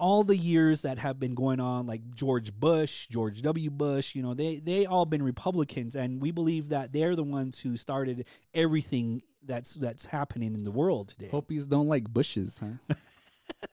all 0.00 0.24
the 0.24 0.36
years 0.36 0.82
that 0.82 0.98
have 0.98 1.20
been 1.20 1.34
going 1.34 1.60
on 1.60 1.86
like 1.86 2.00
George 2.14 2.52
Bush, 2.52 3.06
George 3.08 3.42
W 3.42 3.70
Bush, 3.70 4.14
you 4.14 4.22
know, 4.22 4.34
they 4.34 4.56
they 4.56 4.86
all 4.86 5.04
been 5.04 5.22
Republicans 5.22 5.94
and 5.94 6.20
we 6.20 6.30
believe 6.30 6.70
that 6.70 6.92
they're 6.92 7.14
the 7.14 7.22
ones 7.22 7.60
who 7.60 7.76
started 7.76 8.26
everything 8.54 9.22
that's 9.44 9.74
that's 9.74 10.06
happening 10.06 10.54
in 10.54 10.64
the 10.64 10.70
world 10.70 11.08
today. 11.08 11.28
Hopis 11.28 11.66
don't 11.66 11.86
like 11.86 12.12
bushes, 12.12 12.58
huh? 12.58 12.94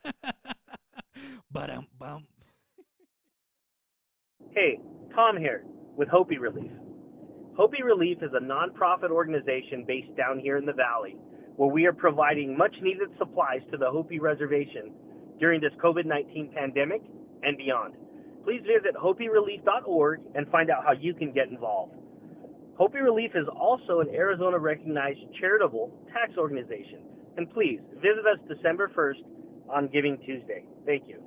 But 1.50 1.70
um 1.70 1.86
bum. 1.98 2.26
Hey, 4.54 4.78
Tom 5.14 5.38
here 5.38 5.64
with 5.96 6.08
Hopi 6.08 6.36
Relief. 6.36 6.70
Hopi 7.56 7.82
Relief 7.82 8.18
is 8.22 8.30
a 8.36 8.40
nonprofit 8.40 9.10
organization 9.10 9.84
based 9.86 10.14
down 10.16 10.38
here 10.38 10.58
in 10.58 10.66
the 10.66 10.74
valley 10.74 11.16
where 11.56 11.70
we 11.70 11.86
are 11.86 11.92
providing 11.92 12.56
much 12.56 12.74
needed 12.82 13.08
supplies 13.18 13.62
to 13.72 13.78
the 13.78 13.90
Hopi 13.90 14.20
Reservation 14.20 14.92
during 15.38 15.60
this 15.60 15.72
COVID 15.82 16.04
19 16.04 16.52
pandemic 16.54 17.02
and 17.42 17.56
beyond. 17.56 17.94
Please 18.44 18.62
visit 18.62 18.94
hopirelief.org 18.96 20.20
and 20.34 20.48
find 20.48 20.70
out 20.70 20.84
how 20.84 20.92
you 20.92 21.14
can 21.14 21.32
get 21.32 21.48
involved. 21.48 21.94
Hopi 22.78 22.98
Relief 22.98 23.32
is 23.34 23.46
also 23.48 24.00
an 24.00 24.08
Arizona 24.14 24.58
recognized 24.58 25.18
charitable 25.40 25.92
tax 26.12 26.38
organization. 26.38 27.02
And 27.36 27.50
please 27.52 27.80
visit 27.94 28.24
us 28.24 28.38
December 28.48 28.90
1st 28.96 29.22
on 29.68 29.88
Giving 29.88 30.16
Tuesday. 30.18 30.64
Thank 30.86 31.04
you. 31.08 31.22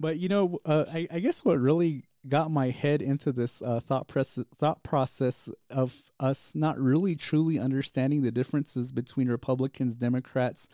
But 0.00 0.18
you 0.18 0.28
know, 0.28 0.58
uh, 0.64 0.84
I, 0.92 1.06
I 1.12 1.20
guess 1.20 1.44
what 1.44 1.58
really 1.58 2.04
got 2.28 2.50
my 2.50 2.70
head 2.70 3.02
into 3.02 3.32
this 3.32 3.60
uh, 3.62 3.80
thought 3.80 4.06
press 4.06 4.38
thought 4.56 4.82
process 4.82 5.48
of 5.70 6.12
us 6.20 6.54
not 6.54 6.78
really 6.78 7.16
truly 7.16 7.58
understanding 7.58 8.22
the 8.22 8.30
differences 8.30 8.92
between 8.92 9.28
Republicans, 9.28 9.96
Democrats, 9.96 10.68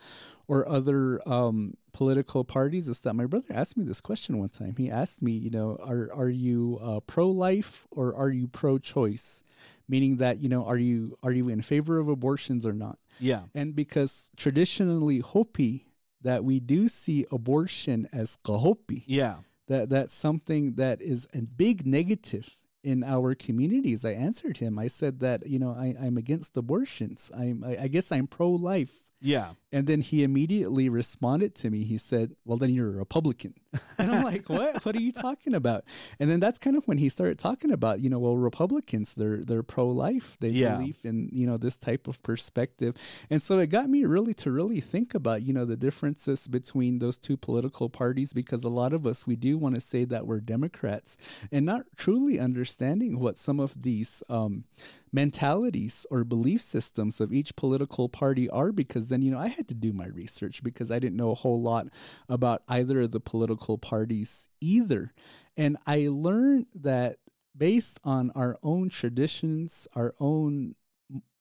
or 0.47 0.67
other 0.67 1.19
um, 1.27 1.73
political 1.91 2.43
parties 2.43 2.87
is 2.87 2.99
that 3.01 3.13
my 3.13 3.25
brother 3.25 3.47
asked 3.51 3.77
me 3.77 3.83
this 3.83 4.01
question 4.01 4.37
one 4.37 4.49
time. 4.49 4.75
He 4.77 4.89
asked 4.91 5.21
me, 5.21 5.31
you 5.31 5.49
know, 5.49 5.77
are 5.81 6.09
are 6.13 6.29
you 6.29 6.77
uh, 6.81 6.99
pro 7.01 7.29
life 7.29 7.87
or 7.91 8.15
are 8.15 8.29
you 8.29 8.47
pro 8.47 8.77
choice? 8.77 9.43
Meaning 9.87 10.17
that 10.17 10.39
you 10.39 10.49
know, 10.49 10.65
are 10.65 10.77
you 10.77 11.17
are 11.23 11.31
you 11.31 11.49
in 11.49 11.61
favor 11.63 11.97
of 11.97 12.07
abortions 12.07 12.65
or 12.65 12.73
not? 12.73 12.99
Yeah. 13.19 13.43
And 13.55 13.75
because 13.75 14.29
traditionally 14.37 15.19
Hopi 15.19 15.87
that 16.21 16.43
we 16.43 16.59
do 16.59 16.87
see 16.87 17.25
abortion 17.31 18.07
as 18.13 18.37
kahopi, 18.43 19.03
Yeah. 19.07 19.37
That 19.69 19.89
that's 19.89 20.13
something 20.13 20.73
that 20.73 21.01
is 21.01 21.27
a 21.33 21.41
big 21.41 21.85
negative 21.85 22.59
in 22.83 23.03
our 23.03 23.35
communities. 23.35 24.03
I 24.03 24.11
answered 24.11 24.57
him. 24.57 24.77
I 24.77 24.87
said 24.87 25.19
that 25.21 25.47
you 25.47 25.59
know 25.59 25.71
I, 25.71 25.95
I'm 25.99 26.17
against 26.17 26.57
abortions. 26.57 27.31
I'm 27.37 27.63
I, 27.63 27.83
I 27.83 27.87
guess 27.87 28.11
I'm 28.11 28.27
pro 28.27 28.49
life. 28.49 29.03
Yeah. 29.21 29.51
And 29.71 29.85
then 29.85 30.01
he 30.01 30.23
immediately 30.23 30.89
responded 30.89 31.53
to 31.55 31.69
me. 31.69 31.83
He 31.83 31.97
said, 31.97 32.35
"Well, 32.45 32.57
then 32.57 32.73
you're 32.73 32.87
a 32.87 32.97
Republican." 32.97 33.53
And 33.99 34.09
I'm 34.11 34.23
like, 34.23 34.47
"What? 34.49 34.83
What 34.85 34.95
are 34.95 35.01
you 35.01 35.11
talking 35.11 35.53
about?" 35.53 35.83
And 36.19 36.29
then 36.29 36.39
that's 36.39 36.57
kind 36.57 36.75
of 36.77 36.85
when 36.87 36.97
he 36.97 37.09
started 37.09 37.37
talking 37.37 37.69
about, 37.69 37.99
you 37.99 38.09
know, 38.09 38.17
well, 38.17 38.37
Republicans 38.37 39.13
they're 39.13 39.41
they're 39.43 39.61
pro 39.61 39.87
life. 39.89 40.37
They 40.39 40.49
Yeah. 40.49 40.77
believe 40.77 40.97
in 41.03 41.29
you 41.33 41.45
know 41.45 41.57
this 41.57 41.77
type 41.77 42.07
of 42.07 42.21
perspective, 42.23 42.95
and 43.29 43.41
so 43.41 43.59
it 43.59 43.67
got 43.67 43.89
me 43.89 44.05
really 44.05 44.33
to 44.35 44.51
really 44.51 44.79
think 44.79 45.13
about 45.13 45.43
you 45.43 45.53
know 45.53 45.65
the 45.65 45.75
differences 45.77 46.47
between 46.47 46.99
those 46.99 47.17
two 47.19 47.37
political 47.37 47.89
parties 47.89 48.31
because 48.33 48.63
a 48.63 48.69
lot 48.69 48.93
of 48.93 49.05
us 49.05 49.27
we 49.27 49.35
do 49.35 49.57
want 49.57 49.75
to 49.75 49.81
say 49.81 50.05
that 50.05 50.25
we're 50.25 50.39
Democrats 50.39 51.17
and 51.51 51.65
not 51.65 51.85
truly 51.97 52.39
understanding 52.39 53.19
what 53.19 53.37
some 53.37 53.59
of 53.59 53.83
these 53.83 54.23
um, 54.29 54.63
mentalities 55.11 56.05
or 56.11 56.23
belief 56.23 56.61
systems 56.61 57.19
of 57.21 57.31
each 57.33 57.55
political 57.55 58.09
party 58.09 58.49
are 58.49 58.71
because 58.71 59.09
then 59.09 59.21
you 59.21 59.31
know 59.31 59.39
I 59.39 59.47
had 59.47 59.67
to 59.69 59.73
do 59.73 59.91
my 59.93 60.07
research 60.07 60.63
because 60.63 60.91
I 60.91 60.99
didn't 60.99 61.17
know 61.17 61.31
a 61.31 61.35
whole 61.35 61.61
lot 61.61 61.87
about 62.27 62.63
either 62.67 63.01
of 63.01 63.11
the 63.11 63.19
political 63.19 63.77
parties 63.77 64.47
either 64.61 65.13
and 65.57 65.77
I 65.87 66.07
learned 66.09 66.67
that 66.75 67.17
based 67.57 67.99
on 68.03 68.31
our 68.35 68.57
own 68.63 68.89
traditions 68.89 69.87
our 69.95 70.13
own 70.19 70.75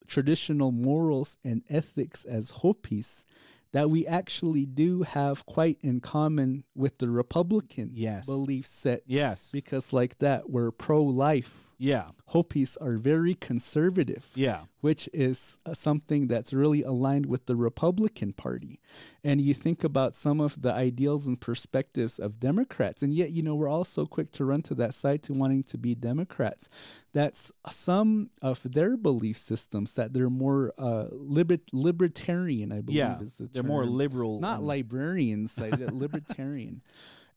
traditional 0.07 0.73
morals 0.73 1.37
and 1.45 1.63
ethics 1.69 2.25
as 2.25 2.51
Hopis 2.51 3.25
that 3.73 3.91
we 3.91 4.07
actually 4.07 4.65
do 4.65 5.03
have 5.03 5.45
quite 5.45 5.77
in 5.83 6.01
common 6.01 6.65
with 6.75 6.97
the 6.99 7.11
Republican 7.11 7.91
Yes. 7.93 8.25
belief 8.25 8.67
set 8.67 9.03
Yes. 9.07 9.51
because 9.53 9.93
like 9.93 10.19
that 10.21 10.49
we're 10.49 10.71
pro-life 10.71 11.68
Yeah. 11.81 12.07
Hopis 12.27 12.77
are 12.79 12.97
very 12.97 13.35
conservative, 13.35 14.27
Yeah. 14.35 14.63
which 14.81 15.09
is 15.13 15.59
uh, 15.65 15.75
something 15.75 16.27
that's 16.27 16.53
really 16.53 16.83
aligned 16.83 17.27
with 17.27 17.47
the 17.47 17.55
Republican 17.55 18.33
Party. 18.33 18.81
And 19.23 19.41
you 19.41 19.55
think 19.55 19.85
about 19.85 20.17
some 20.17 20.41
of 20.41 20.61
the 20.63 20.73
ideals 20.73 21.29
and 21.29 21.41
perspectives 21.41 22.19
of 22.19 22.41
Democrats, 22.41 23.01
and 23.03 23.13
yet, 23.15 23.31
you 23.31 23.43
know, 23.45 23.55
we're 23.55 23.69
all 23.69 23.85
so 23.85 24.07
quick 24.07 24.33
to 24.33 24.45
run 24.45 24.63
to 24.63 24.75
that 24.75 24.93
side 24.93 25.23
to 25.25 25.33
wanting 25.33 25.63
to 25.65 25.79
be 25.79 25.95
Democrats. 25.95 26.69
That's 27.13 27.53
some 27.71 28.31
of 28.43 28.61
their 28.73 28.97
belief 28.97 29.37
systems 29.37 29.95
that 29.95 30.13
they're 30.13 30.29
more 30.31 30.73
uh, 30.79 31.07
liber- 31.13 31.59
libertarian, 31.73 32.73
I 32.73 32.81
believe 32.81 32.97
Yeah. 32.99 33.21
is 33.21 33.39
the 33.39 33.45
They're 33.47 33.63
more 33.63 33.87
liberal. 33.87 34.41
not 34.41 34.63
librarians, 34.65 35.57
libertarian. 35.93 36.83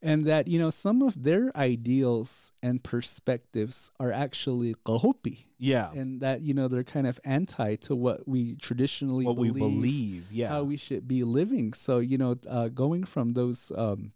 And 0.02 0.24
that, 0.24 0.48
you 0.48 0.58
know, 0.58 0.70
some 0.70 1.00
of 1.00 1.22
their 1.22 1.56
ideals 1.56 2.52
and 2.62 2.82
perspectives 2.82 3.90
are 4.00 4.10
actually 4.10 4.74
kahopi. 4.84 5.44
Yeah. 5.58 5.92
And 5.92 6.20
that, 6.20 6.42
you 6.42 6.54
know, 6.54 6.66
they're 6.66 6.82
kind 6.82 7.06
of 7.06 7.20
anti 7.24 7.76
to 7.76 7.94
what 7.94 8.26
we 8.26 8.56
traditionally 8.56 9.24
what 9.24 9.36
believe, 9.36 9.54
we 9.54 9.60
believe. 9.60 10.32
Yeah. 10.32 10.48
how 10.48 10.64
we 10.64 10.76
should 10.76 11.06
be 11.06 11.22
living. 11.22 11.72
So, 11.72 12.00
you 12.00 12.18
know, 12.18 12.34
uh, 12.48 12.68
going 12.68 13.04
from 13.04 13.34
those 13.34 13.70
um, 13.76 14.12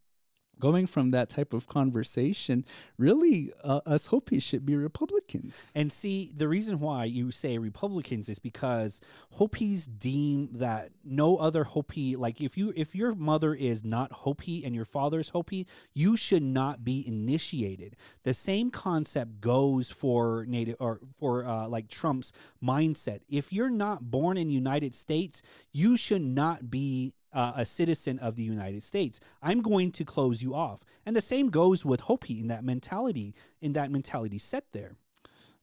going 0.59 0.87
from 0.87 1.11
that 1.11 1.29
type 1.29 1.53
of 1.53 1.67
conversation, 1.67 2.65
really, 2.99 3.53
uh, 3.63 3.81
us 3.87 4.07
Hopis 4.07 4.43
should 4.43 4.65
be 4.65 4.77
Republicans. 4.77 5.71
And 5.75 5.93
see, 5.93 6.31
the 6.35 6.49
reason 6.49 6.81
why 6.81 7.05
you 7.05 7.31
say 7.31 7.59
Republicans 7.59 8.29
is 8.29 8.39
because 8.39 9.01
Hopis 9.33 9.87
deem 9.87 10.49
that 10.55 10.91
no 11.05 11.37
other 11.37 11.65
Hopi, 11.65 12.17
like 12.17 12.41
if 12.41 12.57
you 12.57 12.73
if 12.77 12.95
your 12.95 13.15
mother 13.15 13.55
is 13.55 13.85
not 13.85 14.13
Hopi 14.13 14.65
and 14.65 14.75
your 14.75 14.85
father 14.85 15.21
is 15.21 15.31
Hopi, 15.31 15.67
you 15.95 16.17
should 16.17 16.43
not 16.43 16.85
be 16.85 17.05
initiated. 17.07 17.97
The 18.23 18.35
same 18.35 18.71
concept 18.71 19.41
goes 19.41 19.91
for 19.91 20.47
native 20.49 20.77
or 20.81 21.01
for 21.17 21.47
uh, 21.47 21.69
like 21.69 21.89
Trump's 21.89 22.33
mindset. 22.63 23.21
If 23.29 23.53
you're 23.53 23.71
not 23.71 24.11
born 24.11 24.37
in 24.37 24.51
United 24.51 24.95
States, 24.95 25.43
you 25.73 25.97
should 25.97 26.23
not 26.23 26.71
be 26.71 27.13
uh, 27.37 27.53
a 27.57 27.64
citizen 27.64 28.18
of 28.18 28.34
the 28.37 28.43
United 28.43 28.82
States. 28.82 29.20
I'm 29.43 29.61
going 29.61 29.93
to 29.93 30.05
close 30.05 30.43
you 30.43 30.55
off. 30.55 30.82
And 31.05 31.14
the 31.14 31.20
same 31.20 31.51
goes 31.51 31.84
with 31.84 32.01
Hopi 32.09 32.41
in 32.41 32.49
that 32.49 32.64
mentality, 32.64 33.34
in 33.61 33.74
that 33.74 33.91
mentality 33.91 34.39
set 34.39 34.64
there. 34.72 34.97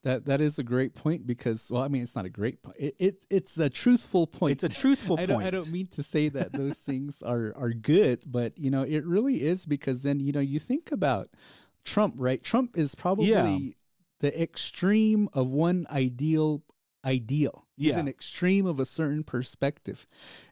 That 0.04 0.26
that 0.26 0.42
is 0.42 0.60
a 0.60 0.64
great 0.64 0.94
point 0.96 1.26
because 1.26 1.70
well, 1.72 1.82
I 1.82 1.88
mean, 1.88 2.02
it's 2.04 2.16
not 2.16 2.26
a 2.26 2.30
great 2.30 2.62
point. 2.62 2.76
It, 2.78 2.94
it 3.00 3.26
it's 3.30 3.58
a 3.58 3.70
truthful 3.70 4.28
point. 4.28 4.52
It's 4.52 4.64
a 4.66 4.70
truthful 4.82 5.16
I 5.20 5.26
point. 5.26 5.30
don't, 5.30 5.44
I 5.44 5.50
don't 5.50 5.72
mean 5.72 5.88
to 5.98 6.04
say 6.04 6.28
that 6.30 6.52
those 6.52 6.78
things 6.90 7.22
are 7.22 7.54
are 7.56 7.72
good, 7.72 8.24
but 8.26 8.58
you 8.58 8.70
know, 8.70 8.84
it 8.84 9.06
really 9.06 9.42
is 9.42 9.66
because 9.66 10.04
then 10.04 10.20
you 10.20 10.34
know 10.34 10.42
you 10.42 10.60
think 10.60 10.92
about 10.92 11.30
Trump, 11.86 12.16
right? 12.18 12.44
Trump 12.44 12.78
is 12.78 12.96
probably 12.96 13.30
Yeah. 13.30 13.58
the 14.20 14.42
extreme 14.42 15.30
of 15.34 15.52
one 15.54 15.88
ideal 15.90 16.64
ideal. 17.06 17.63
He's 17.76 17.88
Yeah. 17.94 18.00
an 18.00 18.08
extreme 18.08 18.66
of 18.68 18.80
a 18.80 18.86
certain 18.86 19.24
perspective. 19.24 20.06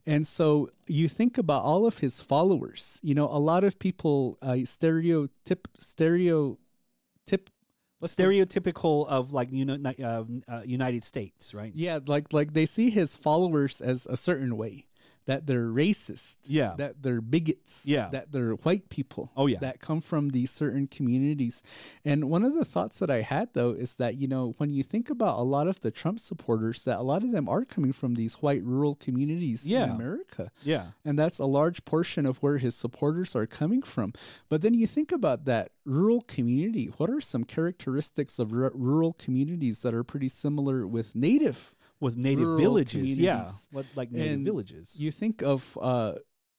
And 0.06 0.26
so 0.26 0.70
you 0.88 1.08
think 1.08 1.38
about 1.38 1.62
all 1.64 1.86
of 1.86 2.00
his 2.00 2.20
followers. 2.20 3.00
You 3.04 3.14
know, 3.14 3.28
a 3.28 3.38
lot 3.40 3.64
of 3.64 3.78
people 3.78 4.38
uh, 4.42 4.58
stereotyp 4.66 5.68
stereotyp 5.78 6.58
what's 8.00 8.16
the- 8.16 8.24
stereotypical 8.24 9.08
of 9.08 9.32
like 9.34 9.52
you 9.52 9.66
know 9.66 9.78
uh, 9.86 10.24
uh, 10.52 10.62
United 10.66 11.04
States, 11.04 11.54
right? 11.54 11.72
Yeah, 11.76 12.00
like 12.08 12.34
like 12.34 12.54
they 12.54 12.66
see 12.66 12.90
his 12.90 13.16
followers 13.16 13.82
as 13.82 14.06
a 14.08 14.18
certain 14.18 14.58
way. 14.58 14.88
That 15.32 15.48
they're 15.48 15.68
racist. 15.84 16.36
Yeah. 16.60 16.74
That 16.78 17.02
they're 17.04 17.22
bigots. 17.22 17.86
Yeah. 17.86 18.10
That 18.12 18.32
they're 18.34 18.56
white 18.68 18.90
people. 18.90 19.32
Oh, 19.38 19.48
yeah. 19.48 19.60
That 19.60 19.80
come 19.80 20.02
from 20.02 20.30
these 20.30 20.52
certain 20.52 20.88
communities. 20.88 21.64
And 22.04 22.30
one 22.30 22.44
of 22.44 22.54
the 22.54 22.66
thoughts 22.66 23.00
that 23.00 23.10
I 23.10 23.22
had 23.22 23.48
though 23.54 23.72
is 23.86 23.96
that, 23.96 24.16
you 24.16 24.28
know, 24.28 24.56
when 24.60 24.70
you 24.70 24.84
think 24.84 25.10
about 25.10 25.40
a 25.40 25.44
lot 25.56 25.68
of 25.68 25.80
the 25.80 25.92
Trump 25.92 26.20
supporters, 26.20 26.84
that 26.84 26.98
a 26.98 27.02
lot 27.12 27.24
of 27.24 27.32
them 27.32 27.48
are 27.48 27.64
coming 27.66 27.94
from 27.94 28.16
these 28.16 28.36
white 28.44 28.64
rural 28.64 28.96
communities 28.96 29.66
in 29.86 29.92
America. 29.96 30.52
Yeah, 30.64 30.86
And 31.06 31.18
that's 31.18 31.40
a 31.40 31.46
large 31.46 31.86
portion 31.86 32.26
of 32.26 32.44
where 32.44 32.58
his 32.58 32.76
supporters 32.76 33.36
are 33.36 33.48
coming 33.48 33.82
from. 33.82 34.12
But 34.50 34.62
then 34.62 34.74
you 34.74 34.86
think 34.88 35.12
about 35.12 35.46
that 35.46 35.70
rural 35.86 36.22
community. 36.22 36.86
What 36.98 37.10
are 37.10 37.22
some 37.22 37.44
characteristics 37.46 38.40
of 38.40 38.52
r- 38.54 38.72
rural 38.74 39.14
communities 39.14 39.82
that 39.84 39.94
are 39.94 40.04
pretty 40.04 40.28
similar 40.28 40.86
with 40.86 41.16
native? 41.16 41.74
With 42.02 42.18
native 42.18 42.46
Rural 42.46 42.60
villages. 42.60 43.18
Yeah, 43.18 43.48
what 43.72 43.86
like 43.96 44.12
native 44.12 44.34
And 44.34 44.46
villages. 44.46 45.00
You 45.00 45.12
think 45.12 45.42
of 45.42 45.78
uh, 45.82 46.16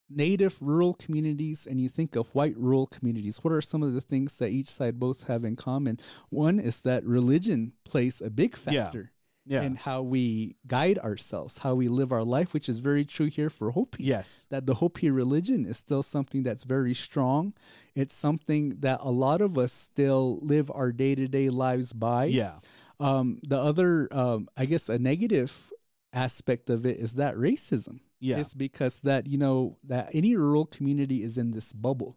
native 0.08 0.56
rural 0.62 0.94
communities 0.94 1.66
and 1.66 1.80
you 1.80 1.88
think 1.88 2.16
of 2.16 2.34
white 2.34 2.56
rural 2.56 2.86
communities. 2.86 3.38
What 3.42 3.52
are 3.52 3.60
some 3.60 3.82
of 3.82 3.92
the 3.92 4.00
things 4.00 4.38
that 4.38 4.50
each 4.50 4.68
side 4.68 4.98
both 4.98 5.26
have 5.26 5.44
in 5.44 5.56
common? 5.56 5.98
One 6.30 6.58
is 6.58 6.80
that 6.82 7.04
religion 7.04 7.72
plays 7.84 8.22
a 8.22 8.30
big 8.30 8.56
factor. 8.56 9.12
yeah. 9.44 9.62
In 9.62 9.74
how 9.74 10.02
we 10.02 10.54
guide 10.68 10.98
ourselves, 10.98 11.58
how 11.58 11.74
we 11.74 11.88
live 11.88 12.12
our 12.12 12.22
life, 12.22 12.54
which 12.54 12.68
is 12.68 12.78
very 12.78 13.04
true 13.04 13.26
here 13.26 13.50
for 13.50 13.72
Hopi 13.72 14.04
yes. 14.04 14.46
that 14.50 14.66
the 14.66 14.74
Hopi 14.74 15.10
religion 15.10 15.66
is 15.66 15.76
still 15.76 16.04
something 16.04 16.44
that's 16.44 16.62
very 16.62 16.94
strong. 16.94 17.52
It's 17.96 18.14
something 18.14 18.76
that 18.80 19.00
a 19.02 19.10
lot 19.10 19.40
of 19.40 19.58
us 19.58 19.72
still 19.72 20.38
live 20.42 20.70
our 20.72 20.92
day 20.92 21.16
to 21.16 21.26
day 21.26 21.50
lives 21.50 21.92
by. 21.92 22.26
Yeah. 22.26 22.60
Um, 23.02 23.40
the 23.42 23.58
other, 23.58 24.08
um, 24.12 24.48
I 24.56 24.64
guess, 24.64 24.88
a 24.88 24.98
negative 24.98 25.72
aspect 26.12 26.70
of 26.70 26.86
it 26.86 26.98
is 26.98 27.14
that 27.14 27.34
racism. 27.34 28.00
Yeah. 28.20 28.38
It's 28.38 28.54
because 28.54 29.00
that, 29.00 29.26
you 29.26 29.38
know, 29.38 29.78
that 29.84 30.10
any 30.14 30.36
rural 30.36 30.66
community 30.66 31.24
is 31.24 31.36
in 31.36 31.50
this 31.50 31.72
bubble. 31.72 32.16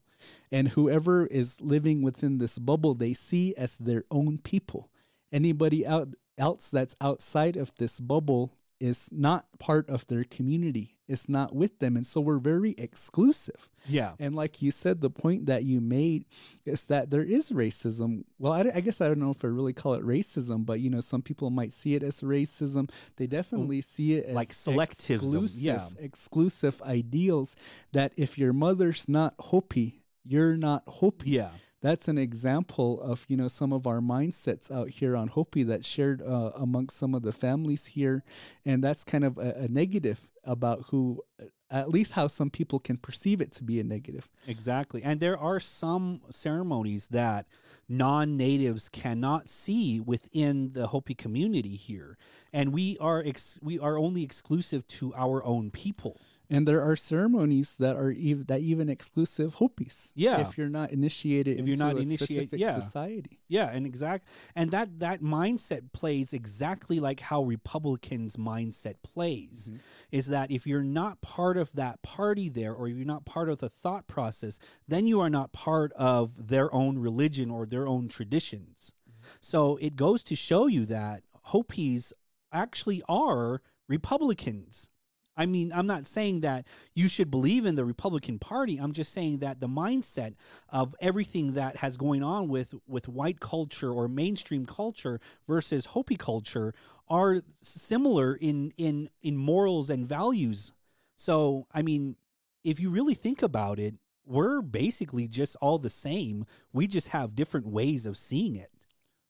And 0.52 0.70
whoever 0.70 1.26
is 1.26 1.60
living 1.60 2.04
within 2.04 2.38
this 2.38 2.60
bubble, 2.60 2.94
they 2.94 3.14
see 3.14 3.56
as 3.56 3.78
their 3.78 4.04
own 4.12 4.38
people. 4.38 4.92
Anybody 5.32 5.86
out 5.86 6.10
else 6.38 6.70
that's 6.70 6.96
outside 7.02 7.58
of 7.58 7.74
this 7.78 8.00
bubble 8.00 8.54
is 8.80 9.10
not 9.12 9.46
part 9.60 9.90
of 9.90 10.06
their 10.08 10.24
community. 10.24 10.98
It's 11.08 11.30
not 11.30 11.56
with 11.56 11.80
them. 11.80 11.96
And 11.96 12.06
so 12.06 12.20
we're 12.20 12.40
very 12.40 12.74
exclusive. 12.78 13.70
Yeah. 13.88 14.14
And 14.20 14.36
like 14.36 14.62
you 14.62 14.72
said, 14.72 15.02
the 15.02 15.10
point 15.10 15.46
that 15.46 15.64
you 15.64 15.80
made 15.80 16.26
is 16.66 16.88
that 16.88 17.12
there 17.12 17.24
is 17.24 17.52
racism. 17.52 18.24
Well, 18.40 18.54
I, 18.54 18.72
I 18.74 18.82
guess 18.82 19.02
I 19.02 19.08
don't 19.08 19.20
know 19.20 19.30
if 19.30 19.46
I 19.46 19.48
really 19.48 19.74
call 19.74 19.94
it 19.94 20.04
racism, 20.04 20.66
but 20.66 20.80
you 20.80 20.90
know, 20.90 21.02
some 21.02 21.22
people 21.22 21.50
might 21.52 21.72
see 21.72 21.96
it 21.96 22.04
as 22.04 22.22
racism. 22.22 22.90
They 23.18 23.26
oh, 23.26 23.28
definitely 23.28 23.82
see 23.82 24.16
it 24.16 24.26
as 24.26 24.36
Like 24.36 24.50
selectivism, 24.50 25.16
exclusive, 25.16 25.62
yeah. 25.62 25.88
exclusive 26.00 26.82
ideals. 26.82 27.56
That 27.94 28.14
if 28.18 28.38
your 28.38 28.54
mother's 28.54 29.08
not 29.08 29.36
Hopi, 29.40 30.02
you're 30.24 30.58
not 30.58 30.84
Hopi. 30.88 31.30
Yeah. 31.30 31.52
That's 31.86 32.08
an 32.08 32.18
example 32.18 33.00
of 33.00 33.28
you 33.28 33.38
know 33.38 33.48
some 33.48 33.72
of 33.72 33.86
our 33.86 34.00
mindsets 34.00 34.72
out 34.72 34.90
here 34.90 35.16
on 35.16 35.28
Hopi 35.28 35.62
that 35.62 35.86
shared 35.86 36.20
uh, 36.20 36.50
amongst 36.56 36.98
some 36.98 37.14
of 37.14 37.22
the 37.22 37.32
families 37.32 37.86
here, 37.86 38.24
and 38.66 38.84
that's 38.84 39.04
kind 39.04 39.24
of 39.24 39.38
a, 39.38 39.54
a 39.56 39.68
negative 39.68 40.28
about 40.44 40.86
who, 40.90 41.22
at 41.70 41.90
least 41.90 42.14
how 42.14 42.26
some 42.26 42.50
people 42.50 42.80
can 42.80 42.98
perceive 42.98 43.40
it 43.40 43.52
to 43.52 43.64
be 43.64 43.80
a 43.80 43.84
negative. 43.84 44.28
Exactly. 44.48 45.04
And 45.04 45.20
there 45.20 45.38
are 45.38 45.60
some 45.60 46.22
ceremonies 46.32 47.10
that 47.12 47.46
non 47.88 48.36
natives 48.36 48.90
cannot 48.90 49.48
see 49.48 50.00
within 50.00 50.74
the 50.74 50.88
Hopi 50.88 51.14
community 51.14 51.76
here. 51.76 52.18
And 52.52 52.74
we 52.74 52.98
are 53.00 53.22
ex- 53.24 53.60
we 53.62 53.78
are 53.78 54.00
only 54.00 54.24
exclusive 54.24 54.88
to 54.88 55.14
our 55.14 55.44
own 55.44 55.70
people. 55.70 56.20
And 56.50 56.68
there 56.68 56.82
are 56.82 56.96
ceremonies 56.96 57.78
that 57.78 57.96
are 57.96 58.12
ev- 58.12 58.48
that 58.48 58.62
even 58.62 58.90
exclusive 58.90 59.56
Hopis. 59.56 60.12
Yeah. 60.16 60.42
if 60.48 60.58
you're 60.58 60.70
not 60.70 60.92
initiated, 60.92 61.60
If 61.60 61.66
you're 61.66 61.74
into 61.74 61.84
not 61.86 61.96
a 61.96 62.00
initiate- 62.00 62.20
specific 62.30 62.60
yeah. 62.60 62.80
society. 62.80 63.40
Yeah, 63.48 63.70
and 63.72 63.86
exact 63.86 64.28
and 64.56 64.72
that 64.72 65.00
that 65.00 65.22
mindset 65.22 65.92
plays 65.94 66.34
exactly 66.34 67.00
like 67.00 67.20
how 67.20 67.44
Republicans' 67.44 68.38
mindset 68.38 68.96
plays. 69.04 69.70
Mm-hmm. 69.70 69.80
Is 70.12 70.28
that 70.28 70.52
if 70.52 70.66
you're 70.68 70.84
not 70.84 71.22
part 71.22 71.58
of 71.58 71.72
that 71.74 72.02
party 72.02 72.50
there 72.50 72.74
or 72.74 72.88
you're 72.88 73.06
not 73.06 73.26
part 73.26 73.50
of 73.50 73.60
the 73.60 73.70
thought 73.70 74.08
process, 74.08 74.60
then 74.88 75.08
you 75.08 75.20
are 75.20 75.30
not 75.30 75.52
part 75.52 75.92
of 75.94 76.48
their 76.48 76.74
own 76.74 76.98
religion 77.00 77.50
or 77.52 77.66
their 77.66 77.88
own 77.88 78.08
traditions. 78.08 78.94
Mm-hmm. 79.10 79.20
So 79.42 79.78
it 79.78 79.96
goes 79.96 80.24
to 80.26 80.36
show 80.36 80.68
you 80.68 80.86
that 80.88 81.24
Hopis 81.44 82.14
actually 82.52 83.02
are 83.10 83.62
Republicans. 83.88 84.90
I 85.38 85.46
mean, 85.46 85.72
I'm 85.74 85.88
not 85.88 86.08
saying 86.08 86.42
that 86.42 86.66
you 86.94 87.08
should 87.08 87.30
believe 87.30 87.66
in 87.66 87.76
the 87.76 87.86
Republican 87.86 88.40
Party. 88.40 88.78
I'm 88.78 88.94
just 88.94 89.12
saying 89.12 89.40
that 89.40 89.60
the 89.60 89.68
mindset 89.68 90.36
of 90.70 90.96
everything 91.00 91.54
that 91.54 91.78
has 91.78 91.98
going 91.98 92.24
on 92.24 92.48
with 92.48 92.74
with 92.88 93.08
white 93.08 93.40
culture 93.40 93.92
or 93.92 94.08
mainstream 94.08 94.66
culture 94.66 95.20
versus 95.48 95.88
Hopi 95.88 96.16
culture 96.16 96.74
are 97.10 97.42
similar 97.62 98.36
in 98.36 98.72
in 98.78 99.10
in 99.22 99.36
morals 99.36 99.90
and 99.90 100.06
values. 100.06 100.72
So, 101.18 101.68
I 101.74 101.82
mean, 101.82 102.16
if 102.64 102.80
you 102.80 102.90
really 102.90 103.14
think 103.14 103.42
about 103.42 103.80
it, 103.80 103.96
we're 104.26 104.62
basically 104.62 105.28
just 105.28 105.56
all 105.62 105.78
the 105.78 105.90
same. 105.90 106.46
We 106.74 106.88
just 106.88 107.10
have 107.10 107.36
different 107.36 107.68
ways 107.68 108.06
of 108.06 108.18
seeing 108.18 108.56
it. 108.56 108.72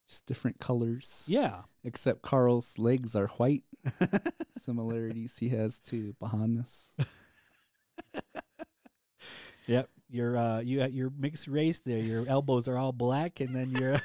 Just 0.07 0.25
different 0.25 0.59
colors. 0.59 1.25
Yeah. 1.27 1.61
Except 1.83 2.21
Carl's 2.21 2.77
legs 2.77 3.15
are 3.15 3.27
white. 3.27 3.63
Similarities 4.59 5.37
he 5.37 5.49
has 5.49 5.79
to 5.81 6.15
Bahanas. 6.21 6.93
Yep. 9.67 9.89
Your 10.09 10.37
uh 10.37 10.59
you 10.59 10.85
you're 10.85 11.11
mixed 11.17 11.47
race 11.47 11.79
there. 11.79 11.97
Your 11.97 12.25
elbows 12.27 12.67
are 12.67 12.77
all 12.77 12.91
black 12.91 13.39
and 13.39 13.55
then 13.55 13.71
your 13.71 13.99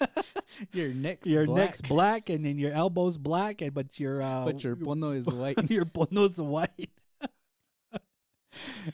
Your 0.72 0.88
neck's 0.88 1.26
your 1.26 1.46
black, 1.46 1.66
neck's 1.66 1.80
black 1.82 2.30
and 2.30 2.44
then 2.44 2.58
your 2.58 2.72
elbows 2.72 3.16
black 3.16 3.60
and 3.62 3.72
but 3.72 4.00
your 4.00 4.20
uh 4.20 4.44
but 4.44 4.64
your 4.64 4.74
bono 4.74 5.10
is 5.10 5.26
white. 5.26 5.70
your 5.70 5.84
bono's 5.84 6.40
white. 6.40 6.90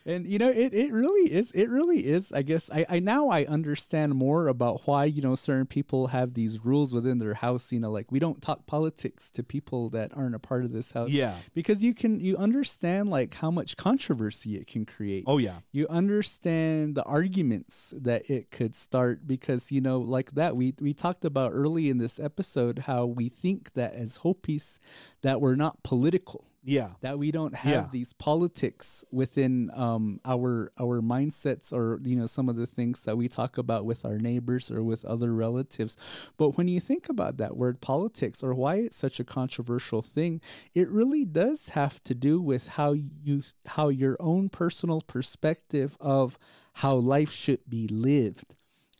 And 0.06 0.26
you 0.26 0.38
know 0.38 0.48
it, 0.50 0.72
it 0.74 0.92
really 0.92 1.32
is 1.32 1.52
it 1.52 1.68
really 1.68 2.00
is 2.06 2.32
i 2.32 2.42
guess 2.42 2.70
I, 2.70 2.84
I 2.88 2.98
now 3.00 3.28
i 3.28 3.44
understand 3.44 4.14
more 4.14 4.48
about 4.48 4.82
why 4.86 5.04
you 5.04 5.22
know 5.22 5.34
certain 5.34 5.66
people 5.66 6.08
have 6.08 6.34
these 6.34 6.64
rules 6.64 6.92
within 6.94 7.18
their 7.18 7.34
house 7.34 7.72
you 7.72 7.80
know 7.80 7.90
like 7.90 8.10
we 8.12 8.18
don't 8.18 8.40
talk 8.42 8.66
politics 8.66 9.30
to 9.32 9.42
people 9.42 9.90
that 9.90 10.10
aren't 10.16 10.34
a 10.34 10.38
part 10.38 10.64
of 10.64 10.72
this 10.72 10.92
house 10.92 11.10
Yeah. 11.10 11.34
because 11.54 11.82
you 11.82 11.94
can 11.94 12.20
you 12.20 12.36
understand 12.36 13.08
like 13.08 13.34
how 13.34 13.50
much 13.50 13.76
controversy 13.76 14.56
it 14.56 14.66
can 14.66 14.84
create 14.86 15.24
Oh 15.26 15.38
yeah. 15.38 15.58
you 15.72 15.86
understand 15.88 16.94
the 16.94 17.02
arguments 17.04 17.92
that 17.96 18.28
it 18.30 18.50
could 18.50 18.74
start 18.74 19.26
because 19.26 19.70
you 19.72 19.80
know 19.80 19.98
like 19.98 20.32
that 20.32 20.56
we 20.56 20.74
we 20.80 20.92
talked 20.94 21.24
about 21.24 21.52
early 21.52 21.90
in 21.90 21.98
this 21.98 22.18
episode 22.18 22.80
how 22.80 23.06
we 23.06 23.28
think 23.28 23.72
that 23.74 23.94
as 23.94 24.16
hopis 24.18 24.80
that 25.22 25.40
we're 25.40 25.54
not 25.56 25.82
political 25.82 26.44
Yeah. 26.64 26.90
that 27.02 27.18
we 27.18 27.30
don't 27.30 27.54
have 27.54 27.72
Yeah. 27.72 27.88
these 27.92 28.12
politics 28.14 29.04
within 29.12 29.70
um, 29.74 30.20
our 30.24 30.72
our 30.80 31.00
mindsets 31.00 31.72
or 31.72 32.00
you 32.02 32.16
know 32.16 32.26
some 32.26 32.48
of 32.48 32.56
the 32.56 32.66
things 32.66 33.02
that 33.04 33.16
we 33.16 33.28
talk 33.28 33.58
about 33.58 33.84
with 33.84 34.04
our 34.04 34.18
neighbors 34.18 34.70
or 34.70 34.82
with 34.82 35.04
other 35.04 35.32
relatives 35.34 35.96
but 36.36 36.56
when 36.56 36.66
you 36.68 36.80
think 36.80 37.08
about 37.08 37.36
that 37.36 37.56
word 37.56 37.80
politics 37.80 38.42
or 38.42 38.54
why 38.54 38.76
it's 38.76 38.96
such 38.96 39.20
a 39.20 39.24
controversial 39.24 40.02
thing 40.02 40.40
it 40.74 40.88
really 40.88 41.24
does 41.24 41.70
have 41.70 42.02
to 42.04 42.14
do 42.14 42.40
with 42.40 42.68
how 42.78 42.92
you 42.92 43.42
how 43.66 43.88
your 43.88 44.16
own 44.20 44.48
personal 44.48 45.00
perspective 45.00 45.96
of 46.00 46.38
how 46.74 46.94
life 46.94 47.30
should 47.30 47.60
be 47.68 47.86
lived 47.88 48.54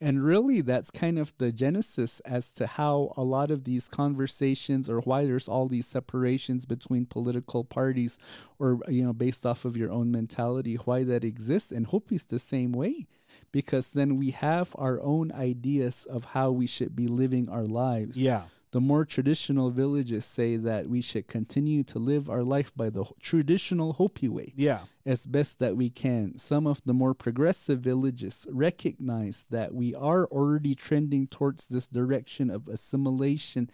and 0.05 0.23
really, 0.23 0.61
that's 0.61 0.91
kind 0.91 1.19
of 1.19 1.33
the 1.39 1.51
genesis 1.51 2.21
as 2.21 2.53
to 2.57 2.67
how 2.67 3.15
a 3.17 3.25
lot 3.25 3.51
of 3.51 3.65
these 3.65 3.89
conversations 3.89 4.91
or 4.91 5.01
why 5.01 5.25
there's 5.25 5.49
all 5.49 5.67
these 5.67 5.87
separations 5.87 6.67
between 6.67 7.07
political 7.07 7.65
parties 7.65 8.19
or, 8.59 8.81
you 8.87 9.03
know, 9.03 9.15
based 9.15 9.47
off 9.47 9.65
of 9.65 9.79
your 9.79 9.91
own 9.91 10.13
mentality, 10.13 10.75
why 10.75 11.05
that 11.05 11.25
exists. 11.25 11.73
And 11.73 11.87
Hopi's 11.87 12.25
the 12.25 12.39
same 12.39 12.73
way 12.73 13.07
because 13.51 13.95
then 13.95 14.17
we 14.17 14.33
have 14.33 14.77
our 14.77 15.01
own 15.01 15.33
ideas 15.33 16.05
of 16.05 16.27
how 16.27 16.51
we 16.51 16.67
should 16.67 16.95
be 16.95 17.07
living 17.07 17.49
our 17.49 17.65
lives. 17.65 18.19
Yeah. 18.19 18.43
The 18.75 18.81
more 18.81 19.05
traditional 19.05 19.71
villages 19.71 20.25
say 20.25 20.57
that 20.57 20.89
we 20.89 21.01
should 21.01 21.29
continue 21.29 21.85
to 21.85 22.01
live 22.01 22.29
our 22.29 22.43
life 22.43 22.73
by 22.75 22.91
the 22.91 23.05
traditional 23.21 23.93
Hopi 23.93 24.29
way 24.29 24.53
Yeah. 24.57 24.81
as 25.07 25.27
best 25.27 25.61
that 25.61 25.77
we 25.77 25.91
can. 25.91 26.39
Some 26.39 26.67
of 26.67 26.81
the 26.85 26.93
more 26.93 27.15
progressive 27.15 27.79
villages 27.79 28.49
recognize 28.51 29.47
that 29.51 29.73
we 29.77 29.95
are 29.95 30.27
already 30.27 30.75
trending 30.75 31.29
towards 31.29 31.69
this 31.69 31.87
direction 31.87 32.51
of 32.51 32.67
assimilation 32.67 33.71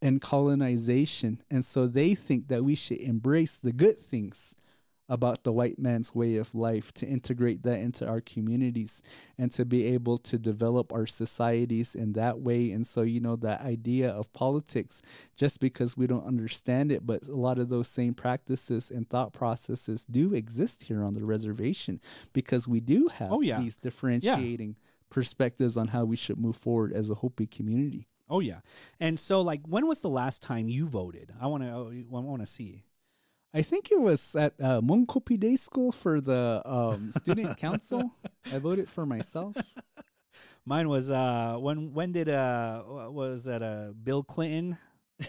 and 0.00 0.20
colonization. 0.20 1.40
And 1.50 1.64
so 1.64 1.88
they 1.88 2.14
think 2.14 2.46
that 2.46 2.62
we 2.62 2.76
should 2.76 2.98
embrace 2.98 3.56
the 3.56 3.72
good 3.72 3.98
things 3.98 4.54
about 5.08 5.44
the 5.44 5.52
white 5.52 5.78
man's 5.78 6.14
way 6.14 6.36
of 6.36 6.54
life 6.54 6.92
to 6.94 7.06
integrate 7.06 7.62
that 7.62 7.78
into 7.80 8.06
our 8.06 8.20
communities 8.20 9.02
and 9.36 9.52
to 9.52 9.64
be 9.64 9.84
able 9.86 10.16
to 10.16 10.38
develop 10.38 10.92
our 10.92 11.06
societies 11.06 11.94
in 11.94 12.12
that 12.14 12.40
way 12.40 12.70
and 12.70 12.86
so 12.86 13.02
you 13.02 13.20
know 13.20 13.36
that 13.36 13.60
idea 13.60 14.08
of 14.10 14.32
politics 14.32 15.02
just 15.36 15.60
because 15.60 15.94
we 15.96 16.06
don't 16.06 16.26
understand 16.26 16.90
it 16.90 17.04
but 17.06 17.22
a 17.28 17.36
lot 17.36 17.58
of 17.58 17.68
those 17.68 17.86
same 17.88 18.14
practices 18.14 18.90
and 18.90 19.08
thought 19.10 19.32
processes 19.34 20.06
do 20.10 20.32
exist 20.32 20.84
here 20.84 21.04
on 21.04 21.12
the 21.14 21.24
reservation 21.24 22.00
because 22.32 22.66
we 22.66 22.80
do 22.80 23.08
have 23.08 23.30
Oh, 23.32 23.40
yeah. 23.42 23.60
these 23.60 23.76
differentiating 23.76 24.76
perspectives 25.10 25.76
on 25.76 25.88
how 25.88 26.04
we 26.04 26.16
should 26.16 26.38
move 26.38 26.56
forward 26.56 26.92
as 26.92 27.10
a 27.10 27.14
Hopi 27.16 27.46
community 27.46 28.08
Oh 28.30 28.40
yeah. 28.40 28.60
And 28.98 29.18
so 29.18 29.42
like 29.42 29.60
when 29.68 29.86
was 29.86 30.00
the 30.00 30.08
last 30.08 30.40
time 30.42 30.66
you 30.66 30.86
voted? 30.88 31.30
I 31.38 31.46
want 31.46 31.62
to 31.62 31.68
I 31.68 32.18
want 32.20 32.40
to 32.40 32.46
see. 32.46 32.84
I 33.54 33.62
think 33.62 33.92
it 33.92 34.00
was 34.00 34.34
at 34.34 34.54
uh, 34.60 34.80
Moenkopi 34.80 35.38
Day 35.38 35.54
School 35.54 35.92
for 35.92 36.20
the 36.20 36.60
um, 36.64 37.12
student 37.12 37.56
council. 37.66 38.10
I 38.52 38.58
voted 38.58 38.88
for 38.88 39.06
myself. 39.06 39.56
Mine 40.66 40.88
was 40.88 41.10
uh 41.10 41.56
when 41.58 41.92
when 41.92 42.12
did 42.12 42.28
uh 42.28 42.82
was 42.86 43.44
that 43.44 43.62
uh 43.62 43.92
Bill 43.92 44.22
Clinton? 44.22 44.78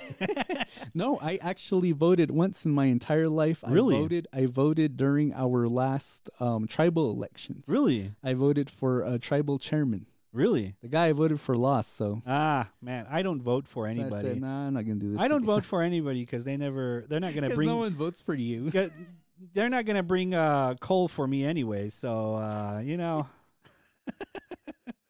No, 0.93 1.19
I 1.21 1.37
actually 1.41 1.91
voted 1.91 2.31
once 2.31 2.65
in 2.65 2.71
my 2.71 2.85
entire 2.85 3.27
life. 3.27 3.63
Really? 3.67 3.97
I 3.97 4.01
voted. 4.01 4.27
I 4.33 4.45
voted 4.45 4.97
during 4.97 5.33
our 5.33 5.67
last 5.67 6.29
um, 6.39 6.67
tribal 6.67 7.11
elections. 7.11 7.65
Really? 7.67 8.13
I 8.23 8.33
voted 8.33 8.69
for 8.69 9.03
a 9.03 9.19
tribal 9.19 9.59
chairman. 9.59 10.07
Really? 10.35 10.75
The 10.81 10.89
guy 10.89 11.07
I 11.07 11.11
voted 11.13 11.39
for 11.39 11.55
lost, 11.55 11.95
so, 11.95 12.21
Ah, 12.27 12.69
man, 12.81 13.07
I 13.09 13.21
don't 13.21 13.41
vote 13.41 13.67
for 13.69 13.85
so 13.85 13.89
I 13.89 13.91
anybody. 14.01 14.27
said, 14.27 14.41
"Nah, 14.41 14.67
I'm 14.67 14.73
not 14.73 14.83
gonna 14.85 14.99
do 14.99 15.13
this." 15.13 15.21
I 15.21 15.29
don't 15.29 15.43
again." 15.43 15.45
vote 15.47 15.63
for 15.65 15.81
anybody 15.91 16.21
because 16.23 16.43
they 16.43 16.57
never 16.57 17.05
they're 17.07 17.21
not 17.21 17.33
going 17.33 17.43
to 17.47 17.47
because 17.49 17.55
bring 17.55 17.69
no 17.69 17.77
one 17.77 17.95
votes 17.95 18.19
for 18.19 18.33
you. 18.35 18.69
they're 19.53 19.69
not 19.69 19.85
going 19.85 19.95
to 19.95 20.03
bring 20.03 20.33
uh 20.33 20.75
coal 20.81 21.07
for 21.07 21.25
me 21.25 21.45
anyway. 21.45 21.87
So, 21.87 22.35
uh, 22.35 22.81
you 22.83 22.97
know, 22.97 23.27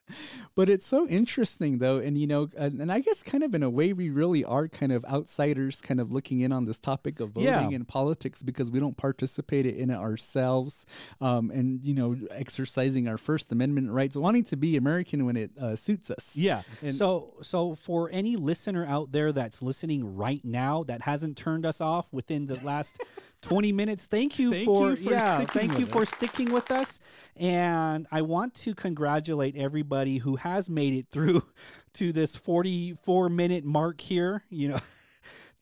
But 0.55 0.69
it's 0.69 0.85
so 0.85 1.05
interesting, 1.07 1.79
though, 1.79 1.97
and 1.97 2.17
you 2.17 2.27
know, 2.27 2.47
and, 2.57 2.79
and 2.79 2.89
I 2.89 3.01
guess 3.01 3.21
kind 3.21 3.43
of 3.43 3.53
in 3.53 3.61
a 3.61 3.69
way, 3.69 3.91
we 3.91 4.09
really 4.09 4.45
are 4.45 4.69
kind 4.69 4.93
of 4.93 5.03
outsiders, 5.03 5.81
kind 5.81 5.99
of 5.99 6.11
looking 6.11 6.39
in 6.39 6.53
on 6.53 6.63
this 6.63 6.79
topic 6.79 7.19
of 7.19 7.31
voting 7.31 7.49
Yeah. 7.49 7.69
and 7.69 7.85
politics 7.85 8.41
because 8.41 8.71
we 8.71 8.79
don't 8.79 8.95
participate 8.95 9.65
in 9.65 9.89
it 9.89 9.97
ourselves, 9.97 10.85
um, 11.19 11.51
and 11.51 11.83
you 11.83 11.93
know, 11.93 12.15
exercising 12.31 13.05
our 13.07 13.17
First 13.17 13.51
Amendment 13.51 13.91
rights, 13.91 14.15
wanting 14.15 14.45
to 14.45 14.55
be 14.55 14.77
American 14.77 15.25
when 15.25 15.35
it 15.35 15.51
uh, 15.59 15.75
suits 15.75 16.09
us. 16.09 16.37
Yeah. 16.37 16.61
And- 16.81 16.95
so 16.95 17.33
so 17.41 17.75
for 17.75 18.09
any 18.13 18.37
listener 18.37 18.85
out 18.85 19.11
there 19.11 19.33
that's 19.33 19.61
listening 19.61 20.15
right 20.15 20.43
now 20.45 20.83
that 20.83 21.01
hasn't 21.01 21.35
turned 21.35 21.65
us 21.65 21.81
off 21.81 22.13
within 22.13 22.45
the 22.45 22.55
last 22.63 23.03
20 23.45 23.71
minutes, 23.71 24.07
thank 24.07 24.37
you 24.39 24.51
Thank 24.51 24.65
for, 24.65 24.89
you 24.91 24.95
for 24.95 25.11
yeah, 25.11 25.37
sticking 25.37 25.59
thank 25.69 25.79
you 25.79 25.85
with 25.85 25.93
for 25.93 26.01
us. 26.03 26.09
sticking 26.09 26.51
with 26.51 26.71
us. 26.71 26.99
And 27.35 28.07
I 28.11 28.21
want 28.21 28.53
to 28.55 28.73
congratulate 28.75 29.55
everybody 29.55 30.17
who 30.17 30.37
has 30.37 30.69
made 30.69 30.93
it 30.93 31.07
through 31.11 31.43
to 31.93 32.11
this 32.11 32.35
44 32.35 33.29
minute 33.29 33.63
mark 33.63 34.01
here, 34.01 34.43
you 34.49 34.69
know. 34.69 34.79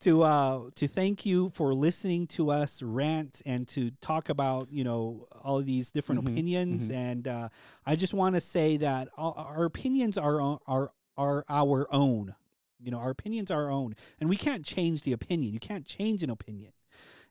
To 0.00 0.22
uh 0.22 0.60
to 0.74 0.86
thank 0.86 1.24
you 1.24 1.48
for 1.54 1.72
listening 1.72 2.26
to 2.36 2.50
us 2.50 2.82
rant 2.82 3.40
and 3.46 3.66
to 3.68 3.90
talk 4.02 4.28
about 4.28 4.70
you 4.70 4.84
know 4.84 5.28
all 5.42 5.58
of 5.60 5.64
these 5.64 5.90
different 5.92 6.22
Mhm, 6.24 6.28
opinions 6.32 6.90
mhm. 6.90 6.94
and 6.94 7.28
uh, 7.28 7.48
I 7.86 7.96
just 7.96 8.12
want 8.12 8.34
to 8.34 8.40
say 8.42 8.76
that 8.78 9.08
our, 9.16 9.32
our 9.34 9.64
opinions 9.64 10.18
are 10.18 10.58
are 10.66 10.92
are 11.16 11.44
our 11.48 11.86
own. 11.90 12.34
You 12.78 12.90
know, 12.90 12.98
our 12.98 13.08
opinions 13.10 13.50
are 13.50 13.64
our 13.64 13.70
own, 13.70 13.94
and 14.20 14.28
we 14.28 14.36
can't 14.36 14.62
change 14.66 15.02
the 15.04 15.12
opinion. 15.12 15.54
You 15.54 15.60
can't 15.60 15.86
change 15.86 16.22
an 16.22 16.28
opinion, 16.28 16.72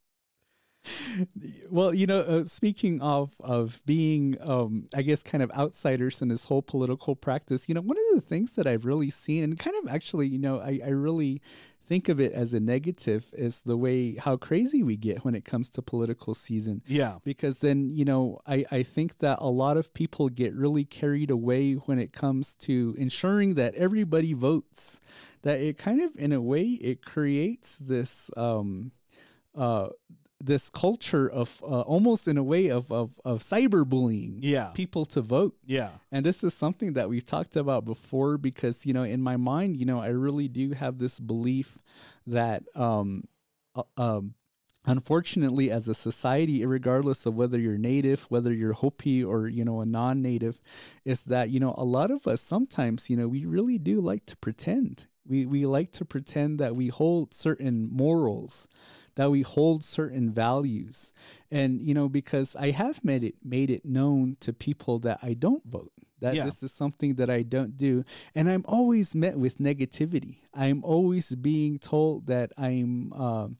Well, 1.70 1.94
you 1.94 2.06
know, 2.06 2.18
uh, 2.18 2.44
speaking 2.44 3.00
of 3.00 3.34
of 3.40 3.80
being, 3.84 4.36
um, 4.40 4.86
I 4.94 5.02
guess, 5.02 5.22
kind 5.22 5.42
of 5.42 5.50
outsiders 5.52 6.22
in 6.22 6.28
this 6.28 6.44
whole 6.44 6.62
political 6.62 7.16
practice, 7.16 7.68
you 7.68 7.74
know, 7.74 7.80
one 7.80 7.96
of 7.96 8.14
the 8.14 8.20
things 8.20 8.54
that 8.56 8.66
I've 8.66 8.84
really 8.84 9.10
seen, 9.10 9.44
and 9.44 9.58
kind 9.58 9.76
of 9.82 9.92
actually, 9.92 10.28
you 10.28 10.38
know, 10.38 10.60
I, 10.60 10.80
I 10.84 10.90
really 10.90 11.42
think 11.82 12.08
of 12.08 12.20
it 12.20 12.32
as 12.32 12.54
a 12.54 12.60
negative, 12.60 13.30
is 13.32 13.62
the 13.62 13.76
way 13.76 14.14
how 14.14 14.36
crazy 14.36 14.82
we 14.82 14.96
get 14.96 15.24
when 15.24 15.34
it 15.34 15.44
comes 15.44 15.68
to 15.70 15.82
political 15.82 16.34
season. 16.34 16.82
yeah, 16.86 17.16
because 17.24 17.60
then 17.60 17.90
you 17.90 18.04
know 18.04 18.40
I, 18.46 18.64
I 18.70 18.82
think 18.82 19.18
that 19.18 19.38
a 19.40 19.50
lot 19.50 19.76
of 19.76 19.92
people 19.92 20.28
get 20.28 20.54
really 20.54 20.84
carried 20.84 21.30
away 21.30 21.74
when 21.74 21.98
it 21.98 22.12
comes 22.12 22.54
to 22.56 22.94
ensuring 22.98 23.54
that 23.54 23.74
everybody 23.74 24.32
votes 24.32 25.00
that 25.42 25.58
it 25.60 25.78
kind 25.78 26.00
of 26.00 26.16
in 26.16 26.32
a 26.32 26.40
way 26.40 26.64
it 26.64 27.04
creates 27.04 27.76
this 27.76 28.30
um 28.36 28.92
uh 29.56 29.88
this 30.42 30.70
culture 30.70 31.30
of 31.30 31.60
uh, 31.62 31.82
almost 31.82 32.26
in 32.26 32.36
a 32.38 32.42
way 32.42 32.68
of 32.68 32.90
of, 32.90 33.10
of 33.24 33.42
cyberbullying 33.42 34.38
yeah, 34.40 34.68
people 34.68 35.04
to 35.06 35.20
vote. 35.20 35.56
Yeah, 35.64 35.90
and 36.10 36.24
this 36.24 36.42
is 36.42 36.54
something 36.54 36.94
that 36.94 37.08
we've 37.08 37.24
talked 37.24 37.56
about 37.56 37.84
before 37.84 38.38
because, 38.38 38.86
you 38.86 38.92
know, 38.92 39.02
in 39.02 39.22
my 39.22 39.36
mind, 39.36 39.76
you 39.76 39.86
know, 39.86 40.00
I 40.00 40.08
really 40.08 40.48
do 40.48 40.72
have 40.72 40.98
this 40.98 41.20
belief 41.20 41.78
that, 42.26 42.64
um, 42.74 43.24
uh, 43.74 43.82
um, 43.96 44.34
unfortunately, 44.86 45.70
as 45.70 45.88
a 45.88 45.94
society, 45.94 46.64
regardless 46.64 47.26
of 47.26 47.34
whether 47.34 47.58
you're 47.58 47.78
native, 47.78 48.24
whether 48.24 48.52
you're 48.52 48.72
Hopi 48.72 49.22
or, 49.22 49.48
you 49.48 49.64
know, 49.64 49.80
a 49.80 49.86
non 49.86 50.22
native, 50.22 50.60
is 51.04 51.24
that, 51.24 51.50
you 51.50 51.60
know, 51.60 51.74
a 51.76 51.84
lot 51.84 52.10
of 52.10 52.26
us 52.26 52.40
sometimes, 52.40 53.10
you 53.10 53.16
know, 53.16 53.28
we 53.28 53.44
really 53.44 53.78
do 53.78 54.00
like 54.00 54.26
to 54.26 54.36
pretend. 54.36 55.06
We 55.26 55.46
we 55.46 55.66
like 55.66 55.92
to 55.92 56.04
pretend 56.04 56.58
that 56.58 56.74
we 56.74 56.88
hold 56.88 57.34
certain 57.34 57.88
morals, 57.92 58.66
that 59.20 59.30
we 59.30 59.42
hold 59.42 59.84
certain 59.84 60.32
values. 60.32 61.12
And 61.50 61.82
you 61.82 61.92
know, 61.92 62.08
because 62.08 62.56
I 62.56 62.70
have 62.70 63.04
made 63.04 63.22
it 63.22 63.34
made 63.44 63.68
it 63.68 63.84
known 63.84 64.38
to 64.40 64.50
people 64.54 64.98
that 65.00 65.18
I 65.22 65.34
don't 65.34 65.62
vote. 65.66 65.92
That 66.20 66.34
Yeah. 66.36 66.44
this 66.46 66.62
is 66.62 66.72
something 66.72 67.16
that 67.16 67.28
I 67.28 67.42
don't 67.42 67.76
do. 67.76 68.04
And 68.34 68.48
I'm 68.50 68.64
always 68.64 69.14
met 69.14 69.36
with 69.38 69.58
negativity. 69.58 70.36
I'm 70.54 70.82
always 70.84 71.34
being 71.36 71.78
told 71.78 72.28
that 72.28 72.52
I'm 72.56 73.12
um 73.12 73.58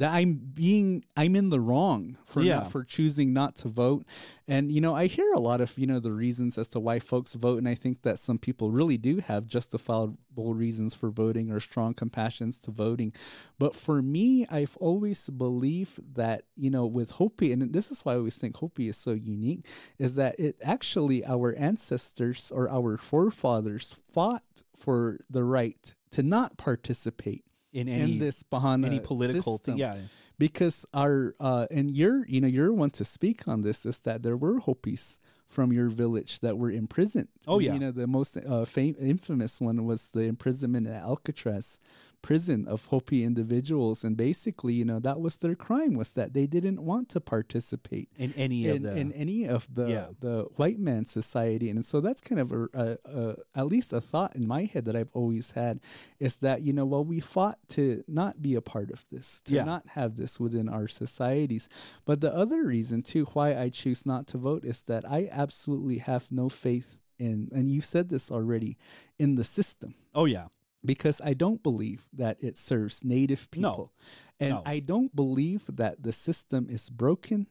that 0.00 0.14
I'm 0.14 0.40
being 0.54 1.04
I'm 1.14 1.36
in 1.36 1.50
the 1.50 1.60
wrong 1.60 2.16
for 2.24 2.40
Yeah. 2.42 2.60
not, 2.60 2.72
for 2.72 2.82
choosing 2.84 3.34
not 3.34 3.54
to 3.56 3.68
vote. 3.68 4.06
And 4.48 4.72
you 4.72 4.80
know, 4.80 4.94
I 4.94 5.06
hear 5.06 5.30
a 5.34 5.38
lot 5.38 5.60
of, 5.60 5.78
you 5.78 5.86
know, 5.86 6.00
the 6.00 6.10
reasons 6.10 6.56
as 6.56 6.68
to 6.68 6.80
why 6.80 6.98
folks 7.00 7.34
vote 7.34 7.58
and 7.58 7.68
I 7.68 7.74
think 7.74 8.00
that 8.00 8.18
some 8.18 8.38
people 8.38 8.70
really 8.70 8.96
do 8.96 9.18
have 9.18 9.46
justifiable 9.46 10.54
reasons 10.54 10.94
for 10.94 11.10
voting 11.10 11.50
or 11.50 11.60
strong 11.60 11.92
compassions 11.92 12.58
to 12.60 12.70
voting. 12.70 13.12
But 13.58 13.74
for 13.74 14.00
me, 14.00 14.46
I've 14.50 14.74
always 14.78 15.28
believed 15.28 16.14
that, 16.14 16.44
you 16.56 16.70
know, 16.70 16.86
with 16.86 17.12
Hopi 17.12 17.52
and 17.52 17.74
this 17.74 17.90
is 17.90 18.00
why 18.02 18.14
I 18.14 18.16
always 18.16 18.38
think 18.38 18.56
Hopi 18.56 18.88
is 18.88 18.96
so 18.96 19.12
unique 19.12 19.66
is 19.98 20.14
that 20.14 20.40
it 20.40 20.56
actually 20.62 21.26
our 21.26 21.54
ancestors 21.56 22.50
or 22.50 22.70
our 22.70 22.96
forefathers 22.96 23.94
fought 24.10 24.62
for 24.74 25.18
the 25.28 25.44
right 25.44 25.94
to 26.12 26.22
not 26.22 26.56
participate 26.56 27.44
in 27.72 27.88
any 27.88 28.12
in 28.14 28.18
this 28.18 28.42
Bahana 28.42 28.86
any 28.86 29.00
political 29.00 29.58
system. 29.58 29.74
thing. 29.74 29.78
Yeah, 29.80 29.96
because 30.38 30.86
our 30.94 31.34
uh 31.40 31.66
and 31.70 31.90
you're 31.96 32.26
you 32.26 32.40
know 32.40 32.48
you're 32.48 32.72
one 32.72 32.90
to 32.90 33.04
speak 33.04 33.46
on 33.46 33.62
this 33.62 33.86
is 33.86 34.00
that 34.00 34.22
there 34.22 34.36
were 34.36 34.58
Hopis 34.58 35.18
from 35.46 35.72
your 35.72 35.88
village 35.88 36.40
that 36.40 36.56
were 36.56 36.70
imprisoned. 36.70 37.28
Oh, 37.48 37.58
yeah. 37.58 37.72
you 37.72 37.80
know 37.80 37.90
the 37.90 38.06
most 38.06 38.36
uh, 38.36 38.64
fam- 38.64 38.94
infamous 39.00 39.60
one 39.60 39.84
was 39.84 40.12
the 40.12 40.22
imprisonment 40.22 40.86
at 40.86 41.02
Alcatraz 41.02 41.80
prison 42.22 42.66
of 42.68 42.86
Hopi 42.86 43.24
individuals, 43.24 44.04
and 44.04 44.16
basically 44.16 44.74
you 44.74 44.84
know 44.84 44.98
that 45.00 45.20
was 45.20 45.36
their 45.38 45.54
crime 45.54 45.94
was 45.94 46.10
that 46.12 46.32
they 46.34 46.46
didn't 46.46 46.80
want 46.82 47.08
to 47.10 47.20
participate 47.20 48.08
in 48.18 48.32
any 48.36 48.66
in, 48.66 48.76
of 48.76 48.82
the 48.82 48.96
in 48.96 49.12
any 49.12 49.46
of 49.48 49.66
the 49.74 49.88
Yeah. 49.88 50.06
the 50.20 50.44
white 50.56 50.78
man 50.78 51.04
society. 51.04 51.70
And 51.70 51.84
so 51.84 52.00
that's 52.00 52.20
kind 52.20 52.40
of 52.40 52.52
a, 52.52 52.62
a, 52.74 52.98
a 53.04 53.36
at 53.54 53.66
least 53.66 53.92
a 53.92 54.00
thought 54.00 54.36
in 54.36 54.46
my 54.46 54.64
head 54.64 54.84
that 54.84 54.96
I've 54.96 55.10
always 55.14 55.52
had 55.52 55.80
is 56.18 56.36
that 56.38 56.62
you 56.62 56.72
know 56.72 56.84
well 56.86 57.04
we 57.04 57.20
fought 57.20 57.58
to 57.76 58.04
not 58.06 58.42
be 58.42 58.54
a 58.54 58.60
part 58.62 58.90
of 58.90 59.04
this 59.10 59.40
to 59.46 59.54
Yeah. 59.54 59.64
not 59.64 59.86
have 59.98 60.16
this 60.16 60.38
within 60.38 60.68
our 60.68 60.88
societies. 60.88 61.68
But 62.04 62.20
the 62.20 62.34
other 62.34 62.64
reason 62.66 63.02
too 63.02 63.24
why 63.32 63.56
I 63.56 63.70
choose 63.70 64.04
not 64.06 64.26
to 64.28 64.38
vote 64.38 64.64
is 64.64 64.82
that 64.84 65.04
I 65.10 65.28
absolutely 65.30 65.98
have 65.98 66.30
no 66.30 66.48
faith 66.48 67.00
in 67.18 67.48
and 67.52 67.68
you've 67.68 67.84
said 67.84 68.08
this 68.08 68.30
already 68.30 68.76
in 69.18 69.34
the 69.36 69.44
system. 69.44 69.94
Oh 70.14 70.26
yeah 70.26 70.46
because 70.84 71.20
I 71.22 71.34
don't 71.34 71.62
believe 71.62 72.08
that 72.12 72.36
it 72.42 72.56
serves 72.56 73.04
native 73.04 73.48
No. 73.56 73.70
people. 73.70 73.92
And 74.38 74.50
No. 74.50 74.62
I 74.64 74.80
don't 74.80 75.14
believe 75.14 75.64
that 75.68 76.02
the 76.02 76.12
system 76.12 76.68
is 76.70 76.88
broken. 76.90 77.46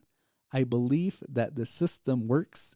I 0.51 0.63
believe 0.63 1.23
that 1.29 1.55
the 1.55 1.65
system 1.65 2.27
works 2.27 2.75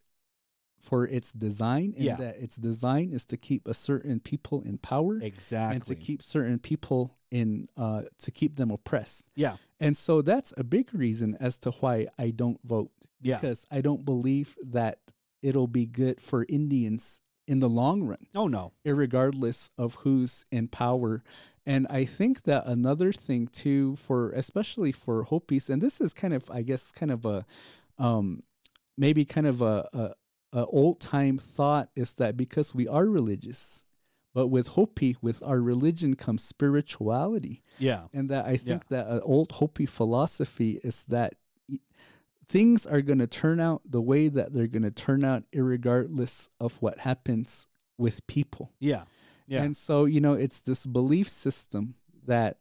for 0.79 1.07
its 1.07 1.31
design 1.31 1.93
and 1.95 2.03
Yeah. 2.05 2.17
that 2.17 2.37
its 2.37 2.57
design 2.57 3.11
is 3.13 3.25
to 3.27 3.37
keep 3.37 3.67
a 3.67 3.73
certain 3.73 4.19
people 4.19 4.61
in 4.61 4.77
power 4.77 5.17
exactly 5.21 5.75
and 5.75 5.85
to 5.85 5.95
keep 5.95 6.21
certain 6.21 6.59
people 6.59 7.17
in 7.31 7.67
uh 7.77 8.03
to 8.19 8.29
keep 8.31 8.57
them 8.57 8.69
oppressed. 8.69 9.25
yeah 9.35 9.57
And 9.79 9.97
so 9.97 10.21
that's 10.21 10.53
a 10.57 10.63
big 10.63 10.93
reason 10.93 11.35
as 11.39 11.57
to 11.59 11.71
why 11.71 12.07
I 12.19 12.29
don't 12.31 12.59
vote 12.63 12.91
Yeah. 13.21 13.37
because 13.37 13.65
I 13.71 13.81
don't 13.81 14.05
believe 14.05 14.55
that 14.61 14.99
it'll 15.41 15.67
be 15.67 15.85
good 15.87 16.21
for 16.21 16.45
Indians 16.47 17.21
in 17.47 17.59
the 17.59 17.69
long 17.69 18.03
run 18.03 18.25
oh 18.35 18.47
no. 18.47 18.71
irregardless 18.85 19.69
of 19.77 19.95
who's 19.95 20.45
in 20.51 20.67
power. 20.67 21.23
And 21.65 21.87
I 21.89 22.03
think 22.05 22.43
that 22.43 22.65
another 22.65 23.13
thing 23.13 23.47
too, 23.47 23.95
for 23.95 24.31
especially 24.31 24.91
for 24.91 25.23
Hopis, 25.23 25.69
and 25.69 25.81
this 25.81 26.01
is 26.01 26.13
kind 26.13 26.33
of, 26.33 26.49
I 26.51 26.61
guess, 26.61 26.91
kind 26.91 27.11
of 27.11 27.25
a, 27.25 27.45
um, 27.97 28.43
maybe 28.97 29.23
kind 29.23 29.47
of 29.47 29.61
a, 29.61 29.87
a, 29.93 30.13
a 30.51 30.65
old 30.65 30.99
time 30.99 31.37
thought 31.37 31.89
is 31.95 32.15
that 32.15 32.35
because 32.35 32.75
we 32.75 32.87
are 32.87 33.05
religious, 33.05 33.85
but 34.33 34.47
with 34.47 34.69
Hopi, 34.69 35.15
with 35.21 35.41
our 35.43 35.61
religion 35.61 36.15
comes 36.15 36.43
spirituality. 36.43 37.63
Yeah. 37.79 38.03
And 38.13 38.29
that 38.29 38.45
I 38.45 38.57
think 38.57 38.87
that 38.89 39.07
an 39.07 39.21
old 39.23 39.53
Hopi 39.53 39.85
philosophy 39.85 40.81
is 40.83 41.05
that 41.05 41.35
things 42.53 42.85
are 42.85 43.01
going 43.01 43.17
to 43.17 43.25
turn 43.25 43.59
out 43.59 43.81
the 43.83 43.99
way 44.01 44.27
that 44.27 44.53
they're 44.53 44.67
going 44.67 44.83
to 44.83 44.91
turn 44.91 45.25
out, 45.25 45.43
regardless 45.51 46.49
of 46.59 46.75
what 46.83 46.99
happens 46.99 47.67
with 47.97 48.25
people. 48.27 48.71
yeah 48.79 49.03
yeah 49.47 49.63
And 49.63 49.75
so, 49.75 50.05
you 50.05 50.21
know, 50.21 50.33
it's 50.33 50.61
this 50.61 50.85
belief 50.85 51.27
system 51.27 51.95
that 52.25 52.57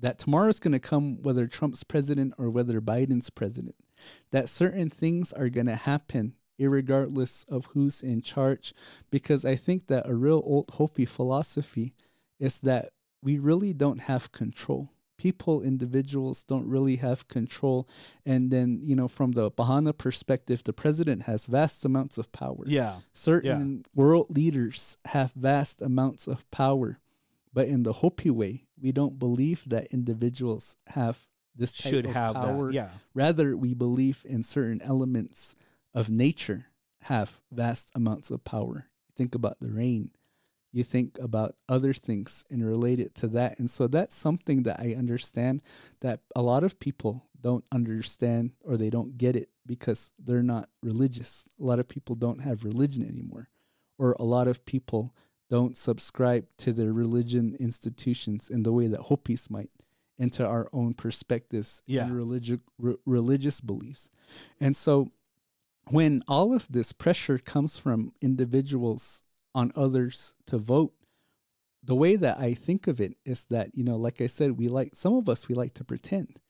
that 0.00 0.18
tomorrow's 0.18 0.60
going 0.60 0.72
to 0.72 0.78
come 0.78 1.22
whether 1.22 1.46
Trump's 1.46 1.82
president 1.82 2.34
or 2.36 2.50
whether 2.50 2.78
Biden's 2.80 3.30
president. 3.30 3.76
That 4.32 4.50
certain 4.50 4.90
things 4.90 5.32
are 5.32 5.48
going 5.48 5.66
to 5.66 5.76
happen 5.76 6.34
regardless 6.58 7.44
of 7.44 7.66
who's 7.72 8.02
in 8.02 8.20
charge 8.20 8.74
because 9.10 9.46
I 9.46 9.56
think 9.56 9.86
that 9.86 10.06
a 10.06 10.14
real 10.14 10.42
old 10.44 10.68
Hopi 10.74 11.06
philosophy 11.06 11.94
is 12.38 12.60
that 12.60 12.90
we 13.22 13.38
really 13.38 13.72
don't 13.72 14.02
have 14.02 14.30
control. 14.30 14.90
People, 15.16 15.62
individuals 15.62 16.42
don't 16.42 16.68
really 16.68 16.96
have 16.96 17.28
control. 17.28 17.88
And 18.26 18.50
then, 18.50 18.80
you 18.82 18.96
know, 18.96 19.08
from 19.08 19.32
the 19.32 19.50
Bahana 19.50 19.96
perspective, 19.96 20.64
the 20.64 20.72
president 20.72 21.22
has 21.22 21.46
vast 21.46 21.84
amounts 21.84 22.18
of 22.18 22.32
power. 22.32 22.64
Yeah. 22.66 22.96
Certain 23.12 23.84
world 23.94 24.26
leaders 24.30 24.96
have 25.06 25.32
vast 25.32 25.80
amounts 25.80 26.26
of 26.26 26.50
power. 26.50 26.98
But 27.52 27.68
in 27.68 27.84
the 27.84 27.94
hopi 27.94 28.30
way 28.30 28.64
we 28.80 28.92
don't 28.92 29.18
believe 29.18 29.62
that 29.66 29.86
individuals 29.92 30.76
have 30.88 31.26
this 31.56 31.72
should 31.72 32.06
have 32.06 32.34
power. 32.34 32.66
that 32.66 32.74
yeah. 32.74 32.88
Rather 33.14 33.56
we 33.56 33.72
believe 33.74 34.22
in 34.28 34.42
certain 34.42 34.82
elements 34.82 35.54
of 35.94 36.10
nature 36.10 36.66
have 37.02 37.40
vast 37.52 37.92
amounts 37.94 38.30
of 38.30 38.44
power. 38.44 38.88
Think 39.16 39.34
about 39.34 39.60
the 39.60 39.70
rain 39.70 40.10
you 40.74 40.82
think 40.82 41.18
about 41.20 41.54
other 41.68 41.92
things 41.92 42.44
and 42.50 42.66
relate 42.66 42.98
it 42.98 43.14
to 43.14 43.28
that. 43.28 43.58
And 43.60 43.70
so 43.70 43.86
that's 43.86 44.14
something 44.14 44.64
that 44.64 44.80
i 44.80 44.94
understand 44.94 45.62
that 46.00 46.20
a 46.34 46.42
lot 46.42 46.64
of 46.64 46.78
people 46.80 47.26
don't 47.40 47.64
understand 47.70 48.50
or 48.64 48.76
they 48.76 48.90
don't 48.90 49.16
get 49.16 49.36
it 49.36 49.50
because 49.64 50.10
they're 50.18 50.42
not 50.42 50.68
religious. 50.82 51.48
A 51.60 51.64
lot 51.64 51.78
of 51.78 51.86
people 51.86 52.16
don't 52.16 52.42
have 52.42 52.64
religion 52.64 53.06
anymore 53.06 53.48
or 53.98 54.16
a 54.18 54.24
lot 54.24 54.48
of 54.48 54.64
people 54.64 55.14
don't 55.48 55.76
subscribe 55.76 56.46
to 56.58 56.72
their 56.72 56.92
religion 56.92 57.54
institutions 57.60 58.50
in 58.50 58.62
the 58.64 58.72
way 58.72 58.86
that 58.88 59.00
hopis 59.02 59.48
might 59.50 59.70
into 60.18 60.44
our 60.46 60.68
own 60.72 60.94
perspectives 60.94 61.82
Yeah. 61.86 62.04
and 62.06 62.16
religious 62.16 62.58
re- 62.78 62.96
religious 63.06 63.60
beliefs. 63.60 64.10
And 64.58 64.74
so 64.74 65.10
when 65.90 66.22
all 66.26 66.52
of 66.52 66.66
this 66.70 66.92
pressure 66.92 67.38
comes 67.38 67.78
from 67.78 68.12
individuals 68.20 69.22
on 69.54 69.72
others 69.76 70.34
to 70.46 70.58
vote. 70.58 70.92
The 71.82 71.94
way 71.94 72.16
that 72.16 72.38
i 72.38 72.54
think 72.54 72.86
of 72.86 73.00
it 73.00 73.16
is 73.26 73.44
that 73.50 73.74
you 73.76 73.84
know 73.84 73.96
like 73.96 74.20
i 74.22 74.26
said 74.26 74.52
we 74.52 74.68
like 74.68 74.94
some 74.96 75.14
of 75.14 75.28
us 75.28 75.48
we 75.48 75.54
like 75.54 75.74
to 75.74 75.84
pretend. 75.84 76.40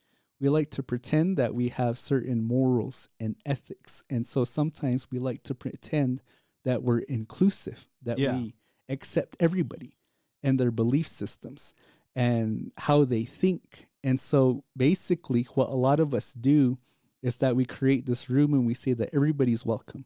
We 0.41 0.49
like 0.49 0.71
to 0.71 0.83
pretend 0.83 1.37
that 1.39 1.55
we 1.55 1.69
have 1.69 1.97
certain 1.97 2.43
morals 2.43 3.09
and 3.21 3.37
ethics. 3.47 4.03
And 4.11 4.27
so 4.27 4.45
sometimes 4.45 5.11
we 5.11 5.19
like 5.19 5.43
to 5.45 5.55
pretend 5.55 6.23
that 6.65 6.83
we're 6.83 6.99
inclusive 6.99 7.87
that 8.03 8.19
Yeah. 8.19 8.37
we 8.37 8.55
accept 8.89 9.37
everybody 9.41 9.97
and 10.43 10.59
their 10.61 10.73
belief 10.73 11.07
systems 11.07 11.73
and 12.15 12.73
how 12.77 13.05
they 13.05 13.25
think. 13.25 13.87
And 14.03 14.21
so 14.21 14.65
basically 14.77 15.45
what 15.55 15.69
a 15.69 15.77
lot 15.77 16.01
of 16.01 16.13
us 16.13 16.35
do 16.35 16.79
is 17.23 17.39
that 17.39 17.57
we 17.57 17.65
create 17.65 18.05
this 18.05 18.29
room 18.29 18.53
and 18.53 18.67
we 18.67 18.75
say 18.75 18.93
that 18.93 19.15
everybody's 19.15 19.65
welcome 19.65 20.05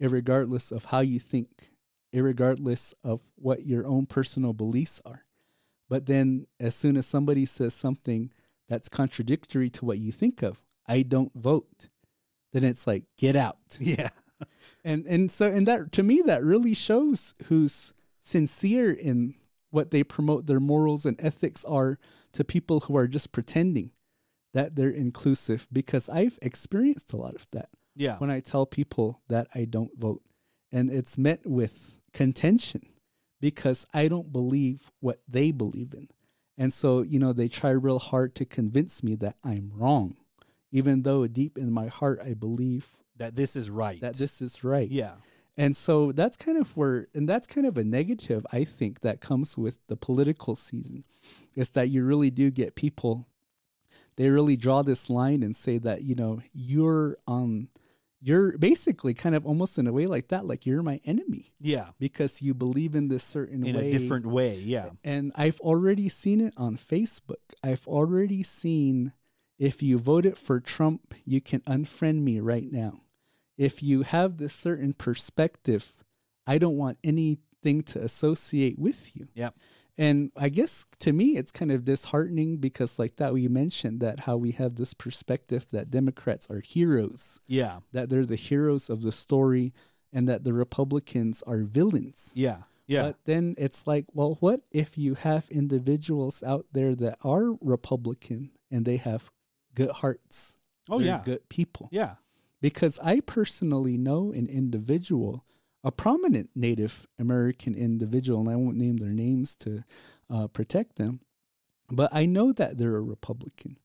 regardless 0.00 0.72
of 0.72 0.86
how 0.86 1.00
you 1.00 1.20
think 1.20 1.70
irregardless 2.14 2.94
of 3.04 3.20
what 3.36 3.66
your 3.66 3.86
own 3.86 4.06
personal 4.06 4.52
beliefs 4.52 5.00
are. 5.04 5.24
But 5.88 6.06
then 6.06 6.46
as 6.60 6.74
soon 6.74 6.96
as 6.96 7.06
somebody 7.06 7.46
says 7.46 7.74
something 7.74 8.30
that's 8.68 8.88
contradictory 8.88 9.70
to 9.70 9.84
what 9.86 9.98
you 9.98 10.12
think 10.12 10.42
of 10.42 10.60
i 10.86 11.00
don't 11.00 11.32
vote 11.34 11.88
then 12.52 12.64
it's 12.64 12.86
like 12.86 13.04
get 13.16 13.36
out. 13.36 13.56
Yeah. 13.80 14.10
And 14.84 15.04
and 15.06 15.30
so 15.32 15.50
and 15.50 15.66
that 15.66 15.90
to 15.92 16.04
me 16.04 16.22
that 16.24 16.44
really 16.44 16.72
shows 16.72 17.34
who's 17.46 17.92
sincere 18.20 18.92
in 18.92 19.34
what 19.70 19.90
they 19.90 20.04
promote 20.04 20.46
their 20.46 20.60
morals 20.60 21.04
and 21.04 21.20
ethics 21.20 21.64
are 21.64 21.98
to 22.32 22.44
people 22.44 22.80
who 22.80 22.96
are 22.96 23.08
just 23.08 23.32
pretending 23.32 23.90
that 24.54 24.76
they're 24.76 24.88
inclusive 24.88 25.66
because 25.72 26.08
I've 26.08 26.38
experienced 26.40 27.12
a 27.12 27.16
lot 27.16 27.34
of 27.34 27.48
that. 27.50 27.70
Yeah. 27.96 28.18
When 28.18 28.30
I 28.30 28.38
tell 28.38 28.64
people 28.64 29.20
that 29.28 29.48
I 29.52 29.64
don't 29.64 29.98
vote 29.98 30.22
and 30.72 30.90
it's 30.90 31.18
met 31.18 31.40
with 31.46 32.00
contention 32.12 32.82
because 33.40 33.86
I 33.94 34.08
don't 34.08 34.32
believe 34.32 34.90
what 35.00 35.20
they 35.28 35.52
believe 35.52 35.94
in. 35.94 36.08
And 36.56 36.72
so, 36.72 37.02
you 37.02 37.18
know, 37.18 37.32
they 37.32 37.48
try 37.48 37.70
real 37.70 38.00
hard 38.00 38.34
to 38.36 38.44
convince 38.44 39.02
me 39.02 39.14
that 39.16 39.36
I'm 39.44 39.70
wrong 39.74 40.16
even 40.70 41.02
though 41.02 41.26
deep 41.26 41.56
in 41.56 41.72
my 41.72 41.86
heart 41.86 42.20
I 42.24 42.34
believe 42.34 42.88
that 43.16 43.36
this 43.36 43.56
is 43.56 43.70
right 43.70 44.00
that 44.00 44.14
this 44.14 44.40
is 44.40 44.62
right. 44.64 44.90
yeah 44.90 45.14
And 45.56 45.76
so 45.76 46.12
that's 46.12 46.36
kind 46.36 46.56
of 46.56 46.76
where, 46.76 47.08
and 47.14 47.28
that's 47.28 47.48
kind 47.48 47.66
of 47.66 47.76
a 47.76 47.82
negative, 47.82 48.46
I 48.52 48.62
think, 48.62 49.00
that 49.00 49.20
comes 49.20 49.58
with 49.58 49.78
the 49.88 49.96
political 49.96 50.54
season, 50.54 51.02
is 51.56 51.70
that 51.70 51.88
you 51.88 52.04
really 52.04 52.30
do 52.30 52.52
get 52.52 52.76
people, 52.76 53.26
they 54.14 54.30
really 54.30 54.56
draw 54.56 54.82
this 54.82 55.10
line 55.10 55.42
and 55.42 55.56
say 55.56 55.78
that, 55.78 56.02
you 56.02 56.14
know, 56.14 56.42
you're 56.54 57.16
on, 57.26 57.70
you're 58.20 58.58
basically 58.58 59.14
kind 59.14 59.34
of 59.34 59.46
almost 59.46 59.78
in 59.78 59.86
a 59.86 59.92
way 59.92 60.06
like 60.06 60.28
that, 60.28 60.44
like 60.44 60.66
you're 60.66 60.82
my 60.82 61.00
enemy 61.04 61.52
Yeah. 61.60 61.90
because 62.00 62.42
you 62.42 62.52
believe 62.54 62.96
in 62.96 63.08
this 63.08 63.22
certain 63.22 63.64
In 63.64 63.76
way. 63.76 63.88
a 63.90 63.98
different 63.98 64.26
way. 64.26 64.58
Yeah. 64.58 64.90
And 65.04 65.30
I've 65.36 65.60
already 65.60 66.08
seen 66.08 66.40
it 66.40 66.52
on 66.56 66.76
Facebook. 66.76 67.42
I've 67.62 67.86
already 67.86 68.42
seen 68.42 69.12
if 69.58 69.82
you 69.82 69.98
voted 69.98 70.36
for 70.38 70.58
Trump, 70.60 71.14
you 71.24 71.40
can 71.40 71.60
unfriend 71.60 72.22
me 72.22 72.40
right 72.40 72.70
now. 72.70 73.02
If 73.56 73.82
you 73.82 74.02
have 74.02 74.36
this 74.38 74.54
certain 74.54 74.92
perspective, 74.94 75.94
I 76.46 76.58
don't 76.58 76.76
want 76.76 76.98
anything 77.04 77.82
to 77.82 78.02
associate 78.02 78.78
with 78.78 79.14
you. 79.16 79.28
Yep. 79.34 79.54
And 79.98 80.30
I 80.36 80.48
guess 80.48 80.86
to 81.00 81.12
me, 81.12 81.36
it's 81.36 81.50
kind 81.50 81.72
of 81.72 81.84
disheartening 81.84 82.58
because, 82.58 82.98
like 83.00 83.16
that, 83.16 83.32
we 83.34 83.48
mentioned 83.48 83.98
that 84.00 84.20
how 84.20 84.36
we 84.36 84.52
have 84.52 84.76
this 84.76 84.94
perspective 84.94 85.66
that 85.72 85.90
Democrats 85.90 86.46
are 86.48 86.60
heroes, 86.60 87.40
Yeah. 87.48 87.80
that 87.92 88.08
they're 88.08 88.24
the 88.24 88.36
heroes 88.36 88.88
of 88.88 89.02
the 89.02 89.10
story, 89.10 89.74
and 90.12 90.28
that 90.28 90.44
the 90.44 90.52
Republicans 90.52 91.42
are 91.46 91.64
villains. 91.64 92.30
Yeah. 92.34 92.62
Yeah. 92.86 93.02
But 93.02 93.16
then 93.24 93.54
it's 93.58 93.86
like, 93.86 94.06
well, 94.14 94.36
what 94.40 94.60
if 94.70 94.96
you 94.96 95.14
have 95.14 95.46
individuals 95.50 96.42
out 96.42 96.66
there 96.72 96.94
that 96.94 97.18
are 97.22 97.52
Republican 97.60 98.52
and 98.70 98.86
they 98.86 98.96
have 98.98 99.30
good 99.74 99.90
hearts? 99.90 100.56
oh 100.88 101.00
yeah. 101.00 101.20
good 101.24 101.46
people. 101.50 101.88
Yeah. 101.92 102.14
Because 102.62 102.98
I 103.00 103.20
personally 103.20 103.98
know 103.98 104.32
an 104.32 104.46
individual, 104.46 105.44
a 105.84 105.92
prominent 105.92 106.50
Native 106.54 107.06
American 107.18 107.74
individual, 107.74 108.40
and 108.40 108.48
I 108.48 108.56
won't 108.56 108.76
name 108.76 108.96
their 108.98 109.12
names 109.12 109.54
to 109.56 109.84
uh, 110.30 110.48
protect 110.48 110.96
them, 110.96 111.20
but 111.90 112.10
I 112.12 112.26
know 112.26 112.52
that 112.52 112.78
they're 112.78 112.96
a 112.96 113.00
Republican. 113.02 113.78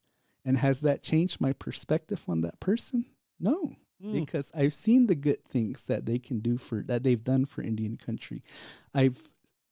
And 0.46 0.58
has 0.58 0.82
that 0.82 1.02
changed 1.04 1.40
my 1.40 1.54
perspective 1.54 2.24
on 2.28 2.42
that 2.42 2.60
person? 2.60 3.06
No 3.40 3.76
Mm. 4.04 4.12
because 4.12 4.52
I've 4.54 4.74
seen 4.74 5.08
the 5.08 5.16
good 5.16 5.46
things 5.46 5.86
that 5.86 6.06
they 6.06 6.20
can 6.20 6.40
do 6.40 6.58
for 6.58 6.82
that 6.88 7.04
they've 7.04 7.24
done 7.24 7.46
for 7.46 7.62
Indian 7.62 7.96
country. 7.96 8.44
I've 8.94 9.24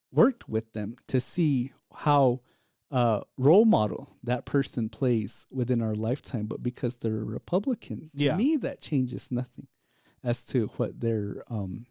worked 0.10 0.48
with 0.48 0.72
them 0.72 0.96
to 1.08 1.20
see 1.20 1.74
how 1.94 2.40
uh, 2.92 3.22
role 3.38 3.66
model 3.66 4.08
that 4.24 4.46
person 4.46 4.88
plays 4.88 5.48
within 5.52 5.82
our 5.82 5.96
lifetime, 5.96 6.46
but 6.46 6.64
because 6.64 6.96
they're 6.98 7.20
a 7.22 7.26
Republican, 7.26 8.10
to 8.16 8.24
Yeah. 8.24 8.38
me 8.38 8.56
that 8.58 8.80
changes 8.80 9.32
nothing 9.32 9.68
as 10.24 10.46
to 10.46 10.68
what 10.78 11.02
they're 11.02 11.44
um, 11.50 11.88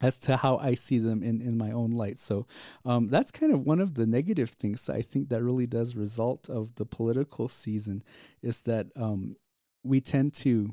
as 0.00 0.18
to 0.20 0.36
how 0.36 0.56
I 0.58 0.74
see 0.74 0.98
them 0.98 1.22
in, 1.22 1.40
in 1.40 1.58
my 1.58 1.72
own 1.72 1.90
light. 1.90 2.18
So 2.18 2.46
um, 2.84 3.08
that's 3.08 3.30
kind 3.30 3.52
of 3.52 3.60
one 3.60 3.80
of 3.80 3.94
the 3.94 4.06
negative 4.06 4.50
things 4.50 4.88
I 4.88 5.02
think 5.02 5.28
that 5.28 5.42
really 5.42 5.66
does 5.66 5.96
result 5.96 6.48
of 6.48 6.76
the 6.76 6.86
political 6.86 7.48
season 7.48 8.02
is 8.42 8.62
that 8.62 8.86
um, 8.96 9.36
we 9.82 10.00
tend 10.00 10.34
to 10.34 10.72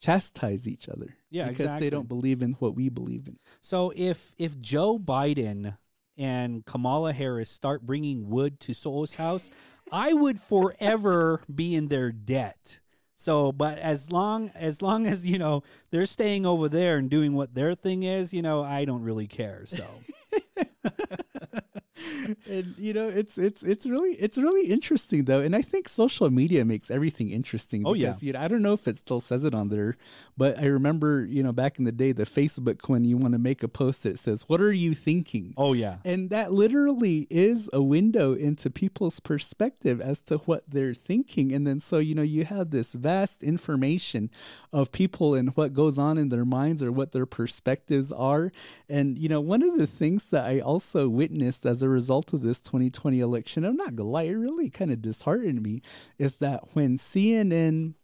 chastise 0.00 0.66
each 0.66 0.88
other 0.88 1.16
Yeah, 1.30 1.44
because 1.44 1.66
exactly. 1.66 1.86
they 1.86 1.90
don't 1.90 2.08
believe 2.08 2.42
in 2.42 2.52
what 2.54 2.74
we 2.74 2.88
believe 2.88 3.28
in. 3.28 3.38
So 3.60 3.92
if 3.96 4.34
if 4.38 4.58
Joe 4.60 4.98
Biden 4.98 5.76
and 6.16 6.64
Kamala 6.64 7.12
Harris 7.12 7.50
start 7.50 7.82
bringing 7.86 8.28
wood 8.28 8.60
to 8.60 8.74
Soul's 8.74 9.14
house, 9.16 9.50
I 9.92 10.12
would 10.12 10.38
forever 10.40 11.42
be 11.52 11.74
in 11.74 11.88
their 11.88 12.12
debt. 12.12 12.80
So, 13.20 13.52
but 13.52 13.76
as 13.76 14.10
long 14.10 14.48
as 14.54 14.80
long 14.80 15.06
as 15.06 15.26
you 15.26 15.36
know 15.36 15.62
they're 15.90 16.06
staying 16.06 16.46
over 16.46 16.70
there 16.70 16.96
and 16.96 17.10
doing 17.10 17.34
what 17.34 17.54
their 17.54 17.74
thing 17.74 18.02
is, 18.02 18.32
you 18.32 18.40
know, 18.40 18.64
I 18.64 18.86
don't 18.86 19.02
really 19.02 19.26
care. 19.26 19.66
So, 19.66 19.84
and 22.48 22.74
you 22.78 22.92
know 22.92 23.08
it's 23.08 23.38
it's 23.38 23.62
it's 23.62 23.86
really 23.86 24.10
it's 24.12 24.38
really 24.38 24.70
interesting 24.70 25.24
though 25.24 25.40
and 25.40 25.54
i 25.56 25.62
think 25.62 25.88
social 25.88 26.30
media 26.30 26.64
makes 26.64 26.90
everything 26.90 27.30
interesting 27.30 27.82
Oh, 27.86 27.94
yeah. 27.94 28.14
you 28.20 28.32
know, 28.32 28.40
i 28.40 28.48
don't 28.48 28.62
know 28.62 28.72
if 28.74 28.86
it 28.88 28.96
still 28.96 29.20
says 29.20 29.44
it 29.44 29.54
on 29.54 29.68
there 29.68 29.96
but 30.36 30.58
i 30.58 30.66
remember 30.66 31.24
you 31.24 31.42
know 31.42 31.52
back 31.52 31.78
in 31.78 31.84
the 31.84 31.92
day 31.92 32.12
the 32.12 32.24
facebook 32.24 32.88
when 32.88 33.04
you 33.04 33.16
want 33.16 33.32
to 33.32 33.38
make 33.38 33.62
a 33.62 33.68
post 33.68 34.02
that 34.04 34.18
says 34.18 34.48
what 34.48 34.60
are 34.60 34.72
you 34.72 34.94
thinking 34.94 35.54
oh 35.56 35.72
yeah, 35.72 35.96
and 36.04 36.30
that 36.30 36.52
literally 36.52 37.26
is 37.30 37.68
a 37.72 37.82
window 37.82 38.32
into 38.34 38.70
people's 38.70 39.20
perspective 39.20 40.00
as 40.00 40.20
to 40.22 40.38
what 40.38 40.62
they're 40.68 40.94
thinking. 40.94 41.52
And 41.52 41.66
then, 41.66 41.80
so, 41.80 41.98
you 41.98 42.14
know, 42.14 42.22
you 42.22 42.44
have 42.44 42.70
this 42.70 42.94
vast 42.94 43.42
information 43.42 44.30
of 44.72 44.92
people 44.92 45.34
and 45.34 45.50
what 45.56 45.72
goes 45.74 45.98
on 45.98 46.18
in 46.18 46.28
their 46.28 46.44
minds 46.44 46.82
or 46.82 46.90
what 46.92 47.12
their 47.12 47.26
perspectives 47.26 48.12
are. 48.12 48.52
And, 48.88 49.18
you 49.18 49.28
know, 49.28 49.40
one 49.40 49.62
of 49.62 49.76
the 49.78 49.86
things 49.86 50.30
that 50.30 50.44
I 50.46 50.60
also 50.60 51.08
witnessed 51.08 51.66
as 51.66 51.82
a 51.82 51.88
result 51.90 52.32
of 52.32 52.42
this 52.42 52.60
2020 52.60 53.20
election, 53.20 53.64
I'm 53.64 53.76
not 53.76 53.96
gonna 53.96 54.08
lie, 54.08 54.24
it 54.24 54.34
really 54.34 54.70
kind 54.70 54.90
of 54.90 55.02
disheartened 55.02 55.62
me, 55.62 55.82
is 56.18 56.36
that 56.38 56.64
when 56.72 56.96
CNN 56.96 57.94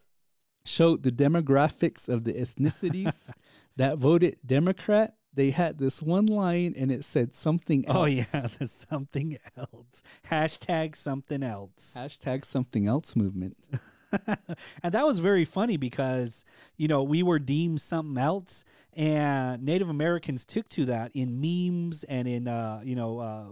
showed 0.64 1.02
the 1.02 1.12
demographics 1.12 2.08
of 2.08 2.24
the 2.24 2.34
ethnicities 2.34 3.30
that 3.76 3.98
voted 3.98 4.36
Democrat, 4.44 5.14
they 5.32 5.50
had 5.50 5.78
this 5.78 6.02
one 6.02 6.26
line 6.26 6.74
and 6.76 6.90
it 6.90 7.04
said 7.04 7.34
something 7.34 7.86
else. 7.86 7.96
oh 7.96 8.04
yeah, 8.06 8.24
something 8.66 9.38
else. 9.56 10.02
Hashtag 10.30 10.96
something 10.96 11.42
else. 11.42 11.94
Hashtag 11.96 12.44
something 12.44 12.88
else 12.88 13.14
movement. 13.14 13.56
and 14.82 14.92
that 14.92 15.06
was 15.06 15.18
very 15.18 15.44
funny 15.44 15.76
because 15.76 16.44
you 16.76 16.88
know 16.88 17.02
we 17.02 17.22
were 17.22 17.38
deemed 17.38 17.80
something 17.80 18.22
else 18.22 18.64
and 18.96 19.62
native 19.62 19.88
americans 19.88 20.44
took 20.44 20.68
to 20.68 20.86
that 20.86 21.10
in 21.14 21.40
memes 21.40 22.02
and 22.04 22.26
in 22.26 22.48
uh 22.48 22.80
you 22.82 22.96
know 22.96 23.18
uh 23.18 23.44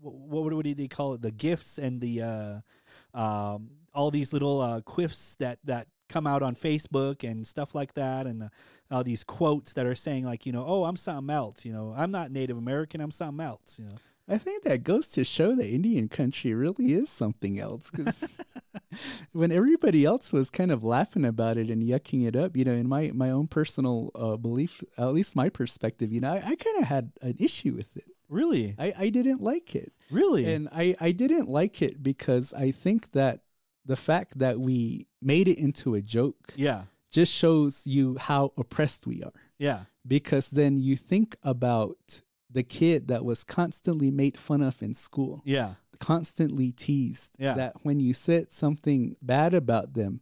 wh- 0.00 0.30
what 0.30 0.52
what 0.52 0.64
do 0.64 0.74
they 0.74 0.88
call 0.88 1.14
it? 1.14 1.22
The 1.22 1.30
gifts 1.30 1.78
and 1.78 2.00
the 2.00 2.22
uh 2.22 3.18
um 3.18 3.70
all 3.94 4.10
these 4.10 4.32
little 4.32 4.60
uh 4.60 4.80
quiffs 4.80 5.36
that 5.38 5.58
that 5.64 5.88
come 6.08 6.26
out 6.26 6.42
on 6.42 6.54
facebook 6.56 7.28
and 7.28 7.46
stuff 7.46 7.74
like 7.74 7.94
that. 7.94 8.26
And 8.26 8.44
uh, 8.44 8.48
uh, 8.90 9.02
these 9.02 9.22
quotes 9.22 9.74
that 9.74 9.86
are 9.86 9.94
saying 9.94 10.24
like 10.24 10.46
you 10.46 10.52
know 10.52 10.64
oh 10.66 10.84
i'm 10.84 10.96
something 10.96 11.32
else 11.32 11.64
you 11.64 11.72
know 11.72 11.94
i'm 11.96 12.10
not 12.10 12.30
native 12.30 12.58
american 12.58 13.00
i'm 13.00 13.10
something 13.10 13.44
else 13.44 13.78
you 13.78 13.84
know 13.86 13.92
I 14.30 14.38
think 14.38 14.62
that 14.64 14.84
goes 14.84 15.08
to 15.08 15.24
show 15.24 15.54
that 15.56 15.66
Indian 15.66 16.08
country 16.08 16.54
really 16.54 16.92
is 16.92 17.10
something 17.10 17.58
else. 17.58 17.90
Because 17.90 18.38
when 19.32 19.50
everybody 19.50 20.04
else 20.04 20.32
was 20.32 20.50
kind 20.50 20.70
of 20.70 20.84
laughing 20.84 21.24
about 21.24 21.58
it 21.58 21.68
and 21.68 21.82
yucking 21.82 22.26
it 22.26 22.36
up, 22.36 22.56
you 22.56 22.64
know, 22.64 22.72
in 22.72 22.88
my, 22.88 23.10
my 23.12 23.30
own 23.30 23.48
personal 23.48 24.10
uh, 24.14 24.36
belief, 24.36 24.82
at 24.96 25.12
least 25.12 25.34
my 25.34 25.48
perspective, 25.48 26.12
you 26.12 26.20
know, 26.20 26.30
I, 26.30 26.36
I 26.36 26.54
kind 26.56 26.78
of 26.80 26.84
had 26.84 27.12
an 27.22 27.34
issue 27.38 27.74
with 27.74 27.96
it. 27.96 28.04
really 28.28 28.76
I, 28.78 28.92
I 28.98 29.08
didn't 29.10 29.42
like 29.42 29.74
it. 29.74 29.92
really 30.10 30.44
And 30.52 30.68
I, 30.72 30.94
I 31.00 31.10
didn't 31.12 31.48
like 31.48 31.82
it 31.82 32.02
because 32.02 32.54
I 32.54 32.70
think 32.70 33.12
that 33.12 33.40
the 33.84 33.96
fact 33.96 34.38
that 34.38 34.60
we 34.60 35.08
made 35.20 35.48
it 35.48 35.58
into 35.58 35.94
a 35.94 36.00
joke 36.02 36.52
yeah 36.54 36.82
just 37.10 37.32
shows 37.32 37.86
you 37.86 38.16
how 38.18 38.52
oppressed 38.56 39.06
we 39.06 39.22
are. 39.24 39.32
yeah 39.58 39.80
because 40.06 40.50
then 40.50 40.76
you 40.76 40.96
think 40.96 41.36
about 41.42 42.22
the 42.52 42.62
kid 42.62 43.08
that 43.08 43.24
was 43.24 43.44
constantly 43.44 44.10
made 44.10 44.38
fun 44.38 44.62
of 44.62 44.82
in 44.82 44.94
school, 44.94 45.42
yeah 45.44 45.74
constantly 46.00 46.72
teased. 46.72 47.30
Yeah. 47.38 47.54
That 47.54 47.74
when 47.82 48.00
you 48.00 48.14
said 48.14 48.50
something 48.52 49.16
bad 49.20 49.52
about 49.54 49.92
them, 49.94 50.20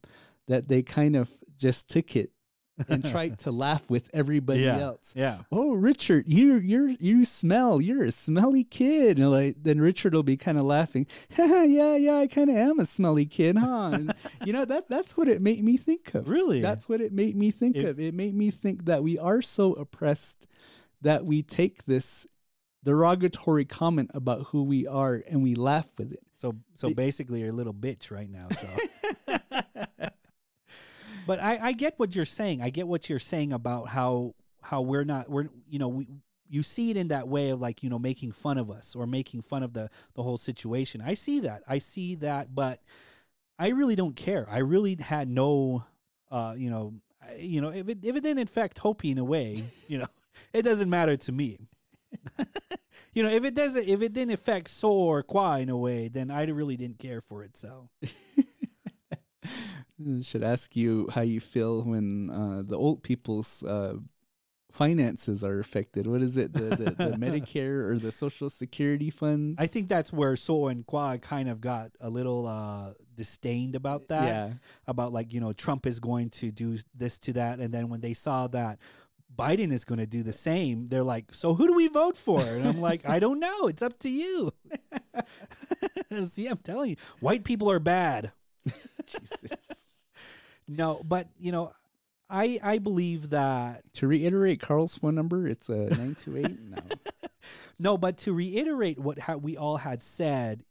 that 0.49 0.69
they 0.69 0.83
kind 0.83 1.15
of 1.17 1.31
just 1.57 1.89
took 1.89 2.17
it 2.17 2.31
and 2.89 3.05
tried 3.11 3.39
to 3.41 3.51
laugh 3.53 3.89
with 3.89 4.09
everybody 4.13 4.61
yeah 4.63 4.79
else. 4.79 5.13
yeah 5.17 5.39
Oh, 5.53 5.75
Richard, 5.75 6.25
you 6.27 6.55
you 6.57 6.97
you 7.01 7.25
smell. 7.25 7.81
You're 7.81 8.05
a 8.05 8.11
smelly 8.11 8.65
kid. 8.65 9.19
And 9.19 9.31
like 9.31 9.57
then 9.63 9.81
Richard 9.81 10.15
will 10.15 10.23
be 10.25 10.37
kind 10.37 10.59
of 10.59 10.65
laughing. 10.65 11.07
yeah, 11.39 11.97
yeah, 11.97 12.17
I 12.17 12.27
kind 12.27 12.51
of 12.51 12.57
am 12.57 12.81
a 12.81 12.87
smelly 12.87 13.27
kid, 13.27 13.57
huh? 13.57 13.91
And, 13.95 14.15
you 14.45 14.53
know 14.53 14.65
that 14.65 14.89
that's 14.89 15.17
what 15.17 15.29
it 15.29 15.41
made 15.41 15.63
me 15.63 15.77
think 15.77 16.13
of. 16.15 16.29
Really? 16.29 16.61
That's 16.61 16.89
what 16.89 17.01
it 17.01 17.13
made 17.13 17.37
me 17.37 17.51
think 17.53 17.77
It- 17.77 17.85
of. 17.85 18.01
It 18.01 18.15
made 18.15 18.35
me 18.35 18.51
think 18.51 18.85
that 18.87 19.03
we 19.05 19.17
are 19.19 19.43
so 19.43 19.75
oppressed 19.75 20.47
that 21.03 21.25
we 21.25 21.43
take 21.43 21.85
this 21.85 22.27
derogatory 22.85 23.65
comment 23.65 24.11
about 24.15 24.47
who 24.49 24.63
we 24.63 24.87
are 24.87 25.23
and 25.31 25.43
we 25.43 25.55
laugh 25.55 25.87
with 25.99 26.13
it. 26.13 26.21
So 26.37 26.57
so 26.77 26.89
basically 26.95 27.41
you're 27.41 27.51
a 27.51 27.53
little 27.53 27.75
bitch 27.75 28.11
right 28.11 28.31
now. 28.31 28.49
So 28.51 28.69
But 31.27 31.41
I, 31.43 31.59
I 31.59 31.73
get 31.73 31.95
what 31.99 32.17
you're 32.17 32.25
saying. 32.25 32.63
I 32.63 32.71
get 32.71 32.89
what 32.89 33.11
you're 33.11 33.19
saying 33.19 33.53
about 33.53 33.89
how 33.89 34.35
how 34.63 34.81
we're 34.81 35.05
not 35.05 35.29
we're 35.29 35.49
you 35.69 35.79
know, 35.79 35.89
we 35.89 36.07
you 36.49 36.63
see 36.63 36.91
it 36.91 36.97
in 36.97 37.09
that 37.09 37.29
way 37.29 37.51
of 37.51 37.61
like, 37.61 37.83
you 37.83 37.91
know, 37.91 37.99
making 37.99 38.33
fun 38.33 38.57
of 38.57 38.71
us 38.71 38.97
or 38.97 39.07
making 39.07 39.43
fun 39.43 39.63
of 39.63 39.75
the 39.75 39.91
the 40.15 40.23
whole 40.23 40.39
situation. 40.39 41.03
I 41.05 41.13
see 41.15 41.41
that. 41.41 41.63
I 41.69 41.79
see 41.81 42.15
that, 42.17 42.55
but 42.55 42.81
I 43.59 43.69
really 43.69 43.95
don't 43.97 44.17
care. 44.17 44.49
I 44.51 44.59
really 44.59 44.95
had 44.99 45.29
no 45.29 45.85
uh, 46.31 46.55
you 46.57 46.71
know, 46.71 46.95
I- 47.23 47.35
you 47.37 47.61
know, 47.61 47.69
if 47.71 47.89
it 47.89 47.99
if 48.03 48.17
it 48.17 48.23
didn't 48.23 48.49
affect 48.49 48.79
Hopi 48.79 49.11
in 49.11 49.19
a 49.19 49.25
way, 49.25 49.65
you 49.89 49.99
know, 49.99 50.07
it 50.53 50.63
doesn't 50.63 50.91
matter 50.91 51.17
to 51.17 51.33
me. 51.33 51.59
you 53.13 53.23
know, 53.23 53.31
if 53.31 53.45
it 53.45 53.55
doesn't, 53.55 53.87
if 53.87 54.03
it 54.03 54.13
didn't 54.13 54.35
affect 54.35 54.69
So 54.69 54.91
or 54.91 55.23
Qua 55.23 55.57
in 55.57 55.69
a 55.69 55.77
way, 55.77 56.09
then 56.09 56.31
I 56.31 56.45
really 56.45 56.77
didn't 56.77 56.99
care 56.99 57.21
for 57.21 57.45
it. 57.45 57.57
So 57.57 57.91
should 60.23 60.43
ask 60.43 60.77
you 60.77 61.09
how 61.15 61.23
you 61.23 61.41
feel 61.41 61.83
when 61.83 62.31
uh, 62.31 62.63
the 62.65 62.77
old 62.77 63.03
people's 63.03 63.63
uh, 63.63 63.95
finances 64.71 65.43
are 65.43 65.59
affected. 65.59 66.07
What 66.07 66.23
is 66.23 66.37
it? 66.37 66.53
The, 66.53 66.61
the, 66.61 66.91
the 66.91 67.17
Medicare 67.19 67.91
or 67.91 67.99
the 67.99 68.13
Social 68.13 68.51
Security 68.51 69.11
funds? 69.11 69.59
I 69.59 69.67
think 69.67 69.89
that's 69.89 70.13
where 70.13 70.37
So 70.37 70.69
and 70.69 70.87
Kwa 70.87 71.19
kind 71.19 71.49
of 71.49 71.61
got 71.61 71.93
a 72.01 72.11
little 72.11 72.47
uh, 72.47 72.93
disdained 73.15 73.75
about 73.75 74.09
that. 74.09 74.27
Yeah. 74.27 74.53
About 74.87 75.13
like, 75.13 75.33
you 75.33 75.41
know, 75.41 75.53
Trump 75.53 75.87
is 75.87 76.01
going 76.01 76.31
to 76.31 76.51
do 76.51 76.79
this 76.95 77.19
to 77.21 77.33
that. 77.35 77.59
And 77.59 77.73
then 77.73 77.89
when 77.89 78.01
they 78.01 78.15
saw 78.15 78.47
that 78.49 78.79
Biden 79.35 79.73
is 79.73 79.85
going 79.85 79.99
to 79.99 80.07
do 80.07 80.23
the 80.23 80.33
same, 80.33 80.89
they're 80.89 81.05
like, 81.05 81.33
so 81.33 81.55
who 81.55 81.67
do 81.67 81.75
we 81.75 81.89
vote 81.89 82.17
for? 82.17 82.41
And 82.41 82.67
I'm 82.67 82.81
like, 82.81 83.09
I 83.09 83.19
don't 83.19 83.39
know. 83.39 83.67
It's 83.69 83.83
up 83.83 83.99
to 84.01 84.09
you. 84.09 84.53
See, 86.27 86.47
I'm 86.47 86.59
telling 86.59 86.91
you, 86.91 86.97
white 87.21 87.45
people 87.45 87.71
are 87.71 87.79
bad. 87.79 88.33
Jesus. 89.07 89.87
No, 90.67 91.01
but, 91.05 91.29
you 91.39 91.53
know, 91.53 91.73
I 92.31 92.59
I 92.63 92.79
believe 92.79 93.31
that 93.31 93.83
To 93.95 94.07
reiterate 94.07 94.61
Carl's 94.61 94.97
phone 94.97 95.15
number, 95.15 95.47
it's 95.49 95.69
a 95.69 95.89
928. 95.89 96.61
No. 96.61 96.77
No, 97.81 97.97
but 97.97 98.19
to 98.19 98.33
reiterate 98.33 98.99
what 98.99 99.21
ha- 99.21 99.37
we 99.37 99.57
all 99.57 99.77
had 99.77 100.03
said, 100.03 100.65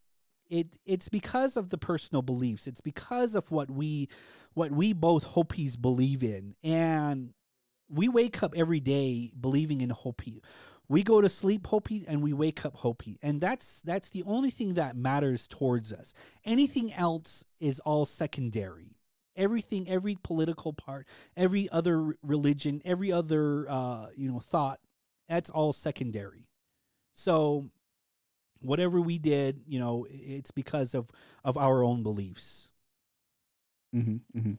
it 0.50 0.78
it's 0.84 1.08
because 1.08 1.56
of 1.56 1.70
the 1.70 1.78
personal 1.78 2.20
beliefs. 2.20 2.66
It's 2.66 2.82
because 2.82 3.34
of 3.34 3.50
what 3.50 3.70
we 3.70 4.08
what 4.52 4.72
we 4.72 4.92
both 4.92 5.24
Hopis 5.24 5.76
believe 5.76 6.22
in, 6.22 6.54
and 6.62 7.32
we 7.88 8.08
wake 8.08 8.42
up 8.42 8.54
every 8.56 8.80
day 8.80 9.32
believing 9.38 9.80
in 9.80 9.90
Hopi. 9.90 10.42
We 10.88 11.02
go 11.02 11.20
to 11.20 11.28
sleep 11.28 11.66
Hopi 11.66 12.04
and 12.08 12.22
we 12.22 12.32
wake 12.32 12.64
up 12.64 12.76
Hopi, 12.76 13.18
and 13.22 13.40
that's 13.40 13.82
that's 13.82 14.10
the 14.10 14.22
only 14.24 14.50
thing 14.50 14.74
that 14.74 14.96
matters 14.96 15.46
towards 15.46 15.92
us. 15.92 16.14
Anything 16.44 16.92
else 16.92 17.44
is 17.58 17.80
all 17.80 18.06
secondary. 18.06 18.96
Everything, 19.36 19.88
every 19.88 20.16
political 20.20 20.72
part, 20.72 21.06
every 21.36 21.68
other 21.70 22.16
religion, 22.22 22.80
every 22.84 23.12
other 23.12 23.70
uh, 23.70 24.06
you 24.16 24.30
know 24.30 24.40
thought, 24.40 24.80
that's 25.28 25.50
all 25.50 25.72
secondary. 25.72 26.48
So 27.12 27.70
whatever 28.60 29.00
we 29.00 29.18
did, 29.18 29.62
you 29.66 29.78
know, 29.78 30.06
it's 30.10 30.50
because 30.50 30.94
of 30.94 31.10
of 31.44 31.56
our 31.56 31.84
own 31.84 32.02
beliefs. 32.02 32.70
hmm 33.92 34.18
hmm 34.32 34.54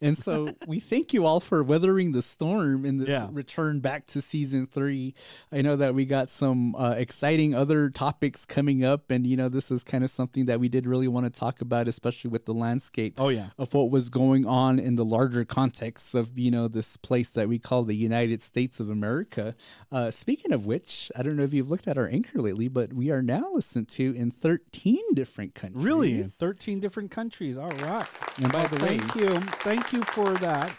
And 0.00 0.16
so 0.16 0.48
we 0.66 0.80
thank 0.80 1.12
you 1.12 1.24
all 1.26 1.40
for 1.40 1.62
weathering 1.62 2.12
the 2.12 2.22
storm 2.22 2.84
in 2.84 2.98
this 2.98 3.08
Yeah. 3.08 3.28
return 3.32 3.80
back 3.80 4.06
to 4.06 4.20
season 4.20 4.66
three. 4.66 5.14
I 5.52 5.62
know 5.62 5.76
that 5.76 5.94
we 5.94 6.04
got 6.04 6.28
some 6.30 6.74
uh, 6.76 6.94
exciting 6.98 7.54
other 7.54 7.90
topics 7.90 8.44
coming 8.44 8.84
up, 8.84 9.10
and 9.10 9.26
you 9.26 9.36
know 9.36 9.48
this 9.48 9.70
is 9.70 9.84
kind 9.84 10.04
of 10.04 10.10
something 10.10 10.44
that 10.46 10.60
we 10.60 10.68
did 10.68 10.86
really 10.86 11.08
want 11.08 11.26
to 11.26 11.30
talk 11.40 11.60
about, 11.60 11.88
especially 11.88 12.30
with 12.30 12.44
the 12.44 12.54
landscape 12.54 13.14
Oh 13.18 13.28
yeah. 13.28 13.48
of 13.58 13.72
what 13.74 13.90
was 13.90 14.08
going 14.08 14.46
on 14.46 14.78
in 14.78 14.96
the 14.96 15.04
larger 15.04 15.44
context 15.44 16.14
of 16.14 16.38
you 16.38 16.50
know 16.50 16.68
this 16.68 16.96
place 16.96 17.30
that 17.30 17.48
we 17.48 17.58
call 17.58 17.84
the 17.84 17.96
United 17.96 18.40
States 18.42 18.80
of 18.80 18.90
America. 18.90 19.54
Uh, 19.92 20.10
speaking 20.10 20.52
of 20.52 20.66
which, 20.66 21.10
I 21.16 21.22
don't 21.22 21.36
know 21.36 21.44
if 21.44 21.52
you've 21.54 21.70
looked 21.70 21.86
at 21.88 21.96
our 21.98 22.08
anchor 22.08 22.40
lately, 22.40 22.68
but 22.68 22.92
we 22.92 23.10
are 23.10 23.22
now 23.22 23.50
listened 23.52 23.88
to 23.90 24.14
in 24.14 24.30
thirteen 24.30 25.02
different 25.14 25.54
countries. 25.54 25.84
Really? 25.84 26.14
In 26.14 26.24
13 26.24 26.80
different 26.80 27.10
countries. 27.10 27.56
All 27.58 27.70
right. 27.70 28.06
And 28.38 28.50
by 28.52 28.66
the 28.66 28.82
way, 28.84 28.98
Thank 28.98 29.14
you. 29.14 29.28
Thank 29.64 29.92
you 29.92 30.02
for 30.02 30.32
that. 30.34 30.72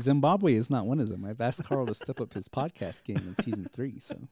Zimbabwe 0.00 0.54
is 0.54 0.70
not 0.70 0.86
one 0.86 1.00
of 1.00 1.08
them. 1.08 1.24
I've 1.24 1.40
asked 1.40 1.64
Carl 1.64 1.86
to 1.86 1.94
step 1.94 2.20
up 2.20 2.34
his 2.34 2.46
podcast 2.48 3.02
game 3.04 3.16
in 3.16 3.34
season 3.42 3.66
three, 3.72 3.98
so 3.98 4.28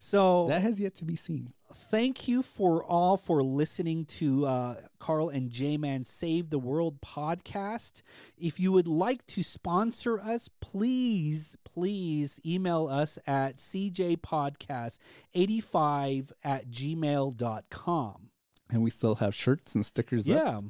So 0.00 0.48
that 0.48 0.60
has 0.62 0.80
yet 0.80 0.96
to 0.96 1.04
be 1.04 1.14
seen. 1.14 1.52
thank 1.72 2.26
you 2.26 2.42
for 2.42 2.82
all 2.84 3.16
for 3.16 3.42
listening 3.44 4.04
to 4.06 4.44
uh, 4.46 4.74
Carl 4.98 5.28
and 5.28 5.50
J 5.50 5.76
Man 5.76 6.04
Save 6.04 6.50
the 6.50 6.58
World 6.58 7.00
podcast. 7.00 8.02
If 8.36 8.58
you 8.58 8.72
would 8.72 8.88
like 8.88 9.24
to 9.28 9.42
sponsor 9.44 10.18
us, 10.20 10.48
please, 10.60 11.56
please 11.64 12.40
email 12.44 12.88
us 12.88 13.18
at 13.26 13.56
cjpodcast85 13.58 16.32
at 16.44 16.68
gmail.com. 16.70 18.28
And 18.70 18.82
we 18.82 18.90
still 18.90 19.14
have 19.16 19.34
shirts 19.34 19.74
and 19.76 19.84
stickers 19.86 20.28
up 20.28 20.36
Yeah. 20.36 20.60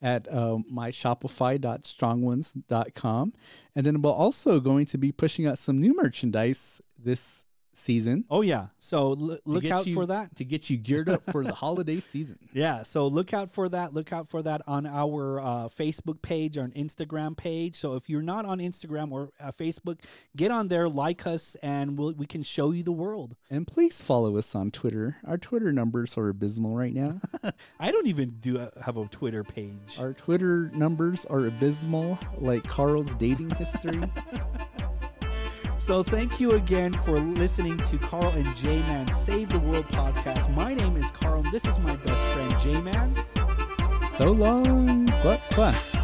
At 0.00 0.28
uh, 0.28 0.58
myshopify.strongones.com. 0.72 3.32
And 3.74 3.86
then 3.86 4.00
we're 4.02 4.12
also 4.12 4.60
going 4.60 4.86
to 4.86 4.96
be 4.98 5.10
pushing 5.12 5.46
out 5.46 5.58
some 5.58 5.80
new 5.80 5.96
merchandise 5.96 6.80
this 6.96 7.42
season 7.72 8.24
Oh, 8.30 8.40
yeah. 8.42 8.66
So 8.78 9.12
l- 9.12 9.38
look 9.44 9.64
out 9.66 9.86
you- 9.86 9.94
for 9.94 10.06
that. 10.06 10.34
to 10.36 10.44
get 10.44 10.68
you 10.70 10.76
geared 10.76 11.08
up 11.08 11.22
for 11.24 11.44
the 11.44 11.54
holiday 11.54 12.00
season. 12.12 12.38
Yeah, 12.52 12.82
so 12.82 13.06
look 13.06 13.32
out 13.32 13.50
for 13.50 13.68
that. 13.68 13.94
Look 13.94 14.12
out 14.12 14.26
for 14.26 14.42
that 14.42 14.62
on 14.66 14.84
our 14.86 15.40
uh, 15.40 15.68
Facebook 15.68 16.20
page, 16.22 16.58
our 16.58 16.68
Instagram 16.68 17.36
page. 17.36 17.76
So 17.76 17.94
if 17.94 18.08
you're 18.08 18.22
not 18.22 18.44
on 18.44 18.58
Instagram 18.58 19.12
or 19.12 19.30
uh, 19.40 19.52
Facebook, 19.52 20.00
get 20.36 20.50
on 20.50 20.68
there, 20.68 20.88
like 20.88 21.26
us, 21.26 21.56
and 21.62 21.96
we'll, 21.98 22.12
we 22.14 22.26
can 22.26 22.42
show 22.42 22.72
you 22.72 22.82
the 22.82 22.92
world. 22.92 23.36
And 23.50 23.66
please 23.66 24.02
follow 24.02 24.36
us 24.36 24.54
on 24.54 24.70
Twitter. 24.70 25.18
Our 25.24 25.38
Twitter 25.38 25.72
numbers 25.72 26.16
are 26.18 26.28
abysmal 26.28 26.74
right 26.76 26.92
now. 26.94 27.20
I 27.80 27.92
don't 27.92 28.06
even 28.08 28.30
do 28.40 28.58
a, 28.58 28.72
have 28.82 28.96
a 28.96 29.06
Twitter 29.06 29.44
page. 29.44 29.98
Our 29.98 30.12
Twitter 30.14 30.70
numbers 30.74 31.24
are 31.26 31.46
abysmal, 31.46 32.18
like 32.38 32.64
Carl's 32.64 33.14
dating 33.14 33.50
history. 33.50 34.00
So 35.78 36.02
thank 36.02 36.40
you 36.40 36.52
again 36.52 36.92
for 36.98 37.18
listening 37.18 37.78
to 37.78 37.98
Carl 37.98 38.28
and 38.28 38.54
J 38.56 38.80
Man 38.80 39.10
Save 39.10 39.48
the 39.50 39.58
World 39.58 39.86
podcast. 39.88 40.54
My 40.54 40.74
name 40.74 40.96
is 40.96 41.10
Carl, 41.10 41.42
and 41.42 41.52
this 41.52 41.64
is 41.64 41.78
my 41.78 41.96
best 41.96 42.26
friend 42.28 42.60
J 42.60 42.80
Man. 42.80 43.24
so 44.10 44.32
long. 44.32 45.08
Quack, 45.22 45.40
quack. 45.52 45.97